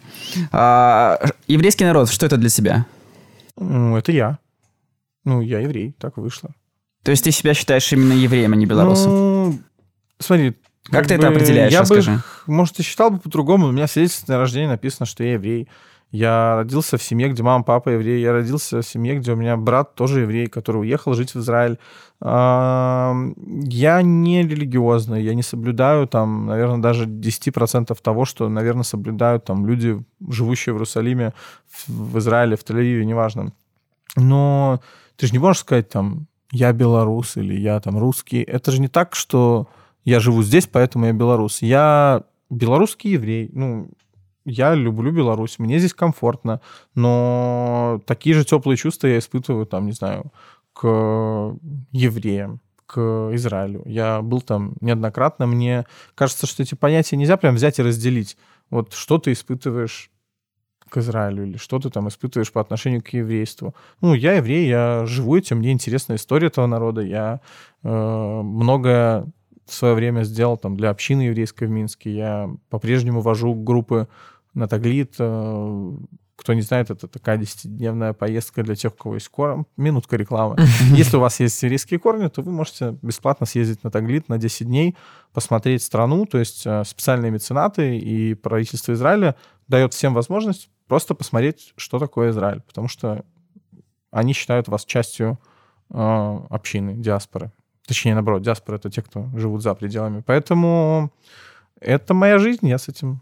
А, 0.52 1.20
еврейский 1.48 1.86
народ, 1.86 2.10
что 2.10 2.26
это 2.26 2.38
для 2.38 2.50
тебя? 2.50 2.86
Ну, 3.58 3.98
это 3.98 4.12
я. 4.12 4.40
Ну, 5.26 5.42
я 5.42 5.60
еврей, 5.60 5.94
так 6.00 6.18
вышло. 6.18 6.52
То 7.04 7.12
есть 7.12 7.24
ты 7.24 7.32
себя 7.32 7.54
считаешь 7.54 7.92
именно 7.92 8.14
евреем, 8.14 8.54
а 8.54 8.56
не 8.56 8.66
белорусом? 8.66 9.12
Ну, 9.12 9.60
смотри, 10.20 10.56
как, 10.84 10.94
как 10.94 11.08
ты 11.08 11.18
бы, 11.18 11.24
это 11.24 11.28
определяешь, 11.30 11.74
я 11.74 11.82
расскажи. 11.82 12.12
Бы, 12.12 12.22
может, 12.54 12.80
и 12.80 12.84
считал 12.84 13.12
бы 13.12 13.20
по-другому. 13.20 13.68
У 13.68 13.72
меня 13.72 13.88
в 13.88 13.92
свидетельстве 13.92 14.34
на 14.34 14.40
рождение 14.40 14.70
написано, 14.70 15.06
что 15.06 15.24
я 15.24 15.34
еврей. 15.34 15.68
Я 16.12 16.56
родился 16.56 16.98
в 16.98 17.04
семье, 17.04 17.30
где 17.30 17.44
мама, 17.44 17.64
папа 17.64 17.90
еврей. 17.90 18.22
Я 18.22 18.32
родился 18.32 18.82
в 18.82 18.86
семье, 18.86 19.20
где 19.20 19.34
у 19.34 19.36
меня 19.36 19.58
брат 19.58 19.96
тоже 19.96 20.22
еврей, 20.22 20.48
который 20.48 20.82
уехал 20.82 21.14
жить 21.14 21.34
в 21.36 21.40
Израиль. 21.40 21.78
Я 22.22 24.02
не 24.04 24.44
религиозный, 24.44 25.22
я 25.22 25.36
не 25.36 25.44
соблюдаю 25.44 26.08
там, 26.08 26.46
наверное, 26.48 26.80
даже 26.80 27.06
10% 27.06 27.96
того, 28.02 28.26
что, 28.26 28.50
наверное, 28.50 28.84
соблюдают 28.84 29.44
там 29.44 29.68
люди, 29.68 30.04
живущие 30.28 30.74
в 30.74 30.78
Иерусалиме, 30.78 31.34
в 31.88 32.18
Израиле, 32.20 32.56
в 32.56 32.64
Тель-Авиве, 32.64 33.04
неважно. 33.04 33.52
Но 34.16 34.80
ты 35.18 35.28
же 35.28 35.34
не 35.34 35.40
можешь 35.40 35.62
сказать 35.62 35.90
там, 35.90 36.28
я 36.52 36.72
белорус 36.72 37.38
или 37.38 37.54
я 37.54 37.80
там 37.80 38.00
русский. 38.00 38.42
Это 38.42 38.72
же 38.72 38.80
не 38.82 38.88
так, 38.88 39.14
что 39.14 39.68
я 40.06 40.20
живу 40.20 40.42
здесь, 40.42 40.66
поэтому 40.66 41.06
я 41.06 41.14
белорус. 41.14 41.62
Я 41.62 42.24
белорусский 42.50 43.12
еврей. 43.12 43.50
Ну, 43.52 43.90
я 44.48 44.74
люблю 44.74 45.12
Беларусь, 45.12 45.60
мне 45.60 45.78
здесь 45.78 45.94
комфортно, 45.94 46.62
но 46.96 48.02
такие 48.06 48.34
же 48.34 48.46
теплые 48.46 48.78
чувства 48.78 49.08
я 49.08 49.20
испытываю, 49.20 49.66
там, 49.66 49.86
не 49.86 49.92
знаю, 49.92 50.32
к 50.74 50.88
евреям, 51.92 52.62
к 52.86 53.30
Израилю. 53.34 53.84
Я 53.86 54.22
был 54.22 54.42
там 54.42 54.76
неоднократно, 54.80 55.46
мне 55.48 55.86
кажется, 56.16 56.48
что 56.48 56.64
эти 56.64 56.76
понятия 56.76 57.18
нельзя 57.18 57.36
прям 57.36 57.56
взять 57.56 57.80
и 57.80 57.84
разделить. 57.84 58.38
Вот 58.70 58.94
что 58.94 59.18
ты 59.18 59.34
испытываешь 59.34 60.10
к 60.90 60.98
Израилю 60.98 61.46
или 61.46 61.58
что 61.58 61.80
ты 61.80 61.90
там 61.90 62.08
испытываешь 62.08 62.52
по 62.52 62.62
отношению 62.62 63.04
к 63.04 63.10
еврейству. 63.10 63.76
Ну, 64.00 64.14
я 64.14 64.34
еврей, 64.34 64.68
я 64.70 65.06
живу 65.06 65.36
этим, 65.36 65.58
мне 65.58 65.74
интересна 65.74 66.16
история 66.16 66.48
этого 66.48 66.68
народа, 66.68 67.02
я 67.02 67.42
э, 67.84 67.90
многое 67.90 69.26
в 69.66 69.74
свое 69.74 69.94
время 69.94 70.24
сделал 70.24 70.58
там 70.58 70.78
для 70.78 70.90
общины 70.90 71.24
еврейской 71.24 71.66
в 71.66 71.70
Минске, 71.70 72.16
я 72.16 72.50
по-прежнему 72.70 73.20
вожу 73.20 73.54
группы 73.54 74.08
на 74.58 74.68
Таглит. 74.68 75.16
Э, 75.20 75.98
кто 76.36 76.54
не 76.54 76.62
знает, 76.62 76.92
это 76.92 77.08
такая 77.08 77.38
десятидневная 77.38 78.14
поездка 78.14 78.64
для 78.64 78.76
тех, 78.76 78.94
у 78.94 78.98
кого 78.98 79.16
есть 79.16 79.30
корм. 79.30 79.66
Минутка 79.76 80.18
рекламы. 80.18 80.58
Если 80.92 81.18
у 81.18 81.20
вас 81.20 81.40
есть 81.40 81.58
сирийские 81.58 82.00
корни, 82.00 82.28
то 82.28 82.42
вы 82.42 82.52
можете 82.52 82.98
бесплатно 83.02 83.46
съездить 83.46 83.84
на 83.84 83.92
Таглит 83.92 84.30
на 84.30 84.38
10 84.38 84.68
дней, 84.68 84.96
посмотреть 85.34 85.84
страну. 85.84 86.26
То 86.26 86.38
есть 86.38 86.66
э, 86.66 86.84
специальные 86.86 87.32
меценаты 87.32 87.98
и 87.98 88.34
правительство 88.34 88.94
Израиля 88.94 89.36
дает 89.68 89.94
всем 89.94 90.14
возможность 90.14 90.70
просто 90.88 91.16
посмотреть, 91.16 91.74
что 91.76 92.00
такое 92.00 92.30
Израиль. 92.32 92.62
Потому 92.62 92.88
что 92.88 93.26
они 94.12 94.34
считают 94.34 94.68
вас 94.68 94.86
частью 94.86 95.40
э, 95.90 96.40
общины, 96.50 96.94
диаспоры. 96.94 97.52
Точнее, 97.88 98.14
наоборот, 98.14 98.42
диаспора— 98.42 98.76
это 98.78 98.90
те, 98.90 99.02
кто 99.02 99.30
живут 99.36 99.64
за 99.64 99.74
пределами. 99.74 100.22
Поэтому 100.26 101.12
это 101.80 102.14
моя 102.14 102.38
жизнь, 102.38 102.68
я 102.68 102.78
с 102.78 102.90
этим 102.90 103.22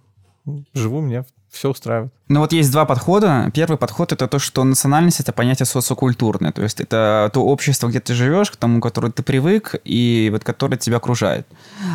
живу, 0.74 1.02
мне 1.02 1.26
все 1.56 1.70
устраивает. 1.72 2.12
Ну 2.28 2.42
вот 2.42 2.52
есть 2.54 2.72
два 2.72 2.86
подхода. 2.86 3.50
Первый 3.54 3.78
подход 3.78 4.12
это 4.12 4.28
то, 4.28 4.40
что 4.40 4.64
национальность 4.64 5.20
это 5.20 5.32
понятие 5.32 5.66
социокультурное, 5.66 6.52
то 6.52 6.62
есть 6.62 6.82
это 6.82 7.30
то 7.34 7.46
общество, 7.46 7.88
где 7.88 8.00
ты 8.00 8.14
живешь, 8.14 8.52
к 8.52 8.56
тому, 8.58 8.80
к 8.80 8.84
которому 8.84 9.14
ты 9.14 9.24
привык 9.24 9.76
и 9.84 10.30
вот 10.32 10.44
которое 10.44 10.78
тебя 10.78 10.98
окружает. 10.98 11.48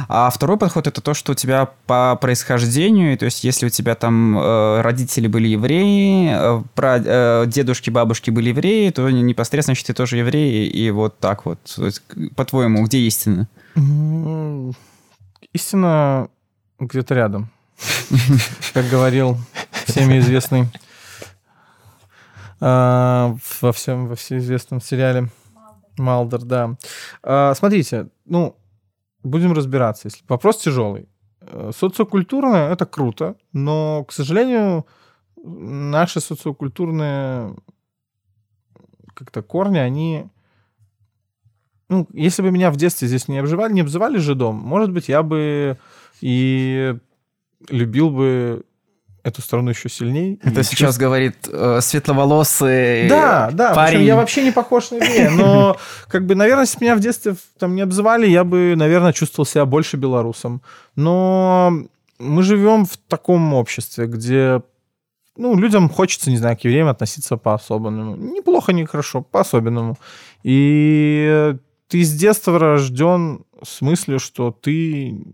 А 0.08 0.30
второй 0.30 0.56
подход 0.56 0.86
это 0.86 1.00
то, 1.00 1.14
что 1.14 1.32
у 1.32 1.34
тебя 1.34 1.68
по 1.86 2.16
происхождению, 2.16 3.16
то 3.18 3.26
есть 3.26 3.44
если 3.44 3.66
у 3.66 3.68
тебя 3.68 3.94
там 3.94 4.38
э, 4.38 4.80
родители 4.80 5.26
были 5.26 5.48
евреи, 5.48 6.30
э, 6.32 6.62
про, 6.74 6.98
э, 7.04 7.44
дедушки, 7.46 7.90
бабушки 7.90 8.30
были 8.30 8.48
евреи, 8.48 8.90
то 8.90 9.10
непосредственно 9.10 9.74
значит 9.74 9.86
ты 9.86 9.94
тоже 9.94 10.16
еврей 10.16 10.68
и 10.68 10.90
вот 10.90 11.18
так 11.18 11.44
вот. 11.44 11.78
По-твоему, 12.34 12.84
где 12.84 12.98
истина? 13.00 13.46
Истина 15.52 16.28
где-то 16.78 17.14
рядом. 17.14 17.50
Как 18.74 18.88
говорил 18.88 19.36
всеми 19.86 20.18
известный 20.18 20.66
а, 22.60 23.36
во 23.60 23.72
всем, 23.72 24.06
во 24.06 24.14
всеизвестном 24.14 24.80
сериале 24.80 25.30
Малдер, 25.98 26.42
да. 26.42 26.76
А, 27.22 27.54
смотрите, 27.54 28.08
ну, 28.24 28.56
будем 29.22 29.52
разбираться. 29.52 30.08
Если 30.08 30.24
вопрос 30.28 30.58
тяжелый. 30.58 31.08
Э, 31.40 31.70
социокультурное— 31.74 32.70
это 32.72 32.86
круто, 32.86 33.36
но, 33.52 34.04
к 34.04 34.12
сожалению, 34.12 34.86
наши 35.42 36.20
социокультурные 36.20 37.56
как-то 39.14 39.42
корни, 39.42 39.78
они... 39.78 40.26
Ну, 41.88 42.06
если 42.12 42.42
бы 42.42 42.50
меня 42.50 42.70
в 42.70 42.76
детстве 42.76 43.08
здесь 43.08 43.26
не 43.26 43.38
обзывали, 43.38 43.72
не 43.72 43.80
обзывали 43.80 44.18
жидом, 44.18 44.56
может 44.56 44.92
быть, 44.92 45.08
я 45.08 45.22
бы 45.22 45.76
и 46.20 46.96
любил 47.68 48.10
бы 48.10 48.64
эту 49.22 49.42
страну 49.42 49.70
еще 49.70 49.88
сильнее. 49.88 50.38
Это 50.42 50.62
сейчас 50.62 50.78
чувств... 50.78 51.00
говорит 51.00 51.36
э, 51.50 51.80
светловолосый 51.82 53.08
да, 53.08 53.50
да, 53.52 53.74
парень. 53.74 54.02
я 54.02 54.16
вообще 54.16 54.42
не 54.42 54.50
похож 54.50 54.90
на 54.90 54.96
еврея, 54.96 55.30
но 55.30 55.76
как 56.08 56.26
бы, 56.26 56.34
наверное, 56.34 56.64
если 56.64 56.82
меня 56.82 56.96
в 56.96 57.00
детстве 57.00 57.36
там 57.58 57.74
не 57.74 57.82
обзывали, 57.82 58.26
я 58.26 58.44
бы, 58.44 58.74
наверное, 58.76 59.12
чувствовал 59.12 59.46
себя 59.46 59.66
больше 59.66 59.96
белорусом. 59.96 60.62
Но 60.96 61.72
мы 62.18 62.42
живем 62.42 62.86
в 62.86 62.96
таком 62.96 63.54
обществе, 63.54 64.06
где 64.06 64.62
ну, 65.36 65.56
людям 65.56 65.88
хочется, 65.88 66.30
не 66.30 66.36
знаю, 66.36 66.56
к 66.56 66.60
евреям 66.60 66.88
относиться 66.88 67.36
по-особенному. 67.36 68.16
Неплохо, 68.16 68.72
не 68.72 68.84
хорошо, 68.84 69.22
по-особенному. 69.22 69.96
И 70.42 71.54
ты 71.88 72.04
с 72.04 72.12
детства 72.12 72.58
рожден 72.58 73.44
с 73.62 73.80
мыслью, 73.80 74.18
что 74.18 74.50
ты 74.50 75.24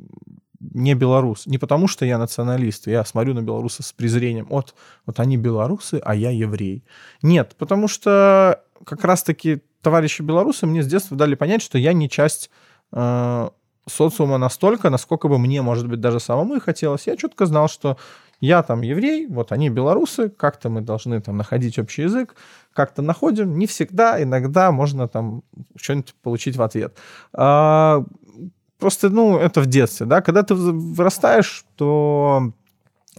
не 0.61 0.95
белорус. 0.95 1.47
Не 1.47 1.59
потому, 1.59 1.89
что 1.89 2.05
я 2.05 2.19
националист, 2.19 2.87
я 2.87 3.05
смотрю 3.05 3.35
на 3.35 3.43
белорусов 3.43 3.87
с 3.87 3.93
презрением. 3.93 4.47
Вот, 4.49 4.75
вот 5.07 5.21
они 5.21 5.37
белорусы, 5.37 6.01
а 6.05 6.15
я 6.15 6.31
еврей. 6.31 6.85
Нет, 7.23 7.55
потому 7.59 7.89
что 7.89 8.63
как 8.85 9.05
раз-таки 9.05 9.63
товарищи 9.83 10.23
белорусы 10.23 10.67
мне 10.67 10.83
с 10.83 10.87
детства 10.87 11.17
дали 11.17 11.35
понять, 11.35 11.63
что 11.63 11.79
я 11.79 11.93
не 11.93 12.09
часть 12.09 12.51
э, 12.93 13.49
социума 13.89 14.39
настолько, 14.39 14.91
насколько 14.91 15.29
бы 15.29 15.39
мне, 15.39 15.63
может 15.63 15.89
быть, 15.89 16.01
даже 16.01 16.21
самому 16.21 16.57
и 16.57 16.61
хотелось. 16.61 17.07
Я 17.07 17.17
четко 17.17 17.47
знал, 17.47 17.69
что 17.69 17.97
я 18.41 18.63
там 18.63 18.83
еврей, 18.83 19.27
вот 19.27 19.53
они 19.53 19.71
белорусы, 19.71 20.29
как-то 20.29 20.69
мы 20.69 20.83
должны 20.83 21.21
там 21.21 21.37
находить 21.37 21.79
общий 21.79 22.03
язык, 22.03 22.35
как-то 22.73 23.01
находим, 23.01 23.59
не 23.59 23.67
всегда, 23.67 24.23
иногда 24.23 24.73
можно 24.73 25.09
там 25.09 25.43
что-нибудь 25.77 26.15
получить 26.23 26.57
в 26.57 26.63
ответ. 26.63 26.97
А, 27.33 28.05
просто, 28.79 29.11
ну, 29.11 29.39
это 29.39 29.61
в 29.61 29.67
детстве, 29.67 30.07
да, 30.07 30.21
когда 30.21 30.43
ты 30.43 30.55
вырастаешь, 30.55 31.65
то 31.77 32.53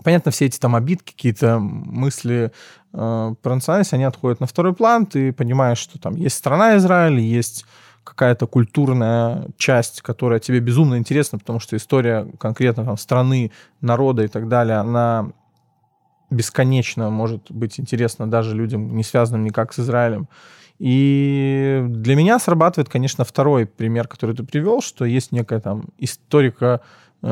понятно, 0.04 0.32
все 0.32 0.46
эти 0.46 0.60
там 0.60 0.76
обидки, 0.76 1.12
какие-то 1.12 1.60
мысли 1.60 2.52
э, 2.94 3.36
про 3.42 3.56
национальность, 3.56 3.94
они 3.94 4.04
отходят 4.04 4.40
на 4.40 4.48
второй 4.48 4.74
план, 4.74 5.06
ты 5.06 5.34
понимаешь, 5.34 5.80
что 5.80 6.00
там 6.00 6.16
есть 6.16 6.38
страна 6.38 6.78
Израиль, 6.78 7.20
есть 7.20 7.66
какая-то 8.04 8.48
культурная 8.48 9.48
часть, 9.58 10.02
которая 10.02 10.40
тебе 10.40 10.60
безумно 10.60 10.98
интересна, 10.98 11.40
потому 11.40 11.60
что 11.60 11.76
история 11.76 12.28
конкретно 12.40 12.86
там 12.86 12.98
страны, 12.98 13.52
народа 13.82 14.24
и 14.24 14.28
так 14.28 14.48
далее, 14.48 14.78
она 14.78 15.32
бесконечно 16.30 17.10
может 17.10 17.52
быть 17.52 17.80
интересна 17.80 18.30
даже 18.30 18.56
людям, 18.56 18.96
не 18.96 19.04
связанным 19.04 19.44
никак 19.44 19.74
с 19.74 19.80
Израилем. 19.80 20.28
И 20.80 21.84
для 21.88 22.16
меня 22.16 22.38
срабатывает, 22.40 22.90
конечно, 22.90 23.24
второй 23.24 23.66
пример, 23.66 24.08
который 24.08 24.36
ты 24.36 24.44
привел, 24.44 24.82
что 24.82 25.06
есть 25.06 25.32
некая 25.32 25.60
там 25.60 25.86
историка 25.98 26.82
э, 27.24 27.28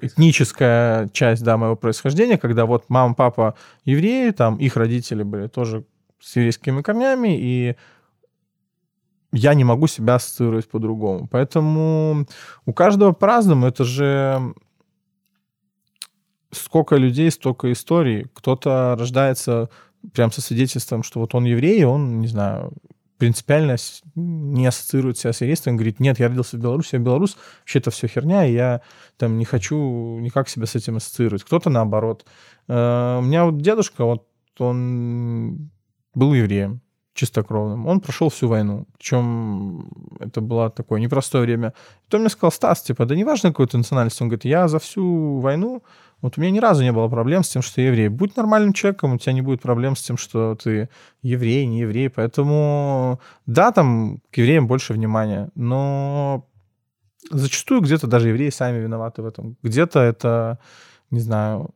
этническая 0.00 1.08
часть 1.08 1.42
да, 1.44 1.58
моего 1.58 1.76
происхождения, 1.76 2.38
когда 2.38 2.64
вот 2.64 2.84
мама, 2.88 3.14
папа 3.14 3.54
евреи, 3.84 4.30
там 4.30 4.56
их 4.56 4.76
родители 4.76 5.22
были 5.22 5.48
тоже 5.48 5.84
с 6.18 6.36
еврейскими 6.36 6.80
корнями, 6.80 7.36
и 7.38 7.76
я 9.32 9.54
не 9.54 9.64
могу 9.64 9.86
себя 9.86 10.14
ассоциировать 10.14 10.68
по-другому. 10.68 11.28
Поэтому 11.30 12.26
у 12.64 12.72
каждого 12.72 13.12
по-разному. 13.12 13.66
Это 13.66 13.84
же 13.84 14.54
сколько 16.52 16.96
людей, 16.96 17.30
столько 17.30 17.72
историй. 17.72 18.26
Кто-то 18.32 18.96
рождается 18.98 19.68
прям 20.12 20.30
со 20.32 20.40
свидетельством, 20.40 21.02
что 21.02 21.20
вот 21.20 21.34
он 21.34 21.44
еврей, 21.44 21.84
он, 21.84 22.20
не 22.20 22.28
знаю, 22.28 22.72
принципиально 23.18 23.76
не 24.14 24.66
ассоциирует 24.66 25.18
себя 25.18 25.32
с 25.32 25.40
еврейством, 25.40 25.76
говорит, 25.76 26.00
нет, 26.00 26.18
я 26.18 26.28
родился 26.28 26.56
в 26.56 26.60
Беларуси, 26.60 26.90
я 26.92 26.98
белорус, 26.98 27.36
вообще 27.60 27.78
это 27.78 27.90
все 27.90 28.08
херня, 28.08 28.44
и 28.44 28.52
я 28.52 28.80
там 29.16 29.38
не 29.38 29.44
хочу 29.44 30.18
никак 30.18 30.48
себя 30.48 30.66
с 30.66 30.74
этим 30.74 30.96
ассоциировать. 30.96 31.44
Кто-то 31.44 31.70
наоборот. 31.70 32.26
Э, 32.68 33.18
у 33.18 33.22
меня 33.22 33.44
вот 33.44 33.58
дедушка, 33.58 34.04
вот 34.04 34.26
он 34.58 35.70
был 36.14 36.34
евреем, 36.34 36.80
чистокровным. 37.14 37.86
Он 37.86 38.00
прошел 38.00 38.28
всю 38.28 38.48
войну. 38.48 38.86
Причем 38.98 39.88
это 40.18 40.40
было 40.40 40.68
такое 40.70 41.00
непростое 41.00 41.44
время. 41.44 41.72
И 42.10 42.14
он 42.14 42.22
мне 42.22 42.30
сказал, 42.30 42.52
Стас, 42.52 42.82
типа, 42.82 43.06
да 43.06 43.14
неважно 43.14 43.50
какой 43.50 43.68
ты 43.68 43.78
национальность. 43.78 44.20
Он 44.20 44.28
говорит, 44.28 44.44
я 44.44 44.68
за 44.68 44.78
всю 44.78 45.38
войну, 45.38 45.82
вот 46.24 46.38
у 46.38 46.40
меня 46.40 46.52
ни 46.52 46.58
разу 46.58 46.82
не 46.82 46.90
было 46.90 47.06
проблем 47.08 47.44
с 47.44 47.50
тем, 47.50 47.60
что 47.60 47.82
я 47.82 47.88
еврей. 47.88 48.08
Будь 48.08 48.34
нормальным 48.34 48.72
человеком, 48.72 49.12
у 49.12 49.18
тебя 49.18 49.34
не 49.34 49.42
будет 49.42 49.60
проблем 49.60 49.94
с 49.94 50.00
тем, 50.00 50.16
что 50.16 50.54
ты 50.54 50.88
еврей, 51.20 51.66
не 51.66 51.80
еврей. 51.80 52.08
Поэтому, 52.08 53.20
да, 53.44 53.72
там 53.72 54.20
к 54.30 54.38
евреям 54.38 54.66
больше 54.66 54.94
внимания, 54.94 55.50
но 55.54 56.48
зачастую 57.30 57.82
где-то 57.82 58.06
даже 58.06 58.28
евреи 58.28 58.48
сами 58.48 58.78
виноваты 58.78 59.20
в 59.20 59.26
этом. 59.26 59.58
Где-то 59.62 60.00
это, 60.00 60.58
не 61.10 61.20
знаю, 61.20 61.74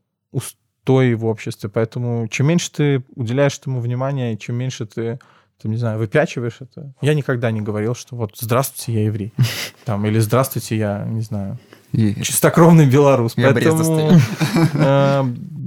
той 0.85 1.13
в 1.13 1.27
обществе. 1.27 1.69
Поэтому 1.69 2.27
чем 2.29 2.47
меньше 2.47 2.73
ты 2.73 3.05
уделяешь 3.17 3.59
этому 3.59 3.81
внимания, 3.81 4.39
чем 4.39 4.57
меньше 4.57 4.87
ты 4.87 5.19
ты, 5.61 5.69
не 5.69 5.77
знаю, 5.77 5.99
выпячиваешь 5.99 6.59
это. 6.61 6.95
Я 7.03 7.15
никогда 7.15 7.51
не 7.51 7.61
говорил, 7.61 7.95
что 7.95 8.17
вот 8.17 8.31
здравствуйте, 8.39 8.93
я 8.93 9.05
еврей. 9.07 9.35
Там, 9.85 10.07
или 10.07 10.21
здравствуйте, 10.21 10.79
я, 10.79 11.05
не 11.05 11.21
знаю, 11.21 11.59
и... 11.93 12.21
чистокровный 12.23 12.87
белорус. 12.87 13.35
Я 13.37 13.53
Поэтому 13.53 14.19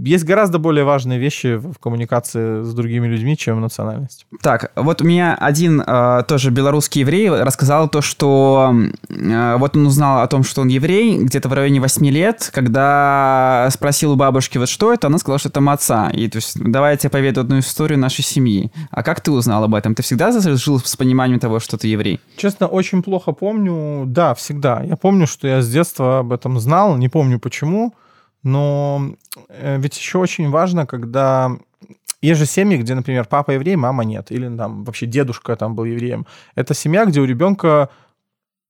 есть 0.09 0.23
гораздо 0.25 0.59
более 0.59 0.83
важные 0.83 1.19
вещи 1.19 1.55
в 1.57 1.77
коммуникации 1.79 2.63
с 2.63 2.73
другими 2.73 3.07
людьми, 3.07 3.37
чем 3.37 3.61
национальность. 3.61 4.25
Так, 4.41 4.71
вот 4.75 5.01
у 5.01 5.05
меня 5.05 5.35
один 5.35 5.81
э, 5.81 6.23
тоже 6.27 6.51
белорусский 6.51 7.01
еврей 7.01 7.29
рассказал 7.29 7.89
то, 7.89 8.01
что 8.01 8.73
э, 9.09 9.55
вот 9.57 9.75
он 9.75 9.87
узнал 9.87 10.21
о 10.21 10.27
том, 10.27 10.43
что 10.43 10.61
он 10.61 10.67
еврей 10.67 11.17
где-то 11.17 11.49
в 11.49 11.53
районе 11.53 11.79
8 11.79 12.05
лет, 12.07 12.49
когда 12.53 13.67
спросил 13.71 14.13
у 14.13 14.15
бабушки, 14.15 14.57
вот 14.57 14.69
что 14.69 14.93
это, 14.93 15.07
она 15.07 15.17
сказала, 15.17 15.39
что 15.39 15.49
это 15.49 15.61
маца. 15.61 16.09
И 16.09 16.27
то 16.27 16.37
есть 16.37 16.59
давай 16.59 16.93
я 16.93 16.97
тебе 16.97 17.09
поведу 17.09 17.41
одну 17.41 17.59
историю 17.59 17.99
нашей 17.99 18.23
семьи. 18.23 18.71
А 18.89 19.03
как 19.03 19.21
ты 19.21 19.31
узнал 19.31 19.63
об 19.63 19.75
этом? 19.75 19.95
Ты 19.95 20.03
всегда 20.03 20.31
жил 20.31 20.79
с 20.79 20.95
пониманием 20.95 21.39
того, 21.39 21.59
что 21.59 21.77
ты 21.77 21.87
еврей? 21.87 22.19
Честно, 22.37 22.67
очень 22.67 23.03
плохо 23.03 23.31
помню. 23.31 24.05
Да, 24.05 24.33
всегда. 24.33 24.81
Я 24.83 24.95
помню, 24.95 25.27
что 25.27 25.47
я 25.47 25.61
с 25.61 25.69
детства 25.69 26.19
об 26.19 26.31
этом 26.31 26.59
знал, 26.59 26.97
не 26.97 27.09
помню 27.09 27.39
почему, 27.39 27.93
но 28.43 29.13
э, 29.49 29.77
ведь 29.79 29.97
еще 29.97 30.17
очень 30.17 30.49
важно, 30.49 30.85
когда 30.85 31.57
есть 32.21 32.39
же 32.39 32.45
семьи, 32.45 32.77
где, 32.77 32.93
например, 32.93 33.25
папа 33.25 33.51
еврей, 33.51 33.75
мама 33.75 34.03
нет, 34.03 34.31
или 34.31 34.55
там 34.55 34.83
вообще 34.83 35.05
дедушка 35.05 35.55
там 35.55 35.75
был 35.75 35.85
евреем. 35.85 36.27
Это 36.55 36.73
семья, 36.73 37.05
где 37.05 37.19
у 37.19 37.25
ребенка, 37.25 37.89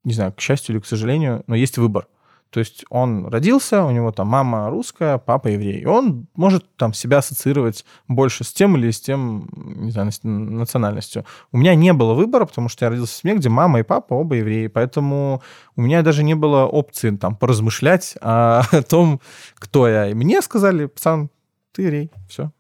не 0.04 0.14
знаю, 0.14 0.32
к 0.34 0.40
счастью 0.40 0.76
или 0.76 0.82
к 0.82 0.86
сожалению, 0.86 1.44
но 1.48 1.56
есть 1.56 1.78
выбор. 1.78 2.08
То 2.52 2.60
есть 2.60 2.84
он 2.90 3.28
родился, 3.28 3.86
у 3.86 3.92
него 3.92 4.12
там 4.12 4.28
мама 4.28 4.70
русская, 4.70 5.18
папа 5.18 5.48
еврей. 5.48 5.80
И 5.80 5.86
он 5.86 6.28
может 6.36 6.66
там 6.76 6.94
себя 6.94 7.20
ассоциировать 7.20 7.86
больше 8.10 8.44
с 8.44 8.52
тем 8.52 8.76
или 8.76 8.92
с 8.92 9.00
тем, 9.00 9.48
не 9.56 9.92
знаю, 9.92 10.12
национальностью. 10.24 11.26
У 11.54 11.58
меня 11.58 11.76
не 11.76 11.94
было 11.94 12.14
выбора, 12.14 12.44
потому 12.46 12.68
что 12.68 12.84
я 12.84 12.90
родился 12.90 13.14
в 13.14 13.18
семье, 13.18 13.38
где 13.38 13.48
мама 13.48 13.80
и 13.80 13.84
папа 13.84 14.16
оба 14.16 14.36
евреи. 14.36 14.68
Поэтому 14.68 15.42
у 15.78 15.82
меня 15.82 16.02
даже 16.02 16.24
не 16.24 16.36
было 16.36 16.66
опции 16.66 17.12
там 17.12 17.38
поразмышлять 17.38 18.16
о, 18.20 18.64
о 18.70 18.82
том, 18.90 19.22
кто 19.56 19.88
я. 19.88 20.10
И 20.10 20.14
мне 20.14 20.42
сказали, 20.42 20.88
пацан, 20.88 21.30
ты 21.72 21.84
еврей, 21.84 22.12
все. 22.28 22.52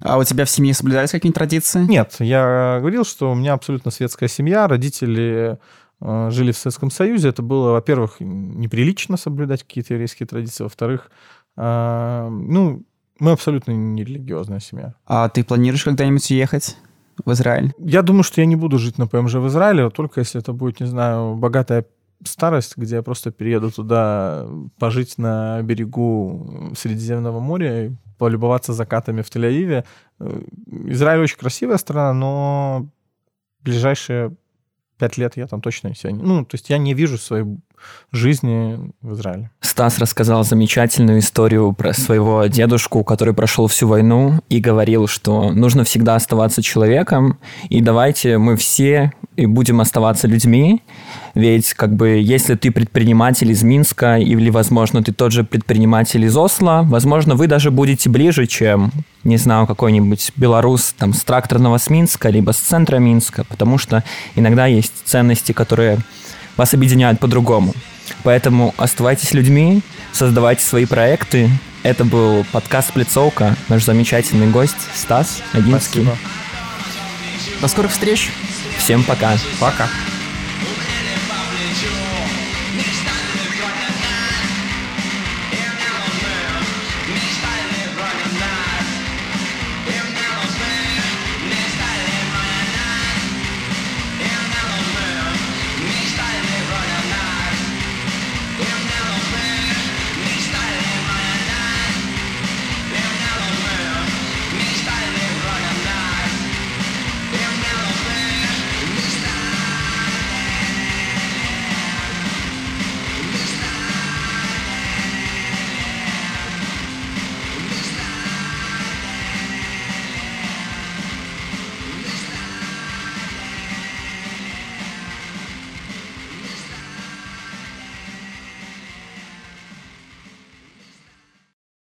А 0.00 0.18
у 0.18 0.24
тебя 0.24 0.44
в 0.44 0.50
семье 0.50 0.74
соблюдались 0.74 1.10
какие-нибудь 1.10 1.36
традиции? 1.36 1.84
Нет, 1.84 2.16
я 2.18 2.78
говорил, 2.80 3.04
что 3.04 3.30
у 3.30 3.34
меня 3.36 3.52
абсолютно 3.52 3.92
светская 3.92 4.28
семья, 4.28 4.66
родители 4.66 5.58
жили 6.00 6.52
в 6.52 6.56
Советском 6.56 6.90
Союзе, 6.90 7.28
это 7.28 7.42
было, 7.42 7.72
во-первых, 7.72 8.16
неприлично 8.20 9.16
соблюдать 9.16 9.64
какие-то 9.64 9.94
еврейские 9.94 10.26
традиции, 10.26 10.62
во-вторых, 10.62 11.10
э, 11.56 12.28
ну, 12.30 12.84
мы 13.18 13.32
абсолютно 13.32 13.72
не 13.72 14.04
религиозная 14.04 14.60
семья. 14.60 14.94
А 15.06 15.28
ты 15.28 15.42
планируешь 15.42 15.84
когда-нибудь 15.84 16.30
уехать 16.30 16.76
в 17.24 17.32
Израиль? 17.32 17.72
Я 17.78 18.02
думаю, 18.02 18.22
что 18.22 18.40
я 18.40 18.46
не 18.46 18.56
буду 18.56 18.78
жить 18.78 18.98
на 18.98 19.08
ПМЖ 19.08 19.34
в 19.34 19.48
Израиле, 19.48 19.90
только 19.90 20.20
если 20.20 20.40
это 20.40 20.52
будет, 20.52 20.80
не 20.80 20.86
знаю, 20.86 21.34
богатая 21.34 21.84
старость, 22.24 22.76
где 22.76 22.96
я 22.96 23.02
просто 23.02 23.30
перееду 23.30 23.70
туда 23.70 24.46
пожить 24.78 25.18
на 25.18 25.62
берегу 25.62 26.72
Средиземного 26.76 27.40
моря 27.40 27.86
и 27.86 27.90
полюбоваться 28.18 28.72
закатами 28.72 29.22
в 29.22 29.30
Тель-Авиве. 29.30 29.84
Э, 30.20 30.40
Израиль 30.86 31.22
очень 31.22 31.38
красивая 31.38 31.76
страна, 31.76 32.12
но 32.12 32.88
ближайшие 33.62 34.36
пять 34.98 35.16
лет 35.16 35.36
я 35.36 35.46
там 35.46 35.60
точно 35.60 35.94
себя 35.94 36.12
не... 36.12 36.22
Ну, 36.22 36.44
то 36.44 36.56
есть 36.56 36.68
я 36.70 36.78
не 36.78 36.94
вижу 36.94 37.18
своей 37.18 37.46
жизни 38.12 38.78
в 39.02 39.14
Израиле. 39.14 39.50
Стас 39.60 39.98
рассказал 39.98 40.44
замечательную 40.44 41.18
историю 41.18 41.72
про 41.72 41.92
своего 41.92 42.46
дедушку, 42.46 43.04
который 43.04 43.34
прошел 43.34 43.66
всю 43.66 43.86
войну 43.86 44.40
и 44.48 44.60
говорил, 44.60 45.06
что 45.06 45.52
нужно 45.52 45.84
всегда 45.84 46.14
оставаться 46.14 46.62
человеком, 46.62 47.38
и 47.68 47.80
давайте 47.80 48.38
мы 48.38 48.56
все 48.56 49.12
и 49.36 49.46
будем 49.46 49.80
оставаться 49.80 50.26
людьми, 50.26 50.82
ведь 51.34 51.74
как 51.74 51.94
бы 51.94 52.08
если 52.08 52.56
ты 52.56 52.72
предприниматель 52.72 53.52
из 53.52 53.62
Минска 53.62 54.16
или, 54.16 54.50
возможно, 54.50 55.02
ты 55.02 55.12
тот 55.12 55.30
же 55.30 55.44
предприниматель 55.44 56.24
из 56.24 56.36
Осло, 56.36 56.82
возможно, 56.84 57.36
вы 57.36 57.46
даже 57.46 57.70
будете 57.70 58.10
ближе, 58.10 58.46
чем, 58.46 58.90
не 59.22 59.36
знаю, 59.36 59.68
какой-нибудь 59.68 60.32
белорус 60.34 60.92
там 60.98 61.12
с 61.12 61.22
тракторного 61.22 61.78
с 61.78 61.88
Минска, 61.88 62.30
либо 62.30 62.50
с 62.50 62.56
центра 62.56 62.96
Минска, 62.96 63.44
потому 63.44 63.78
что 63.78 64.02
иногда 64.34 64.66
есть 64.66 64.92
ценности, 65.04 65.52
которые 65.52 65.98
вас 66.58 66.74
объединяют 66.74 67.20
по-другому. 67.20 67.72
Поэтому 68.24 68.74
оставайтесь 68.76 69.32
людьми, 69.32 69.80
создавайте 70.12 70.62
свои 70.62 70.84
проекты. 70.84 71.50
Это 71.84 72.04
был 72.04 72.44
подкаст 72.52 72.92
«Плецовка», 72.92 73.56
наш 73.68 73.84
замечательный 73.84 74.48
гость 74.48 74.76
Стас 74.94 75.40
Агинский. 75.52 76.02
Спасибо. 76.02 76.18
До 77.62 77.68
скорых 77.68 77.92
встреч! 77.92 78.30
Всем 78.76 79.04
пока. 79.04 79.36
Пока. 79.60 79.86